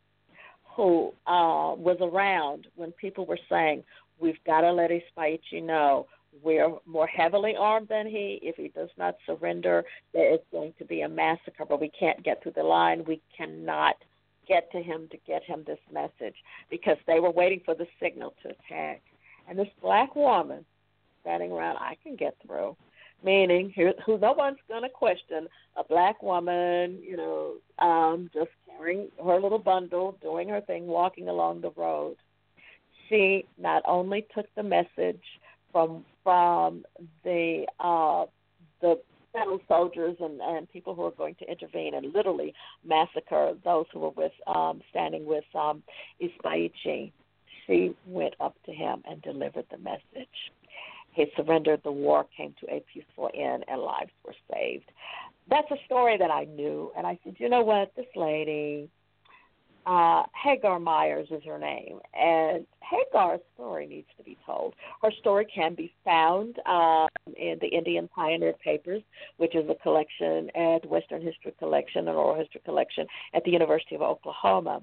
who 0.76 1.08
uh, 1.26 1.74
was 1.76 1.98
around 2.00 2.66
when 2.74 2.92
people 2.92 3.24
were 3.24 3.38
saying, 3.48 3.84
"We've 4.18 4.42
got 4.44 4.62
to 4.62 4.72
let 4.72 4.90
Isparhecher 4.90 5.62
know." 5.62 6.06
We're 6.42 6.76
more 6.84 7.06
heavily 7.06 7.54
armed 7.58 7.88
than 7.88 8.06
he. 8.06 8.38
If 8.42 8.56
he 8.56 8.68
does 8.68 8.90
not 8.98 9.16
surrender, 9.24 9.82
there 10.12 10.32
is 10.32 10.40
going 10.52 10.74
to 10.78 10.84
be 10.84 11.00
a 11.00 11.08
massacre. 11.08 11.64
But 11.66 11.80
we 11.80 11.90
can't 11.98 12.22
get 12.22 12.42
through 12.42 12.52
the 12.54 12.62
line. 12.62 13.02
We 13.06 13.22
cannot 13.36 13.96
get 14.48 14.70
to 14.72 14.82
him 14.82 15.08
to 15.10 15.18
get 15.26 15.44
him 15.44 15.64
this 15.66 15.78
message 15.92 16.34
because 16.70 16.96
they 17.06 17.20
were 17.20 17.30
waiting 17.30 17.60
for 17.64 17.74
the 17.74 17.86
signal 18.00 18.34
to 18.42 18.50
attack. 18.50 19.02
And 19.48 19.58
this 19.58 19.68
black 19.80 20.16
woman 20.16 20.64
standing 21.20 21.52
around, 21.52 21.76
I 21.76 21.96
can 22.02 22.16
get 22.16 22.36
through. 22.46 22.76
Meaning, 23.24 23.72
here, 23.74 23.94
who 24.06 24.16
no 24.16 24.32
one's 24.32 24.58
going 24.68 24.82
to 24.82 24.88
question 24.88 25.48
a 25.76 25.82
black 25.82 26.22
woman, 26.22 27.00
you 27.02 27.16
know, 27.16 27.54
um, 27.84 28.30
just 28.32 28.50
carrying 28.66 29.08
her 29.24 29.40
little 29.40 29.58
bundle, 29.58 30.16
doing 30.22 30.48
her 30.48 30.60
thing, 30.60 30.86
walking 30.86 31.28
along 31.28 31.60
the 31.60 31.72
road. 31.72 32.16
She 33.08 33.44
not 33.58 33.82
only 33.86 34.24
took 34.34 34.46
the 34.54 34.62
message 34.62 35.22
from 35.72 36.04
from 36.22 36.84
the 37.24 37.66
uh, 37.80 38.26
the 38.80 39.00
federal 39.32 39.60
soldiers 39.68 40.16
and, 40.20 40.40
and 40.40 40.70
people 40.70 40.94
who 40.94 41.04
are 41.04 41.12
going 41.12 41.34
to 41.36 41.50
intervene 41.50 41.94
and 41.94 42.12
literally 42.14 42.54
massacre 42.84 43.54
those 43.64 43.86
who 43.92 44.00
were 44.00 44.10
with 44.10 44.32
um, 44.46 44.80
standing 44.90 45.26
with 45.26 45.44
um, 45.54 45.82
Isparhecher. 46.22 47.12
She 47.66 47.94
went 48.06 48.34
up 48.40 48.56
to 48.64 48.72
him 48.72 49.02
and 49.08 49.20
delivered 49.22 49.66
the 49.70 49.78
message. 49.78 50.28
He 51.12 51.26
surrendered. 51.36 51.80
The 51.84 51.92
war 51.92 52.26
came 52.36 52.54
to 52.60 52.66
a 52.72 52.82
peaceful 52.92 53.30
end, 53.34 53.64
and 53.68 53.80
lives 53.80 54.10
were 54.24 54.34
saved. 54.52 54.90
That's 55.50 55.70
a 55.70 55.84
story 55.86 56.16
that 56.18 56.30
I 56.30 56.44
knew, 56.44 56.92
and 56.96 57.06
I 57.06 57.18
said, 57.24 57.36
you 57.38 57.48
know 57.48 57.62
what, 57.62 57.92
this 57.96 58.06
lady 58.14 58.88
uh, 59.88 60.24
Hagar 60.44 60.78
Myers 60.78 61.28
is 61.30 61.42
her 61.46 61.58
name, 61.58 61.98
and 62.12 62.66
Hagar's 62.80 63.40
story 63.54 63.86
needs 63.86 64.08
to 64.18 64.22
be 64.22 64.36
told. 64.44 64.74
Her 65.02 65.10
story 65.18 65.46
can 65.52 65.74
be 65.74 65.94
found 66.04 66.56
um, 66.66 67.08
in 67.36 67.56
the 67.62 67.68
Indian 67.68 68.06
Pioneer 68.08 68.52
Papers, 68.62 69.02
which 69.38 69.54
is 69.54 69.64
a 69.70 69.82
collection 69.82 70.50
at 70.54 70.84
Western 70.86 71.22
History 71.22 71.54
Collection, 71.58 72.06
an 72.06 72.16
oral 72.16 72.38
history 72.38 72.60
collection 72.66 73.06
at 73.32 73.44
the 73.44 73.50
University 73.50 73.94
of 73.94 74.02
Oklahoma. 74.02 74.82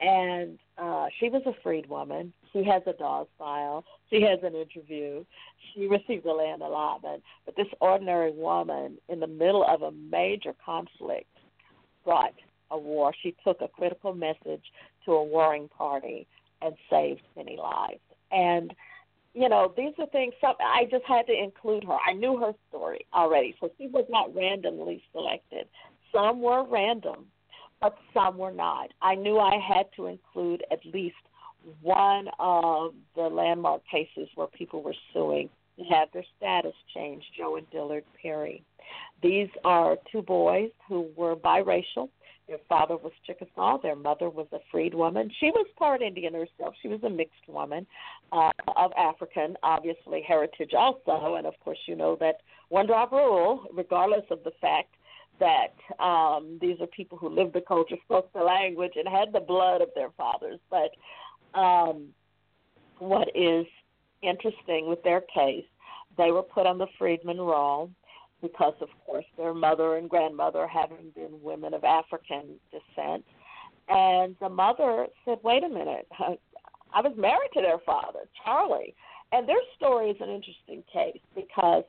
And 0.00 0.58
uh, 0.76 1.06
she 1.18 1.30
was 1.30 1.40
a 1.46 1.54
freed 1.62 1.88
woman. 1.88 2.32
She 2.52 2.64
has 2.64 2.82
a 2.86 2.92
Dawes 2.92 3.28
file. 3.38 3.82
She 4.10 4.20
has 4.22 4.40
an 4.42 4.54
interview. 4.54 5.24
She 5.72 5.86
received 5.86 6.26
a 6.26 6.32
land 6.32 6.60
allotment. 6.60 7.22
But 7.46 7.56
this 7.56 7.68
ordinary 7.80 8.32
woman, 8.32 8.98
in 9.08 9.20
the 9.20 9.26
middle 9.26 9.64
of 9.64 9.80
a 9.82 9.92
major 9.92 10.54
conflict, 10.62 11.30
brought 12.04 12.34
a 12.74 12.78
war. 12.78 13.12
She 13.22 13.34
took 13.44 13.60
a 13.60 13.68
critical 13.68 14.14
message 14.14 14.64
to 15.04 15.12
a 15.12 15.24
warring 15.24 15.68
party 15.68 16.26
and 16.60 16.74
saved 16.90 17.22
many 17.36 17.56
lives. 17.56 18.00
And 18.32 18.74
you 19.34 19.48
know, 19.48 19.72
these 19.76 19.92
are 19.98 20.06
things. 20.06 20.32
Some, 20.40 20.54
I 20.60 20.84
just 20.90 21.04
had 21.06 21.26
to 21.26 21.32
include 21.32 21.84
her. 21.84 21.96
I 22.06 22.12
knew 22.12 22.38
her 22.38 22.52
story 22.68 23.04
already, 23.12 23.56
so 23.60 23.68
she 23.78 23.88
was 23.88 24.04
not 24.08 24.34
randomly 24.34 25.02
selected. 25.12 25.66
Some 26.12 26.40
were 26.40 26.64
random, 26.64 27.26
but 27.80 27.96
some 28.12 28.38
were 28.38 28.52
not. 28.52 28.92
I 29.02 29.16
knew 29.16 29.38
I 29.38 29.58
had 29.58 29.86
to 29.96 30.06
include 30.06 30.62
at 30.70 30.78
least 30.86 31.16
one 31.82 32.28
of 32.38 32.94
the 33.16 33.22
landmark 33.22 33.82
cases 33.90 34.28
where 34.36 34.46
people 34.46 34.82
were 34.82 34.94
suing 35.12 35.48
to 35.78 35.84
have 35.86 36.08
their 36.12 36.24
status 36.36 36.74
changed. 36.94 37.26
Joe 37.36 37.56
and 37.56 37.68
Dillard 37.70 38.04
Perry. 38.22 38.62
These 39.20 39.48
are 39.64 39.96
two 40.12 40.22
boys 40.22 40.70
who 40.88 41.08
were 41.16 41.34
biracial 41.34 42.08
Their 42.46 42.58
father 42.68 42.96
was 42.96 43.12
Chickasaw. 43.26 43.78
Their 43.78 43.96
mother 43.96 44.28
was 44.28 44.46
a 44.52 44.58
freed 44.70 44.94
woman. 44.94 45.30
She 45.40 45.46
was 45.46 45.66
part 45.78 46.02
Indian 46.02 46.34
herself. 46.34 46.74
She 46.82 46.88
was 46.88 47.02
a 47.02 47.08
mixed 47.08 47.48
woman 47.48 47.86
uh, 48.32 48.50
of 48.76 48.92
African, 48.98 49.56
obviously, 49.62 50.22
heritage 50.26 50.74
also. 50.74 51.36
And 51.36 51.46
of 51.46 51.54
course, 51.60 51.78
you 51.86 51.96
know 51.96 52.16
that 52.20 52.40
one 52.68 52.86
drop 52.86 53.12
rule, 53.12 53.64
regardless 53.72 54.24
of 54.30 54.44
the 54.44 54.52
fact 54.60 54.94
that 55.40 55.74
um, 56.04 56.58
these 56.60 56.80
are 56.80 56.86
people 56.88 57.16
who 57.18 57.28
lived 57.28 57.54
the 57.54 57.62
culture, 57.62 57.96
spoke 58.04 58.32
the 58.32 58.40
language, 58.40 58.92
and 58.96 59.08
had 59.08 59.32
the 59.32 59.40
blood 59.40 59.80
of 59.80 59.88
their 59.94 60.10
fathers. 60.16 60.60
But 60.70 60.90
um, 61.58 62.08
what 62.98 63.28
is 63.34 63.66
interesting 64.22 64.86
with 64.86 65.02
their 65.02 65.22
case, 65.22 65.64
they 66.16 66.30
were 66.30 66.42
put 66.42 66.66
on 66.66 66.78
the 66.78 66.86
freedmen 66.98 67.40
roll 67.40 67.90
because, 68.44 68.74
of 68.82 68.88
course, 69.06 69.24
their 69.38 69.54
mother 69.54 69.96
and 69.96 70.08
grandmother 70.08 70.68
having 70.68 71.10
been 71.14 71.42
women 71.42 71.72
of 71.72 71.82
African 71.82 72.60
descent. 72.70 73.24
And 73.88 74.36
the 74.38 74.50
mother 74.50 75.06
said, 75.24 75.38
wait 75.42 75.64
a 75.64 75.68
minute, 75.68 76.06
I 76.20 77.00
was 77.00 77.14
married 77.16 77.50
to 77.54 77.62
their 77.62 77.78
father, 77.86 78.20
Charlie. 78.44 78.94
And 79.32 79.48
their 79.48 79.62
story 79.76 80.10
is 80.10 80.16
an 80.20 80.28
interesting 80.28 80.84
case 80.92 81.20
because 81.34 81.84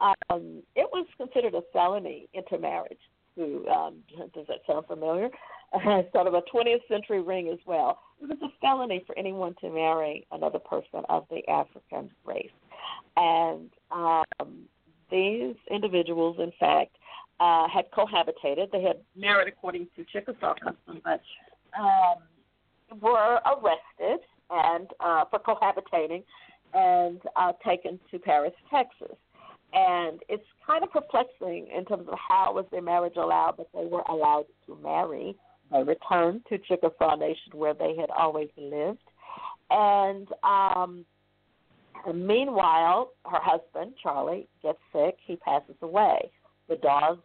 um, 0.00 0.62
it 0.74 0.88
was 0.92 1.06
considered 1.18 1.54
a 1.54 1.62
felony 1.72 2.26
intermarriage. 2.32 2.98
To, 3.36 3.66
um, 3.68 3.96
does 4.34 4.46
that 4.48 4.60
sound 4.66 4.86
familiar? 4.86 5.28
Sort 6.12 6.26
of 6.26 6.34
a 6.34 6.42
20th 6.52 6.88
century 6.88 7.20
ring 7.20 7.50
as 7.52 7.58
well. 7.66 8.00
It 8.22 8.28
was 8.28 8.38
a 8.42 8.48
felony 8.62 9.04
for 9.06 9.16
anyone 9.18 9.54
to 9.60 9.70
marry 9.70 10.26
another 10.32 10.58
person 10.58 11.04
of 11.10 11.26
the 11.30 11.46
African 11.48 12.10
race. 12.24 12.50
And 13.16 13.70
um, 13.92 14.68
these 15.10 15.54
individuals, 15.70 16.36
in 16.38 16.52
fact, 16.58 16.96
uh, 17.40 17.68
had 17.68 17.90
cohabitated. 17.90 18.70
They 18.72 18.82
had 18.82 18.98
married 19.16 19.48
according 19.48 19.88
to 19.96 20.04
Chickasaw 20.12 20.54
custom, 20.54 21.00
but 21.04 21.20
um, 21.78 22.98
were 23.00 23.40
arrested 23.46 24.20
and 24.50 24.88
uh, 25.00 25.24
for 25.30 25.38
cohabitating 25.38 26.24
and 26.74 27.20
uh, 27.36 27.52
taken 27.64 27.98
to 28.10 28.18
Paris, 28.18 28.52
Texas. 28.70 29.16
And 29.72 30.20
it's 30.28 30.46
kind 30.66 30.82
of 30.82 30.90
perplexing 30.90 31.68
in 31.76 31.84
terms 31.84 32.08
of 32.08 32.18
how 32.18 32.54
was 32.54 32.64
their 32.70 32.82
marriage 32.82 33.16
allowed, 33.16 33.56
but 33.58 33.68
they 33.74 33.84
were 33.84 34.02
allowed 34.08 34.46
to 34.66 34.76
marry. 34.82 35.36
They 35.70 35.82
returned 35.82 36.42
to 36.48 36.58
Chickasaw 36.58 37.16
Nation 37.16 37.52
where 37.52 37.74
they 37.74 37.94
had 37.96 38.10
always 38.10 38.48
lived. 38.56 38.98
And 39.70 40.28
um, 40.42 41.04
and 42.06 42.26
meanwhile, 42.26 43.12
her 43.24 43.40
husband, 43.40 43.94
Charlie, 44.02 44.48
gets 44.62 44.78
sick. 44.92 45.16
He 45.24 45.36
passes 45.36 45.76
away. 45.82 46.30
The 46.68 46.76
Dawes 46.76 47.18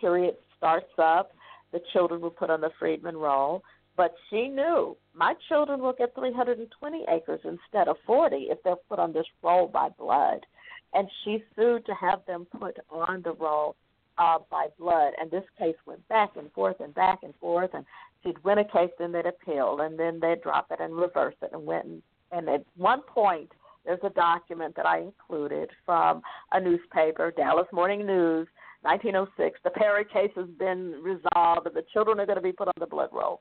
period 0.00 0.36
starts 0.56 0.92
up. 0.98 1.32
The 1.72 1.80
children 1.92 2.20
were 2.20 2.30
put 2.30 2.50
on 2.50 2.60
the 2.60 2.70
freedman 2.78 3.16
roll. 3.16 3.62
But 3.96 4.14
she 4.28 4.48
knew 4.48 4.96
my 5.14 5.34
children 5.48 5.80
will 5.80 5.92
get 5.92 6.14
320 6.14 7.04
acres 7.08 7.40
instead 7.44 7.88
of 7.88 7.96
40 8.06 8.48
if 8.50 8.62
they're 8.62 8.76
put 8.88 8.98
on 8.98 9.12
this 9.12 9.26
roll 9.42 9.68
by 9.68 9.88
blood. 9.90 10.46
And 10.94 11.08
she 11.22 11.44
sued 11.54 11.86
to 11.86 11.94
have 11.94 12.24
them 12.26 12.46
put 12.58 12.78
on 12.90 13.22
the 13.22 13.32
roll 13.32 13.76
uh, 14.18 14.38
by 14.50 14.68
blood. 14.78 15.12
And 15.20 15.30
this 15.30 15.44
case 15.58 15.76
went 15.86 16.06
back 16.08 16.30
and 16.36 16.50
forth 16.52 16.80
and 16.80 16.94
back 16.94 17.20
and 17.22 17.34
forth. 17.40 17.70
And 17.74 17.84
she'd 18.22 18.42
win 18.44 18.58
a 18.58 18.64
case, 18.64 18.90
then 18.98 19.12
they'd 19.12 19.26
appeal, 19.26 19.80
and 19.80 19.98
then 19.98 20.20
they'd 20.20 20.42
drop 20.42 20.68
it 20.70 20.80
and 20.80 20.94
reverse 20.94 21.36
it 21.42 21.50
and 21.52 21.66
went. 21.66 21.86
And, 21.86 22.02
and 22.32 22.48
at 22.48 22.64
one 22.76 23.02
point, 23.02 23.50
there's 23.84 24.00
a 24.02 24.10
document 24.10 24.74
that 24.76 24.86
I 24.86 25.00
included 25.00 25.70
from 25.84 26.22
a 26.52 26.60
newspaper, 26.60 27.32
Dallas 27.36 27.66
Morning 27.72 28.06
News, 28.06 28.46
1906. 28.82 29.60
The 29.64 29.70
Perry 29.70 30.04
case 30.04 30.30
has 30.36 30.48
been 30.58 30.94
resolved, 31.02 31.66
and 31.66 31.74
the 31.74 31.84
children 31.92 32.20
are 32.20 32.26
going 32.26 32.36
to 32.36 32.42
be 32.42 32.52
put 32.52 32.68
on 32.68 32.74
the 32.78 32.86
blood 32.86 33.10
roll. 33.12 33.40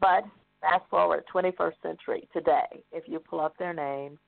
But 0.00 0.24
fast 0.60 0.84
forward 0.90 1.24
21st 1.34 1.72
century 1.82 2.28
today, 2.32 2.82
if 2.92 3.04
you 3.06 3.18
pull 3.18 3.40
up 3.40 3.56
their 3.58 3.72
names, 3.72 4.18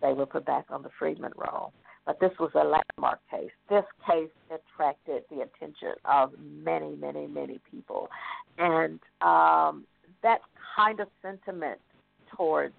they 0.00 0.12
were 0.12 0.26
put 0.26 0.46
back 0.46 0.66
on 0.70 0.82
the 0.82 0.90
Freedman 0.98 1.32
roll. 1.36 1.72
But 2.06 2.18
this 2.18 2.32
was 2.40 2.50
a 2.54 2.64
landmark 2.64 3.20
case. 3.30 3.50
This 3.68 3.84
case 4.08 4.30
attracted 4.46 5.22
the 5.30 5.42
attention 5.42 5.94
of 6.04 6.32
many, 6.40 6.96
many, 6.96 7.26
many 7.26 7.60
people, 7.70 8.08
and 8.58 8.98
um, 9.20 9.84
that 10.22 10.40
kind 10.74 11.00
of 11.00 11.08
sentiment 11.22 11.78
towards 12.34 12.74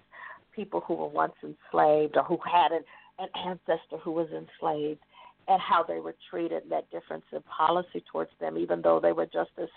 people 0.54 0.80
who 0.80 0.94
were 0.94 1.08
once 1.08 1.34
enslaved 1.42 2.16
or 2.16 2.24
who 2.24 2.38
had 2.50 2.72
an, 2.72 2.82
an 3.18 3.28
ancestor 3.46 3.98
who 4.02 4.12
was 4.12 4.28
enslaved 4.30 5.00
and 5.48 5.60
how 5.60 5.82
they 5.82 6.00
were 6.00 6.14
treated, 6.30 6.62
that 6.70 6.90
difference 6.90 7.24
in 7.32 7.42
policy 7.42 8.02
towards 8.10 8.30
them, 8.40 8.56
even 8.56 8.80
though 8.80 9.00
they 9.00 9.12
were 9.12 9.26
just 9.26 9.50
as 9.60 9.68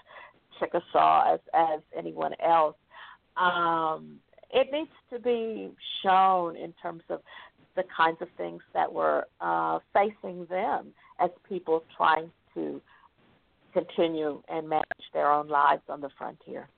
Chickasaw 0.60 1.34
as, 1.34 1.40
as 1.54 1.80
anyone 1.98 2.34
else. 2.46 2.76
Um, 3.38 4.20
it 4.52 4.68
needs 4.72 4.92
to 5.12 5.20
be 5.20 5.72
shown 6.04 6.56
in 6.56 6.74
terms 6.82 7.04
of 7.10 7.22
the 7.76 7.84
kinds 7.96 8.18
of 8.22 8.28
things 8.38 8.62
that 8.74 8.92
were 8.92 9.28
uh, 9.42 9.80
facing 9.94 10.46
them 10.46 10.94
as 11.20 11.30
people 11.48 11.84
trying 11.98 12.32
to 12.54 12.82
continue 13.74 14.42
and 14.48 14.70
manage 14.70 14.86
their 15.14 15.32
own 15.32 15.48
lives 15.50 15.82
on 15.90 16.00
the 16.00 16.10
frontier. 16.18 16.70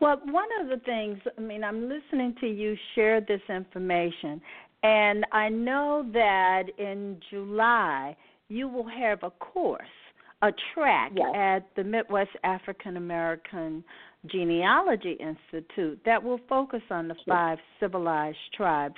Well, 0.00 0.20
one 0.24 0.48
of 0.60 0.68
the 0.68 0.84
things, 0.84 1.18
I 1.36 1.40
mean, 1.40 1.64
I'm 1.64 1.88
listening 1.88 2.34
to 2.40 2.46
you 2.46 2.76
share 2.94 3.20
this 3.20 3.40
information, 3.48 4.40
and 4.82 5.24
I 5.32 5.48
know 5.48 6.06
that 6.12 6.64
in 6.78 7.18
July 7.30 8.16
you 8.48 8.68
will 8.68 8.88
have 8.88 9.22
a 9.22 9.30
course, 9.30 9.82
a 10.42 10.50
track 10.74 11.12
yes. 11.16 11.26
at 11.34 11.66
the 11.76 11.84
Midwest 11.84 12.30
African 12.44 12.96
American 12.96 13.82
Genealogy 14.26 15.18
Institute 15.20 16.00
that 16.04 16.22
will 16.22 16.40
focus 16.48 16.82
on 16.90 17.08
the 17.08 17.14
five 17.28 17.58
civilized 17.78 18.38
tribes. 18.56 18.94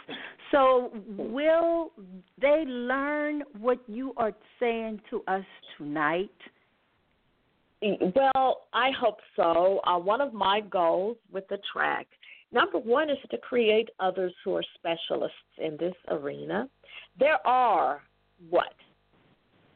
So, 0.52 0.92
will 1.16 1.92
they 2.40 2.64
learn 2.66 3.42
what 3.58 3.78
you 3.88 4.12
are 4.16 4.32
saying 4.60 5.00
to 5.10 5.22
us 5.26 5.44
tonight? 5.76 6.30
Well, 7.82 8.62
I 8.72 8.90
hope 8.98 9.18
so. 9.34 9.80
Uh, 9.84 9.98
one 9.98 10.20
of 10.20 10.32
my 10.32 10.60
goals 10.60 11.16
with 11.30 11.46
the 11.48 11.58
track, 11.72 12.06
number 12.50 12.78
one, 12.78 13.10
is 13.10 13.18
to 13.30 13.38
create 13.38 13.90
others 14.00 14.32
who 14.44 14.54
are 14.56 14.64
specialists 14.74 15.36
in 15.58 15.76
this 15.76 15.94
arena. 16.08 16.68
There 17.18 17.46
are, 17.46 18.02
what, 18.48 18.74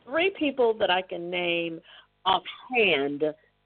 three 0.05 0.33
people 0.39 0.75
that 0.79 0.91
I 0.91 1.03
can 1.03 1.31
name 1.31 1.81
offhand 2.25 3.23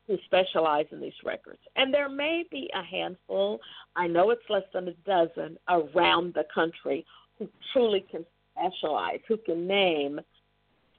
who 0.06 0.18
specialize 0.26 0.86
in 0.90 1.00
these 1.00 1.12
records. 1.24 1.60
And 1.76 1.94
there 1.94 2.08
may 2.08 2.44
be 2.50 2.68
a 2.74 2.82
handful, 2.82 3.60
I 3.96 4.06
know 4.06 4.30
it's 4.30 4.42
less 4.50 4.64
than 4.72 4.88
a 4.88 4.94
dozen, 5.06 5.58
around 5.68 6.34
the 6.34 6.44
country 6.54 7.06
who 7.38 7.48
truly 7.72 8.04
can 8.10 8.26
specialize, 8.52 9.20
who 9.26 9.36
can 9.38 9.66
name 9.66 10.20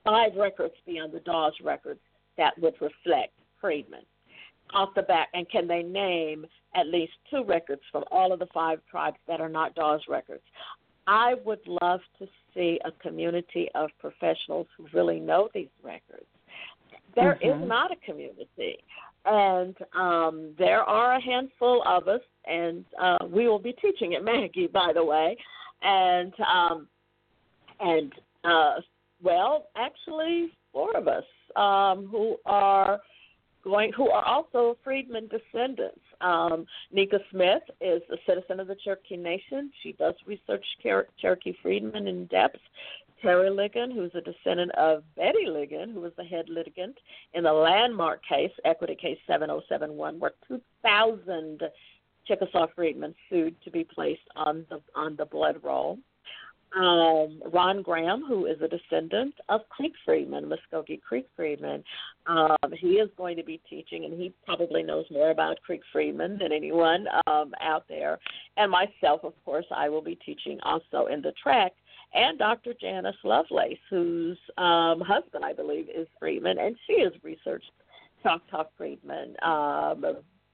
five 0.03 0.35
records 0.35 0.73
beyond 0.85 1.13
the 1.13 1.19
Dawes 1.19 1.53
records 1.63 1.99
that 2.37 2.57
would 2.59 2.75
reflect 2.81 3.33
Freedman 3.61 4.03
off 4.73 4.89
the 4.95 5.03
back? 5.03 5.29
And 5.33 5.49
can 5.49 5.67
they 5.67 5.83
name 5.83 6.45
at 6.75 6.87
least 6.87 7.13
two 7.29 7.43
records 7.43 7.81
from 7.91 8.03
all 8.11 8.33
of 8.33 8.39
the 8.39 8.47
five 8.53 8.79
tribes 8.89 9.17
that 9.27 9.41
are 9.41 9.49
not 9.49 9.75
Dawes 9.75 10.01
records? 10.09 10.43
I 11.07 11.35
would 11.45 11.59
love 11.81 12.01
to 12.19 12.27
see 12.53 12.79
a 12.83 12.91
community 12.91 13.69
of 13.75 13.89
professionals 13.99 14.67
who 14.75 14.87
really 14.93 15.19
know 15.19 15.49
these 15.53 15.69
records. 15.83 16.25
There 17.15 17.39
mm-hmm. 17.41 17.63
is 17.63 17.67
not 17.67 17.91
a 17.91 17.95
community. 18.05 18.77
And 19.25 19.75
um, 19.95 20.53
there 20.57 20.81
are 20.81 21.15
a 21.15 21.21
handful 21.21 21.83
of 21.87 22.07
us, 22.07 22.21
and 22.45 22.85
uh, 23.01 23.17
we 23.27 23.47
will 23.47 23.59
be 23.59 23.73
teaching 23.73 24.13
at 24.13 24.23
Maggie, 24.23 24.67
by 24.67 24.91
the 24.93 25.03
way. 25.03 25.35
And 25.81 26.33
um, 26.39 26.87
and 27.79 28.13
uh, 28.43 28.75
well, 29.23 29.67
actually, 29.75 30.51
four 30.71 30.95
of 30.95 31.07
us 31.07 31.23
um, 31.55 32.07
who 32.07 32.37
are 32.45 33.01
going 33.63 33.91
who 33.93 34.09
are 34.09 34.23
also 34.23 34.77
freedmen 34.83 35.27
descendants. 35.27 35.99
Um, 36.21 36.65
Nicka 36.95 37.19
Smith 37.31 37.63
is 37.81 38.01
a 38.11 38.17
citizen 38.27 38.59
of 38.59 38.67
the 38.67 38.75
Cherokee 38.83 39.17
Nation. 39.17 39.71
She 39.81 39.93
does 39.93 40.13
research 40.25 40.65
Cher- 40.81 41.07
Cherokee 41.19 41.55
freedmen 41.61 42.07
in 42.07 42.25
depth. 42.27 42.59
Terry 43.21 43.49
Ligon, 43.49 43.91
who's 43.91 44.11
a 44.13 44.21
descendant 44.21 44.71
of 44.73 45.03
Betty 45.15 45.45
Ligon, 45.47 45.93
who 45.93 46.01
was 46.01 46.11
the 46.15 46.23
head 46.23 46.47
litigant 46.47 46.95
in 47.33 47.43
the 47.43 47.51
landmark 47.51 48.21
case, 48.23 48.51
Equity 48.65 48.93
Case 48.93 49.17
7071, 49.25 50.19
where 50.19 50.33
2,000 50.47 51.63
Chickasaw 52.27 52.67
freedmen 52.75 53.15
sued 53.29 53.55
to 53.63 53.71
be 53.71 53.83
placed 53.83 54.27
on 54.35 54.65
the 54.69 54.81
on 54.95 55.15
the 55.15 55.25
blood 55.25 55.59
roll 55.63 55.97
um, 56.75 57.41
Ron 57.53 57.81
Graham, 57.81 58.23
who 58.27 58.45
is 58.45 58.57
a 58.61 58.67
descendant 58.67 59.33
of 59.49 59.61
Creek 59.69 59.93
Freedmen, 60.05 60.49
Muskogee 60.49 61.01
Creek 61.01 61.27
Freedmen. 61.35 61.83
Um, 62.27 62.57
he 62.77 62.95
is 62.95 63.09
going 63.17 63.37
to 63.37 63.43
be 63.43 63.61
teaching, 63.69 64.05
and 64.05 64.13
he 64.13 64.33
probably 64.45 64.83
knows 64.83 65.05
more 65.09 65.31
about 65.31 65.61
Creek 65.61 65.81
Freedmen 65.91 66.37
than 66.37 66.51
anyone 66.51 67.07
um, 67.27 67.53
out 67.61 67.85
there. 67.87 68.19
And 68.57 68.71
myself, 68.71 69.23
of 69.23 69.33
course, 69.45 69.65
I 69.75 69.89
will 69.89 70.01
be 70.01 70.17
teaching 70.25 70.59
also 70.63 71.07
in 71.07 71.21
the 71.21 71.33
track. 71.41 71.71
And 72.13 72.37
Dr. 72.37 72.73
Janice 72.79 73.15
Lovelace, 73.23 73.77
whose 73.89 74.37
um, 74.57 75.01
husband, 75.01 75.43
I 75.43 75.53
believe, 75.53 75.87
is 75.89 76.07
Freeman, 76.19 76.59
and 76.59 76.75
she 76.87 77.01
has 77.01 77.11
researched 77.23 77.71
Choctaw 78.23 78.63
Freedmen 78.77 79.35
um, 79.43 80.03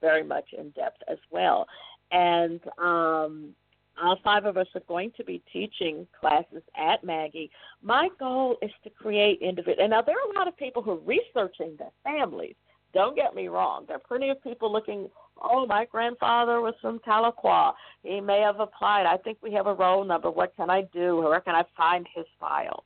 very 0.00 0.24
much 0.24 0.46
in 0.56 0.70
depth 0.70 1.02
as 1.08 1.18
well. 1.30 1.66
And 2.10 2.60
um, 2.78 3.54
all 4.00 4.18
five 4.24 4.44
of 4.44 4.56
us 4.56 4.66
are 4.74 4.82
going 4.88 5.12
to 5.16 5.24
be 5.24 5.42
teaching 5.52 6.06
classes 6.18 6.62
at 6.76 7.04
Maggie. 7.04 7.50
My 7.82 8.08
goal 8.18 8.56
is 8.62 8.70
to 8.84 8.90
create 8.90 9.40
individual. 9.40 9.82
And 9.82 9.90
now 9.90 10.02
there 10.02 10.16
are 10.16 10.32
a 10.32 10.38
lot 10.38 10.48
of 10.48 10.56
people 10.56 10.82
who 10.82 10.92
are 10.92 10.96
researching 10.96 11.76
their 11.78 11.92
families. 12.04 12.54
Don't 12.94 13.16
get 13.16 13.34
me 13.34 13.48
wrong. 13.48 13.84
There 13.86 13.96
are 13.96 14.00
plenty 14.00 14.30
of 14.30 14.42
people 14.42 14.70
looking. 14.70 15.08
Oh, 15.42 15.66
my 15.66 15.86
grandfather 15.86 16.60
was 16.60 16.74
from 16.80 17.00
Tahlequah. 17.00 17.72
He 18.02 18.20
may 18.20 18.40
have 18.40 18.60
applied. 18.60 19.06
I 19.06 19.16
think 19.16 19.38
we 19.42 19.52
have 19.52 19.66
a 19.66 19.74
roll 19.74 20.04
number. 20.04 20.30
What 20.30 20.54
can 20.56 20.68
I 20.68 20.82
do? 20.92 21.16
Where 21.16 21.40
can 21.40 21.54
I 21.54 21.64
find 21.76 22.06
his 22.14 22.26
file? 22.38 22.84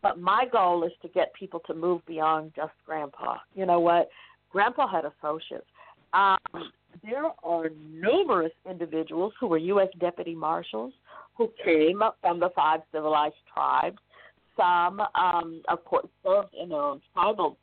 But 0.00 0.20
my 0.20 0.44
goal 0.50 0.84
is 0.84 0.92
to 1.02 1.08
get 1.08 1.34
people 1.34 1.60
to 1.66 1.74
move 1.74 2.06
beyond 2.06 2.52
just 2.54 2.72
grandpa. 2.86 3.38
You 3.54 3.66
know 3.66 3.80
what? 3.80 4.08
Grandpa 4.50 4.86
had 4.86 5.04
associates. 5.04 5.66
Um, 6.12 6.38
there 7.02 7.26
are 7.42 7.70
numerous 7.90 8.52
individuals 8.68 9.32
who 9.40 9.46
were 9.46 9.58
U.S. 9.58 9.88
deputy 9.98 10.34
marshals 10.34 10.92
who 11.36 11.50
came 11.64 12.02
from 12.20 12.40
the 12.40 12.50
five 12.54 12.80
civilized 12.92 13.34
tribes. 13.52 13.98
Some, 14.56 15.00
um, 15.14 15.62
of 15.68 15.84
course, 15.84 16.08
served 16.24 16.54
in 16.60 16.70
their 16.70 16.80
own 16.80 17.00
tribal 17.14 17.56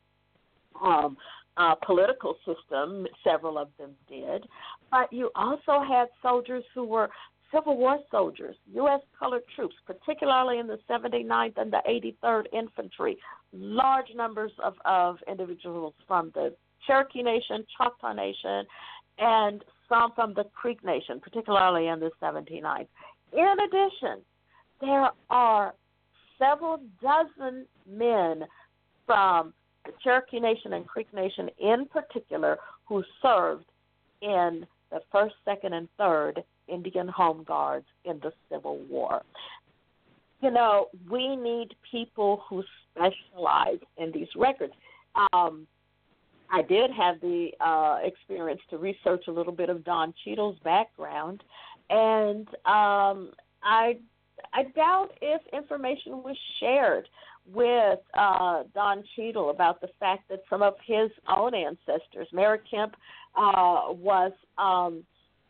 um, 0.82 1.16
uh, 1.56 1.74
political 1.86 2.36
system. 2.46 3.06
Several 3.22 3.58
of 3.58 3.68
them 3.78 3.90
did. 4.08 4.46
But 4.90 5.12
you 5.12 5.30
also 5.34 5.82
had 5.86 6.06
soldiers 6.22 6.64
who 6.74 6.84
were 6.84 7.10
Civil 7.54 7.76
War 7.76 7.98
soldiers, 8.10 8.56
U.S. 8.74 9.00
colored 9.18 9.42
troops, 9.54 9.74
particularly 9.86 10.58
in 10.58 10.66
the 10.66 10.78
79th 10.90 11.56
and 11.56 11.72
the 11.72 11.80
83rd 12.24 12.46
Infantry, 12.52 13.16
large 13.52 14.08
numbers 14.14 14.52
of, 14.62 14.74
of 14.84 15.18
individuals 15.28 15.94
from 16.08 16.32
the 16.34 16.54
Cherokee 16.86 17.22
Nation, 17.22 17.64
Choctaw 17.76 18.12
Nation, 18.12 18.64
and 19.18 19.64
some 19.88 20.12
from 20.14 20.34
the 20.34 20.44
Creek 20.54 20.84
Nation, 20.84 21.20
particularly 21.20 21.88
in 21.88 22.00
the 22.00 22.10
79th. 22.22 22.86
In 23.32 23.56
addition, 23.64 24.22
there 24.80 25.10
are 25.30 25.74
several 26.38 26.80
dozen 27.02 27.66
men 27.88 28.44
from 29.06 29.52
the 29.84 29.92
Cherokee 30.02 30.40
Nation 30.40 30.72
and 30.72 30.86
Creek 30.86 31.12
Nation 31.14 31.48
in 31.58 31.86
particular 31.86 32.58
who 32.86 33.02
served 33.22 33.66
in 34.22 34.66
the 34.90 35.00
1st, 35.14 35.30
2nd, 35.46 35.72
and 35.72 35.88
3rd 35.98 36.42
Indian 36.68 37.08
Home 37.08 37.44
Guards 37.44 37.86
in 38.04 38.20
the 38.20 38.32
Civil 38.50 38.78
War. 38.88 39.22
You 40.40 40.50
know, 40.50 40.88
we 41.10 41.36
need 41.36 41.74
people 41.90 42.42
who 42.48 42.62
specialize 42.90 43.78
in 43.96 44.12
these 44.12 44.28
records. 44.36 44.72
Um, 45.32 45.66
I 46.50 46.62
did 46.62 46.90
have 46.92 47.20
the 47.20 47.50
uh, 47.60 47.98
experience 48.04 48.60
to 48.70 48.78
research 48.78 49.24
a 49.28 49.32
little 49.32 49.52
bit 49.52 49.68
of 49.68 49.84
Don 49.84 50.14
Cheadle's 50.24 50.56
background, 50.64 51.42
and 51.90 52.48
um, 52.64 53.32
I 53.62 53.98
I 54.52 54.64
doubt 54.74 55.08
if 55.20 55.42
information 55.52 56.22
was 56.22 56.36
shared 56.60 57.08
with 57.52 58.00
uh, 58.14 58.64
Don 58.74 59.04
Cheadle 59.14 59.50
about 59.50 59.80
the 59.80 59.88
fact 60.00 60.28
that 60.28 60.42
some 60.50 60.62
of 60.62 60.74
his 60.84 61.10
own 61.28 61.54
ancestors, 61.54 62.28
Mary 62.32 62.58
Kemp, 62.70 62.96
uh, 63.36 63.92
was 63.92 64.32
um, 64.58 65.04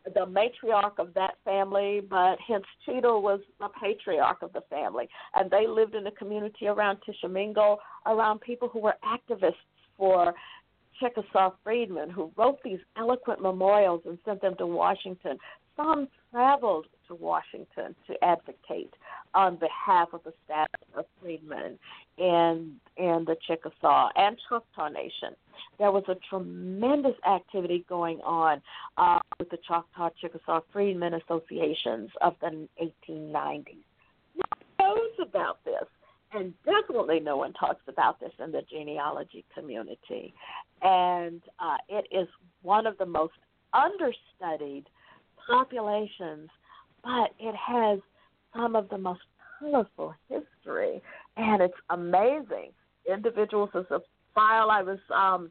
the 0.04 0.26
matriarch 0.26 0.98
of 0.98 1.14
that 1.14 1.34
family, 1.44 2.00
but 2.08 2.36
hence 2.46 2.64
Cheadle 2.84 3.22
was 3.22 3.40
the 3.58 3.68
patriarch 3.80 4.42
of 4.42 4.52
the 4.52 4.62
family, 4.70 5.08
and 5.34 5.50
they 5.50 5.66
lived 5.66 5.94
in 5.94 6.06
a 6.06 6.12
community 6.12 6.66
around 6.68 6.98
Tishomingo, 7.04 7.78
around 8.06 8.40
people 8.40 8.68
who 8.68 8.80
were 8.80 8.96
activists 9.04 9.54
for 9.96 10.34
Chickasaw 11.00 11.52
freedmen 11.62 12.10
who 12.10 12.30
wrote 12.36 12.62
these 12.62 12.78
eloquent 12.96 13.40
memorials 13.40 14.02
and 14.06 14.18
sent 14.24 14.40
them 14.42 14.54
to 14.58 14.66
Washington. 14.66 15.38
Some 15.76 16.08
traveled 16.30 16.86
to 17.08 17.14
Washington 17.14 17.94
to 18.06 18.24
advocate 18.24 18.94
on 19.34 19.56
behalf 19.56 20.08
of 20.12 20.22
the 20.24 20.32
status 20.44 20.88
of 20.96 21.04
freedmen 21.20 21.78
and 22.18 22.72
in 22.96 23.24
the 23.26 23.36
Chickasaw 23.46 24.08
and 24.16 24.36
Choctaw 24.48 24.88
Nation. 24.88 25.36
There 25.78 25.92
was 25.92 26.04
a 26.08 26.16
tremendous 26.30 27.14
activity 27.26 27.84
going 27.88 28.20
on 28.22 28.62
uh, 28.96 29.18
with 29.38 29.50
the 29.50 29.58
Choctaw 29.68 30.10
Chickasaw 30.20 30.60
Freedmen 30.72 31.14
Associations 31.14 32.10
of 32.22 32.34
the 32.40 32.66
1890s. 33.10 33.84
No 34.34 34.42
one 34.78 34.96
knows 34.96 35.28
about 35.28 35.62
this 35.64 35.84
and 36.36 36.52
definitely 36.64 37.20
no 37.20 37.36
one 37.36 37.52
talks 37.54 37.82
about 37.88 38.20
this 38.20 38.32
in 38.42 38.52
the 38.52 38.62
genealogy 38.70 39.44
community. 39.54 40.34
And 40.82 41.42
uh, 41.58 41.76
it 41.88 42.06
is 42.10 42.28
one 42.62 42.86
of 42.86 42.98
the 42.98 43.06
most 43.06 43.34
understudied 43.72 44.86
populations, 45.48 46.50
but 47.02 47.30
it 47.38 47.54
has 47.54 48.00
some 48.54 48.76
of 48.76 48.88
the 48.88 48.98
most 48.98 49.20
colorful 49.58 50.14
history, 50.28 51.00
and 51.36 51.62
it's 51.62 51.74
amazing. 51.90 52.72
Individuals, 53.10 53.70
as 53.74 53.84
a 53.90 54.00
file 54.34 54.70
I 54.70 54.82
was 54.82 54.98
um, 55.14 55.50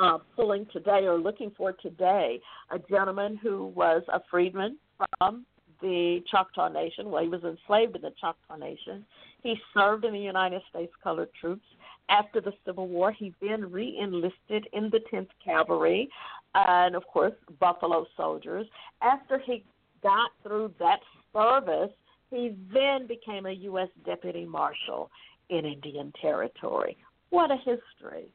uh, 0.00 0.18
pulling 0.34 0.66
today 0.72 1.06
or 1.06 1.18
looking 1.18 1.52
for 1.56 1.72
today, 1.72 2.40
a 2.70 2.78
gentleman 2.90 3.38
who 3.42 3.66
was 3.68 4.02
a 4.12 4.20
freedman 4.30 4.76
from 4.98 5.46
the 5.80 6.20
Choctaw 6.30 6.68
Nation. 6.68 7.10
Well, 7.10 7.22
he 7.22 7.28
was 7.28 7.44
enslaved 7.44 7.96
in 7.96 8.02
the 8.02 8.12
Choctaw 8.20 8.56
Nation. 8.56 9.04
He 9.42 9.56
served 9.74 10.04
in 10.04 10.12
the 10.12 10.18
United 10.18 10.62
States 10.70 10.92
Colored 11.02 11.30
Troops. 11.40 11.66
After 12.08 12.40
the 12.40 12.52
Civil 12.64 12.88
War, 12.88 13.10
he 13.10 13.34
then 13.40 13.70
re 13.70 13.98
enlisted 14.00 14.68
in 14.72 14.90
the 14.90 15.00
10th 15.12 15.28
Cavalry 15.44 16.08
and, 16.54 16.94
of 16.94 17.06
course, 17.06 17.34
Buffalo 17.58 18.06
Soldiers. 18.16 18.66
After 19.02 19.38
he 19.38 19.64
got 20.02 20.30
through 20.42 20.72
that 20.78 21.00
service, 21.32 21.92
he 22.30 22.56
then 22.72 23.06
became 23.06 23.46
a 23.46 23.52
U.S. 23.52 23.88
Deputy 24.04 24.44
Marshal 24.44 25.10
in 25.50 25.64
Indian 25.64 26.12
Territory. 26.20 26.96
What 27.30 27.50
a 27.50 27.56
history. 27.56 28.26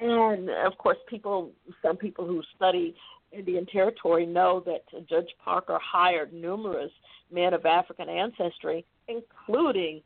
And, 0.00 0.50
of 0.50 0.76
course, 0.78 0.98
people, 1.08 1.50
some 1.82 1.96
people 1.96 2.26
who 2.26 2.42
study 2.54 2.94
Indian 3.32 3.66
Territory 3.66 4.26
know 4.26 4.62
that 4.66 5.08
Judge 5.08 5.30
Parker 5.44 5.78
hired 5.82 6.32
numerous 6.32 6.90
men 7.30 7.54
of 7.54 7.66
African 7.66 8.08
ancestry, 8.08 8.84
including 9.08 10.00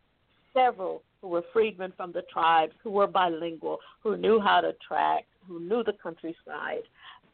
several 0.55 1.03
who 1.21 1.29
were 1.29 1.45
freedmen 1.53 1.93
from 1.97 2.13
the 2.13 2.23
tribes, 2.33 2.73
who 2.83 2.91
were 2.91 3.07
bilingual, 3.07 3.79
who 4.03 4.17
knew 4.17 4.41
how 4.41 4.61
to 4.61 4.73
track, 4.87 5.27
who 5.47 5.61
knew 5.61 5.83
the 5.85 5.93
countryside, 6.03 6.83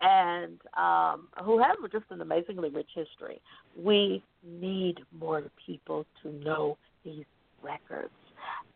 and 0.00 0.58
um, 0.76 1.28
who 1.44 1.58
have 1.58 1.76
just 1.92 2.04
an 2.10 2.20
amazingly 2.20 2.68
rich 2.68 2.90
history. 2.94 3.40
We 3.80 4.22
need 4.44 4.98
more 5.18 5.44
people 5.64 6.04
to 6.22 6.32
know 6.32 6.76
these 7.04 7.24
records. 7.62 8.10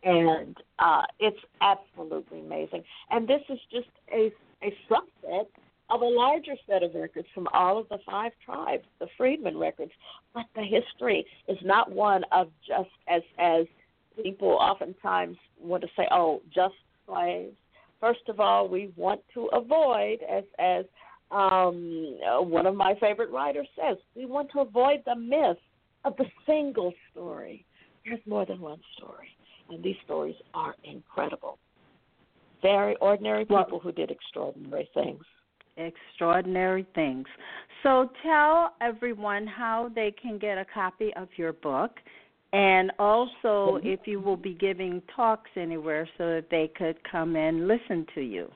And 0.03 0.57
uh, 0.79 1.03
it's 1.19 1.39
absolutely 1.61 2.39
amazing. 2.39 2.83
And 3.11 3.27
this 3.27 3.41
is 3.49 3.59
just 3.71 3.89
a, 4.11 4.31
a 4.63 4.73
subset 4.89 5.45
of 5.91 6.01
a 6.01 6.05
larger 6.05 6.53
set 6.67 6.83
of 6.83 6.95
records 6.95 7.27
from 7.35 7.47
all 7.53 7.77
of 7.77 7.87
the 7.89 7.99
five 8.05 8.31
tribes, 8.43 8.85
the 8.99 9.07
freedmen 9.17 9.57
records. 9.57 9.91
But 10.33 10.45
the 10.55 10.63
history 10.63 11.25
is 11.47 11.57
not 11.63 11.91
one 11.91 12.23
of 12.31 12.47
just 12.65 12.89
as 13.07 13.21
as 13.37 13.65
people 14.21 14.49
oftentimes 14.49 15.37
want 15.59 15.83
to 15.83 15.89
say, 15.95 16.07
oh, 16.11 16.41
just 16.53 16.75
slaves. 17.07 17.55
First 17.99 18.21
of 18.29 18.39
all, 18.39 18.67
we 18.67 18.91
want 18.95 19.21
to 19.33 19.47
avoid, 19.53 20.19
as 20.29 20.43
as 20.59 20.85
um, 21.31 22.17
one 22.39 22.65
of 22.65 22.75
my 22.75 22.95
favorite 22.99 23.31
writers 23.31 23.67
says, 23.75 23.97
we 24.15 24.25
want 24.25 24.51
to 24.51 24.59
avoid 24.59 25.01
the 25.05 25.15
myth 25.15 25.57
of 26.03 26.17
the 26.17 26.25
single 26.45 26.93
story. 27.11 27.65
There's 28.05 28.19
more 28.25 28.45
than 28.45 28.59
one 28.59 28.81
story, 28.97 29.29
and 29.69 29.83
these 29.83 29.95
stories 30.03 30.35
are 30.53 30.75
incredible. 30.83 31.59
Very 32.61 32.95
ordinary 32.97 33.45
people 33.45 33.67
well, 33.71 33.79
who 33.79 33.91
did 33.91 34.11
extraordinary 34.11 34.89
things 34.93 35.23
extraordinary 35.77 36.85
things. 36.95 37.25
So 37.83 38.09
tell 38.23 38.73
everyone 38.81 39.47
how 39.47 39.89
they 39.95 40.13
can 40.21 40.37
get 40.37 40.57
a 40.57 40.65
copy 40.73 41.13
of 41.15 41.27
your 41.37 41.53
book 41.53 41.91
and 42.53 42.91
also 42.99 43.79
if 43.83 44.01
you 44.05 44.19
will 44.19 44.37
be 44.37 44.53
giving 44.53 45.01
talks 45.15 45.49
anywhere 45.55 46.07
so 46.17 46.25
that 46.27 46.45
they 46.49 46.69
could 46.77 46.97
come 47.09 47.35
and 47.35 47.67
listen 47.67 48.05
to 48.15 48.21
you. 48.21 48.51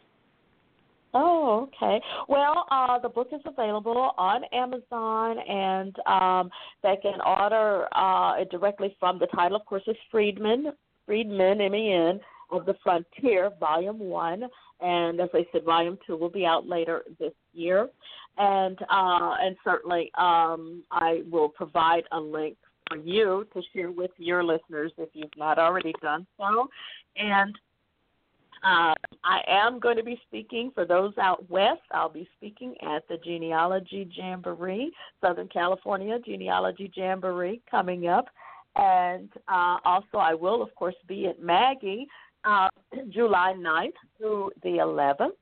Oh, 1.14 1.70
okay. 1.74 2.02
Well, 2.28 2.66
uh, 2.70 3.00
the 3.00 3.08
book 3.08 3.30
is 3.32 3.40
available 3.46 4.12
on 4.18 4.42
Amazon, 4.52 5.38
and 5.48 5.96
um, 6.08 6.50
they 6.84 6.98
can 7.02 7.22
order 7.26 7.88
uh, 7.96 8.34
it 8.42 8.50
directly 8.52 8.98
from 9.00 9.18
the 9.18 9.28
title, 9.28 9.56
of 9.56 9.66
course, 9.66 9.84
is 9.88 9.96
Freedmen, 10.12 10.74
Freedmen, 11.06 11.62
M-E-N, 11.62 12.20
of 12.52 12.66
the 12.66 12.76
Frontier, 12.84 13.50
Volume 13.62 14.00
1 14.00 14.44
and 14.82 15.20
as 15.20 15.30
I 15.34 15.46
said, 15.52 15.64
volume 15.64 15.98
two 16.06 16.18
will 16.18 16.30
be 16.30 16.46
out 16.46 16.68
later 16.68 17.04
this 17.20 17.34
year, 17.54 17.90
and 18.38 18.78
uh, 18.90 19.36
and 19.42 19.56
certainly 19.64 20.12
um, 20.18 20.84
I 20.92 21.22
will 21.32 21.50
provide 21.50 22.04
a 22.12 22.20
link 22.20 22.58
for 22.90 22.98
you 22.98 23.48
to 23.54 23.62
share 23.74 23.92
with 23.92 24.12
your 24.18 24.44
listeners 24.44 24.92
if 24.98 25.10
you've 25.14 25.38
not 25.38 25.58
already 25.58 25.94
done 26.02 26.26
so, 26.38 26.70
and 27.16 27.56
Um, 28.64 28.96
I 29.24 29.42
am 29.48 29.80
going 29.80 29.98
to 29.98 30.04
be 30.04 30.20
speaking 30.28 30.72
for 30.74 30.86
those 30.86 31.14
out 31.20 31.48
west. 31.52 31.84
I'll 31.92 32.10
be 32.10 32.28
speaking 32.36 32.74
at 32.82 33.08
the 33.08 33.18
Genealogy 33.18 34.10
Jamboree, 34.12 34.92
Southern 35.22 35.48
California 35.50 36.18
Genealogy 36.26 36.92
Jamboree, 36.96 37.62
coming 37.70 38.08
up. 38.08 38.26
And 38.76 39.30
uh, 39.48 39.78
also, 39.86 40.18
I 40.18 40.34
will, 40.34 40.64
of 40.64 40.74
course, 40.74 40.96
be 41.08 41.28
at 41.28 41.40
Maggie 41.40 42.08
uh, 42.44 42.70
July 43.10 43.54
9th 43.56 44.00
through 44.18 44.52
the 44.64 44.78
11th. 44.80 45.38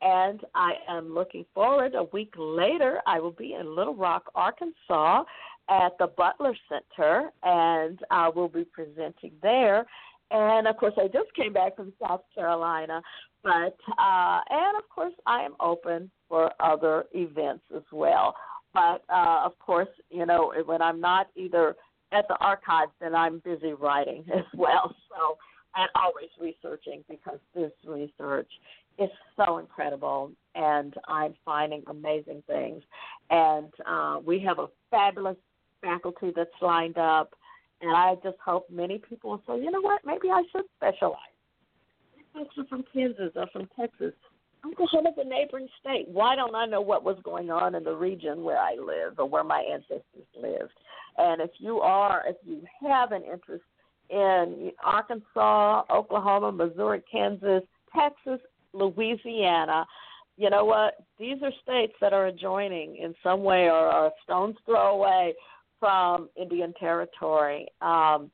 And 0.00 0.40
I 0.54 0.74
am 0.88 1.12
looking 1.12 1.44
forward. 1.52 1.96
A 1.96 2.04
week 2.12 2.32
later, 2.36 3.00
I 3.08 3.18
will 3.18 3.32
be 3.32 3.54
in 3.54 3.74
Little 3.74 3.96
Rock, 3.96 4.30
Arkansas 4.36 5.24
at 5.68 5.96
the 5.98 6.06
Butler 6.06 6.56
Center, 6.68 7.30
and 7.42 7.98
I 8.10 8.28
will 8.28 8.48
be 8.48 8.64
presenting 8.64 9.32
there. 9.42 9.86
And 10.30 10.66
of 10.66 10.76
course, 10.76 10.94
I 10.98 11.08
just 11.08 11.32
came 11.34 11.52
back 11.52 11.76
from 11.76 11.92
South 12.06 12.22
Carolina, 12.34 13.00
but 13.42 13.76
uh, 13.98 14.40
and 14.50 14.76
of 14.76 14.88
course, 14.94 15.14
I 15.26 15.42
am 15.42 15.54
open 15.60 16.10
for 16.28 16.50
other 16.60 17.04
events 17.12 17.64
as 17.74 17.82
well. 17.92 18.34
But 18.74 19.02
uh, 19.08 19.42
of 19.44 19.58
course, 19.58 19.88
you 20.10 20.26
know, 20.26 20.52
when 20.66 20.82
I'm 20.82 21.00
not 21.00 21.28
either 21.34 21.76
at 22.12 22.28
the 22.28 22.36
archives, 22.40 22.92
then 23.00 23.14
I'm 23.14 23.38
busy 23.38 23.72
writing 23.72 24.24
as 24.34 24.44
well. 24.54 24.94
So 25.08 25.38
and 25.76 25.88
always 25.94 26.28
researching 26.40 27.04
because 27.08 27.38
this 27.54 27.72
research 27.86 28.50
is 28.98 29.10
so 29.36 29.58
incredible, 29.58 30.32
and 30.54 30.94
I'm 31.06 31.34
finding 31.44 31.84
amazing 31.86 32.42
things. 32.46 32.82
And 33.30 33.72
uh, 33.86 34.18
we 34.24 34.40
have 34.40 34.58
a 34.58 34.66
fabulous 34.90 35.36
faculty 35.80 36.32
that's 36.34 36.50
lined 36.60 36.98
up 36.98 37.34
and 37.80 37.94
I 37.94 38.14
just 38.22 38.38
hope 38.44 38.68
many 38.70 38.98
people 38.98 39.30
will 39.30 39.42
say, 39.46 39.62
you 39.62 39.70
know 39.70 39.80
what, 39.80 40.00
maybe 40.04 40.30
I 40.30 40.42
should 40.50 40.64
specialize. 40.76 41.18
These 42.16 42.24
folks 42.34 42.54
are 42.58 42.66
from 42.66 42.84
Kansas 42.92 43.32
or 43.36 43.46
from 43.52 43.68
Texas. 43.78 44.14
I'm 44.64 44.72
the 44.76 44.88
head 44.92 45.06
of 45.06 45.16
a 45.16 45.28
neighboring 45.28 45.68
state. 45.80 46.08
Why 46.08 46.34
don't 46.34 46.56
I 46.56 46.66
know 46.66 46.80
what 46.80 47.04
was 47.04 47.16
going 47.22 47.50
on 47.50 47.76
in 47.76 47.84
the 47.84 47.94
region 47.94 48.42
where 48.42 48.58
I 48.58 48.74
live 48.74 49.18
or 49.18 49.26
where 49.26 49.44
my 49.44 49.60
ancestors 49.60 50.26
lived? 50.36 50.72
And 51.16 51.40
if 51.40 51.50
you 51.58 51.78
are, 51.78 52.24
if 52.26 52.36
you 52.44 52.62
have 52.88 53.12
an 53.12 53.22
interest 53.22 53.64
in 54.10 54.72
Arkansas, 54.84 55.84
Oklahoma, 55.90 56.50
Missouri, 56.50 57.02
Kansas, 57.10 57.62
Texas, 57.96 58.40
Louisiana, 58.72 59.86
you 60.36 60.50
know 60.50 60.64
what? 60.64 60.94
These 61.20 61.36
are 61.42 61.52
states 61.62 61.94
that 62.00 62.12
are 62.12 62.26
adjoining 62.26 62.96
in 62.96 63.14
some 63.22 63.44
way 63.44 63.64
or 63.66 63.72
are 63.74 64.06
a 64.08 64.12
stone's 64.24 64.56
throw 64.66 64.96
away 64.96 65.34
from 65.78 66.28
Indian 66.36 66.74
Territory. 66.78 67.66
Um, 67.80 68.30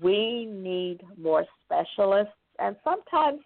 we 0.00 0.46
need 0.46 1.00
more 1.18 1.44
specialists, 1.64 2.34
and 2.58 2.76
sometimes, 2.84 3.40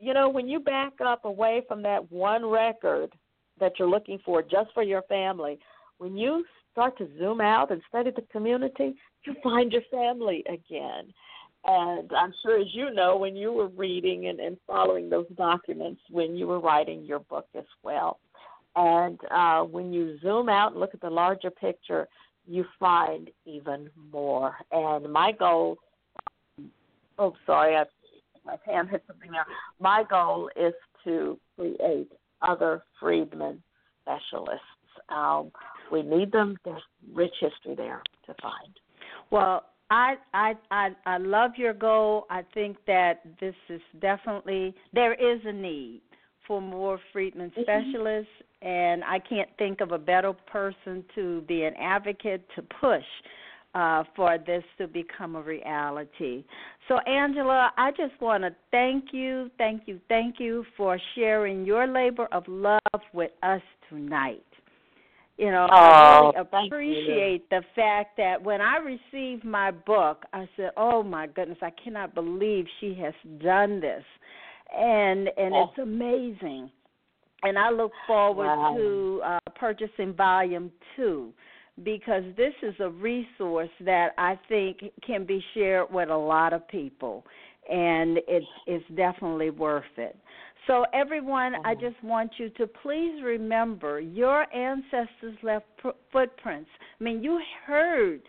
you 0.00 0.14
know, 0.14 0.28
when 0.28 0.48
you 0.48 0.60
back 0.60 0.94
up 1.04 1.24
away 1.24 1.62
from 1.68 1.82
that 1.82 2.10
one 2.10 2.44
record 2.44 3.12
that 3.60 3.72
you're 3.78 3.88
looking 3.88 4.18
for 4.24 4.42
just 4.42 4.72
for 4.74 4.82
your 4.82 5.02
family, 5.02 5.58
when 5.98 6.16
you 6.16 6.44
start 6.72 6.96
to 6.98 7.08
zoom 7.18 7.40
out 7.40 7.70
and 7.70 7.82
study 7.88 8.10
the 8.14 8.22
community, 8.32 8.94
you 9.24 9.34
find 9.42 9.72
your 9.72 9.82
family 9.90 10.44
again. 10.48 11.12
And 11.64 12.10
I'm 12.12 12.32
sure, 12.42 12.60
as 12.60 12.68
you 12.72 12.92
know, 12.92 13.16
when 13.16 13.36
you 13.36 13.52
were 13.52 13.68
reading 13.68 14.28
and, 14.28 14.38
and 14.38 14.56
following 14.66 15.10
those 15.10 15.26
documents 15.36 16.00
when 16.08 16.36
you 16.36 16.46
were 16.46 16.60
writing 16.60 17.04
your 17.04 17.18
book 17.18 17.46
as 17.56 17.64
well. 17.82 18.20
And 18.76 19.18
uh, 19.30 19.62
when 19.62 19.92
you 19.92 20.18
zoom 20.20 20.48
out 20.48 20.72
and 20.72 20.80
look 20.80 20.94
at 20.94 21.00
the 21.00 21.10
larger 21.10 21.50
picture, 21.50 22.06
you 22.48 22.64
find 22.80 23.30
even 23.44 23.90
more. 24.12 24.56
And 24.72 25.12
my 25.12 25.32
goal, 25.32 25.76
oh, 27.18 27.34
sorry, 27.46 27.76
I, 27.76 27.84
my 28.44 28.56
hand 28.64 28.88
hit 28.90 29.04
something 29.06 29.30
there. 29.30 29.46
My 29.78 30.02
goal 30.08 30.50
is 30.56 30.72
to 31.04 31.38
create 31.56 32.10
other 32.42 32.82
freedmen 32.98 33.62
specialists. 34.02 34.64
Um, 35.10 35.52
we 35.92 36.02
need 36.02 36.32
them. 36.32 36.56
There's 36.64 36.82
rich 37.12 37.34
history 37.40 37.74
there 37.76 38.02
to 38.26 38.34
find. 38.42 38.74
Well, 39.30 39.64
I 39.90 40.16
I 40.34 40.54
I 40.70 40.90
I 41.06 41.18
love 41.18 41.52
your 41.56 41.72
goal. 41.72 42.26
I 42.30 42.42
think 42.52 42.76
that 42.86 43.22
this 43.40 43.54
is 43.68 43.80
definitely 44.00 44.74
there 44.92 45.14
is 45.14 45.40
a 45.44 45.52
need 45.52 46.02
for 46.48 46.60
more 46.60 46.98
freedmen 47.12 47.50
mm-hmm. 47.50 47.60
specialists 47.62 48.32
and 48.60 49.04
I 49.04 49.20
can't 49.20 49.48
think 49.58 49.80
of 49.80 49.92
a 49.92 49.98
better 49.98 50.32
person 50.32 51.04
to 51.14 51.42
be 51.42 51.62
an 51.62 51.74
advocate 51.76 52.44
to 52.56 52.62
push 52.80 53.04
uh, 53.74 54.02
for 54.16 54.38
this 54.38 54.64
to 54.78 54.88
become 54.88 55.36
a 55.36 55.42
reality. 55.42 56.44
So, 56.88 56.98
Angela, 57.00 57.70
I 57.76 57.90
just 57.90 58.20
want 58.20 58.42
to 58.42 58.50
thank 58.70 59.12
you, 59.12 59.50
thank 59.58 59.82
you, 59.86 60.00
thank 60.08 60.36
you 60.40 60.64
for 60.76 60.98
sharing 61.14 61.64
your 61.64 61.86
labor 61.86 62.26
of 62.32 62.44
love 62.48 62.80
with 63.12 63.30
us 63.42 63.60
tonight. 63.88 64.42
You 65.36 65.52
know, 65.52 65.68
oh, 65.70 66.32
I 66.34 66.56
really 66.56 66.66
appreciate 66.66 67.48
the 67.50 67.62
fact 67.76 68.16
that 68.16 68.42
when 68.42 68.60
I 68.60 68.78
received 68.78 69.44
my 69.44 69.70
book, 69.70 70.24
I 70.32 70.48
said, 70.56 70.72
"Oh 70.76 71.04
my 71.04 71.28
goodness, 71.28 71.58
I 71.62 71.70
cannot 71.70 72.12
believe 72.12 72.66
she 72.80 72.92
has 72.94 73.14
done 73.40 73.78
this," 73.78 74.02
and 74.76 75.28
and 75.36 75.54
oh. 75.54 75.68
it's 75.68 75.78
amazing 75.82 76.70
and 77.42 77.58
I 77.58 77.70
look 77.70 77.92
forward 78.06 78.46
wow. 78.46 78.74
to 78.76 79.22
uh, 79.24 79.38
purchasing 79.58 80.12
volume 80.14 80.72
two 80.96 81.32
because 81.84 82.24
this 82.36 82.54
is 82.62 82.74
a 82.80 82.90
resource 82.90 83.70
that 83.84 84.08
I 84.18 84.38
think 84.48 84.78
can 85.06 85.24
be 85.24 85.42
shared 85.54 85.92
with 85.92 86.08
a 86.08 86.16
lot 86.16 86.52
of 86.52 86.66
people, 86.68 87.24
and 87.70 88.18
it's 88.26 88.46
it's 88.66 88.84
definitely 88.96 89.50
worth 89.50 89.84
it. 89.96 90.16
So, 90.66 90.84
everyone, 90.92 91.54
I 91.64 91.72
uh-huh. 91.72 91.74
just 91.80 92.02
want 92.04 92.32
you 92.36 92.50
to 92.50 92.66
please 92.66 93.22
remember 93.22 94.00
your 94.00 94.52
ancestors 94.54 95.36
left 95.42 95.66
pr- 95.78 95.88
footprints. 96.12 96.68
I 97.00 97.04
mean, 97.04 97.22
you 97.22 97.40
heard 97.64 98.20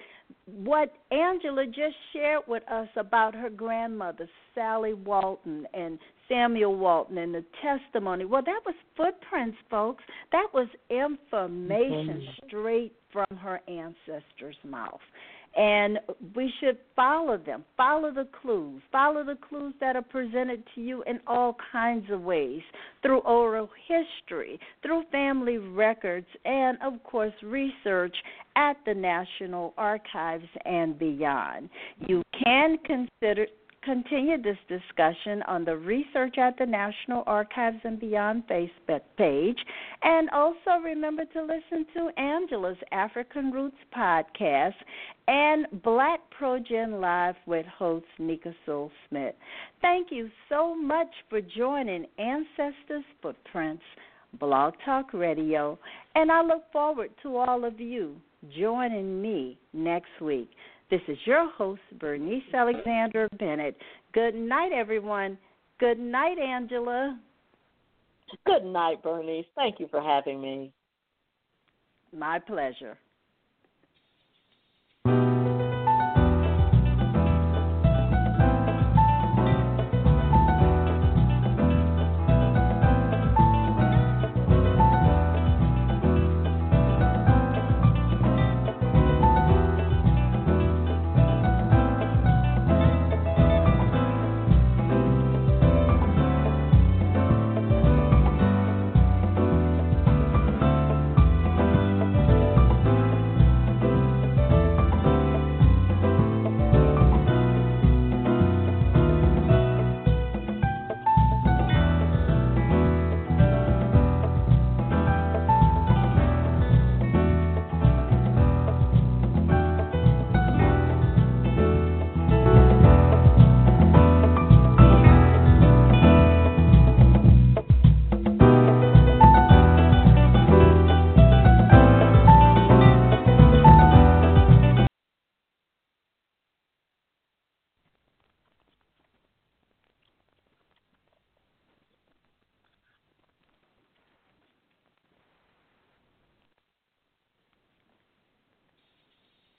what 0.46 0.94
Angela 1.12 1.66
just 1.66 1.96
shared 2.14 2.44
with 2.48 2.64
us 2.72 2.88
about 2.96 3.34
her 3.34 3.50
grandmother, 3.50 4.30
Sally 4.54 4.94
Walton, 4.94 5.66
and 5.74 5.98
Samuel 6.30 6.76
Walton, 6.76 7.18
and 7.18 7.34
the 7.34 7.44
testimony. 7.62 8.26
Well, 8.26 8.44
that 8.46 8.62
was 8.66 8.76
footprints, 8.96 9.58
folks. 9.70 10.04
That 10.32 10.48
was 10.54 10.68
information 10.90 12.22
mm-hmm. 12.22 12.48
straight 12.48 12.94
from 13.12 13.38
her 13.38 13.60
ancestors' 13.68 14.56
mouth. 14.64 15.00
And 15.58 16.00
we 16.36 16.54
should 16.60 16.78
follow 16.96 17.38
them, 17.38 17.66
follow 17.76 18.14
the 18.14 18.28
clues, 18.42 18.84
follow 18.92 19.24
the 19.24 19.38
clues 19.50 19.74
that 19.80 19.96
are 19.96 20.04
presented 20.04 20.64
to 20.76 20.82
you 20.82 21.04
in 21.08 21.20
all 21.26 21.58
kinds 21.72 22.06
of 22.12 22.22
ways 22.22 22.62
through 23.02 23.20
oral 23.22 23.68
history, 23.88 24.60
through 24.84 25.04
family 25.12 25.58
records, 25.58 26.28
and 26.46 26.78
of 26.84 27.04
course, 27.04 27.34
research 27.42 28.16
at 28.56 28.78
the 28.86 28.94
National 28.94 29.74
Archives 29.76 30.48
and 30.66 31.00
beyond. 31.00 31.70
You 32.08 32.22
can 32.44 32.78
consider 32.86 33.48
continue 33.84 34.42
this 34.42 34.58
discussion 34.68 35.42
on 35.48 35.66
the 35.66 35.76
Research 35.76 36.38
at 36.38 36.58
the 36.58 36.66
National 36.66 37.24
Archives 37.28 37.80
and 37.84 38.00
Beyond 38.00 38.44
Facebook 38.48 39.02
page. 39.18 39.58
And 40.04 40.30
also 40.32 40.82
remember 40.84 41.24
to 41.26 41.42
listen 41.42 41.86
to 41.96 42.22
Angela's 42.22 42.78
African 42.92 43.52
Roots 43.52 43.78
podcast 43.96 44.76
and 45.28 45.68
Black 45.84 46.20
Progen 46.40 47.00
Live 47.00 47.36
with 47.46 47.66
host 47.66 48.06
Nicka 48.20 48.54
Sewell 48.66 48.92
Smith. 49.08 49.36
Thank 49.82 50.08
you 50.12 50.30
so 50.50 50.76
much 50.76 51.12
for 51.30 51.42
joining 51.42 52.06
Ancestors 52.18 53.06
Footprints 53.22 53.84
Blog 54.40 54.74
Talk 54.86 55.14
Radio. 55.14 55.78
And 56.16 56.32
I 56.32 56.42
look 56.42 56.64
forward 56.72 57.12
to 57.24 57.38
all 57.38 57.66
of 57.66 57.80
you 57.80 58.16
joining 58.58 59.22
me 59.22 59.58
next 59.74 60.22
week. 60.22 60.50
This 60.90 61.02
is 61.08 61.18
your 61.26 61.50
host, 61.52 61.82
Bernice 62.00 62.42
Alexander 62.52 63.30
Bennett. 63.38 63.78
Good 64.14 64.34
night, 64.34 64.72
everyone. 64.74 65.38
Good 65.80 66.00
night, 66.00 66.40
Angela. 66.40 67.20
Good 68.46 68.66
night, 68.66 69.04
Bernice. 69.04 69.46
Thank 69.56 69.80
you 69.80 69.88
for 69.90 70.02
having 70.02 70.42
me. 70.42 70.72
My 72.12 72.40
pleasure. 72.40 72.98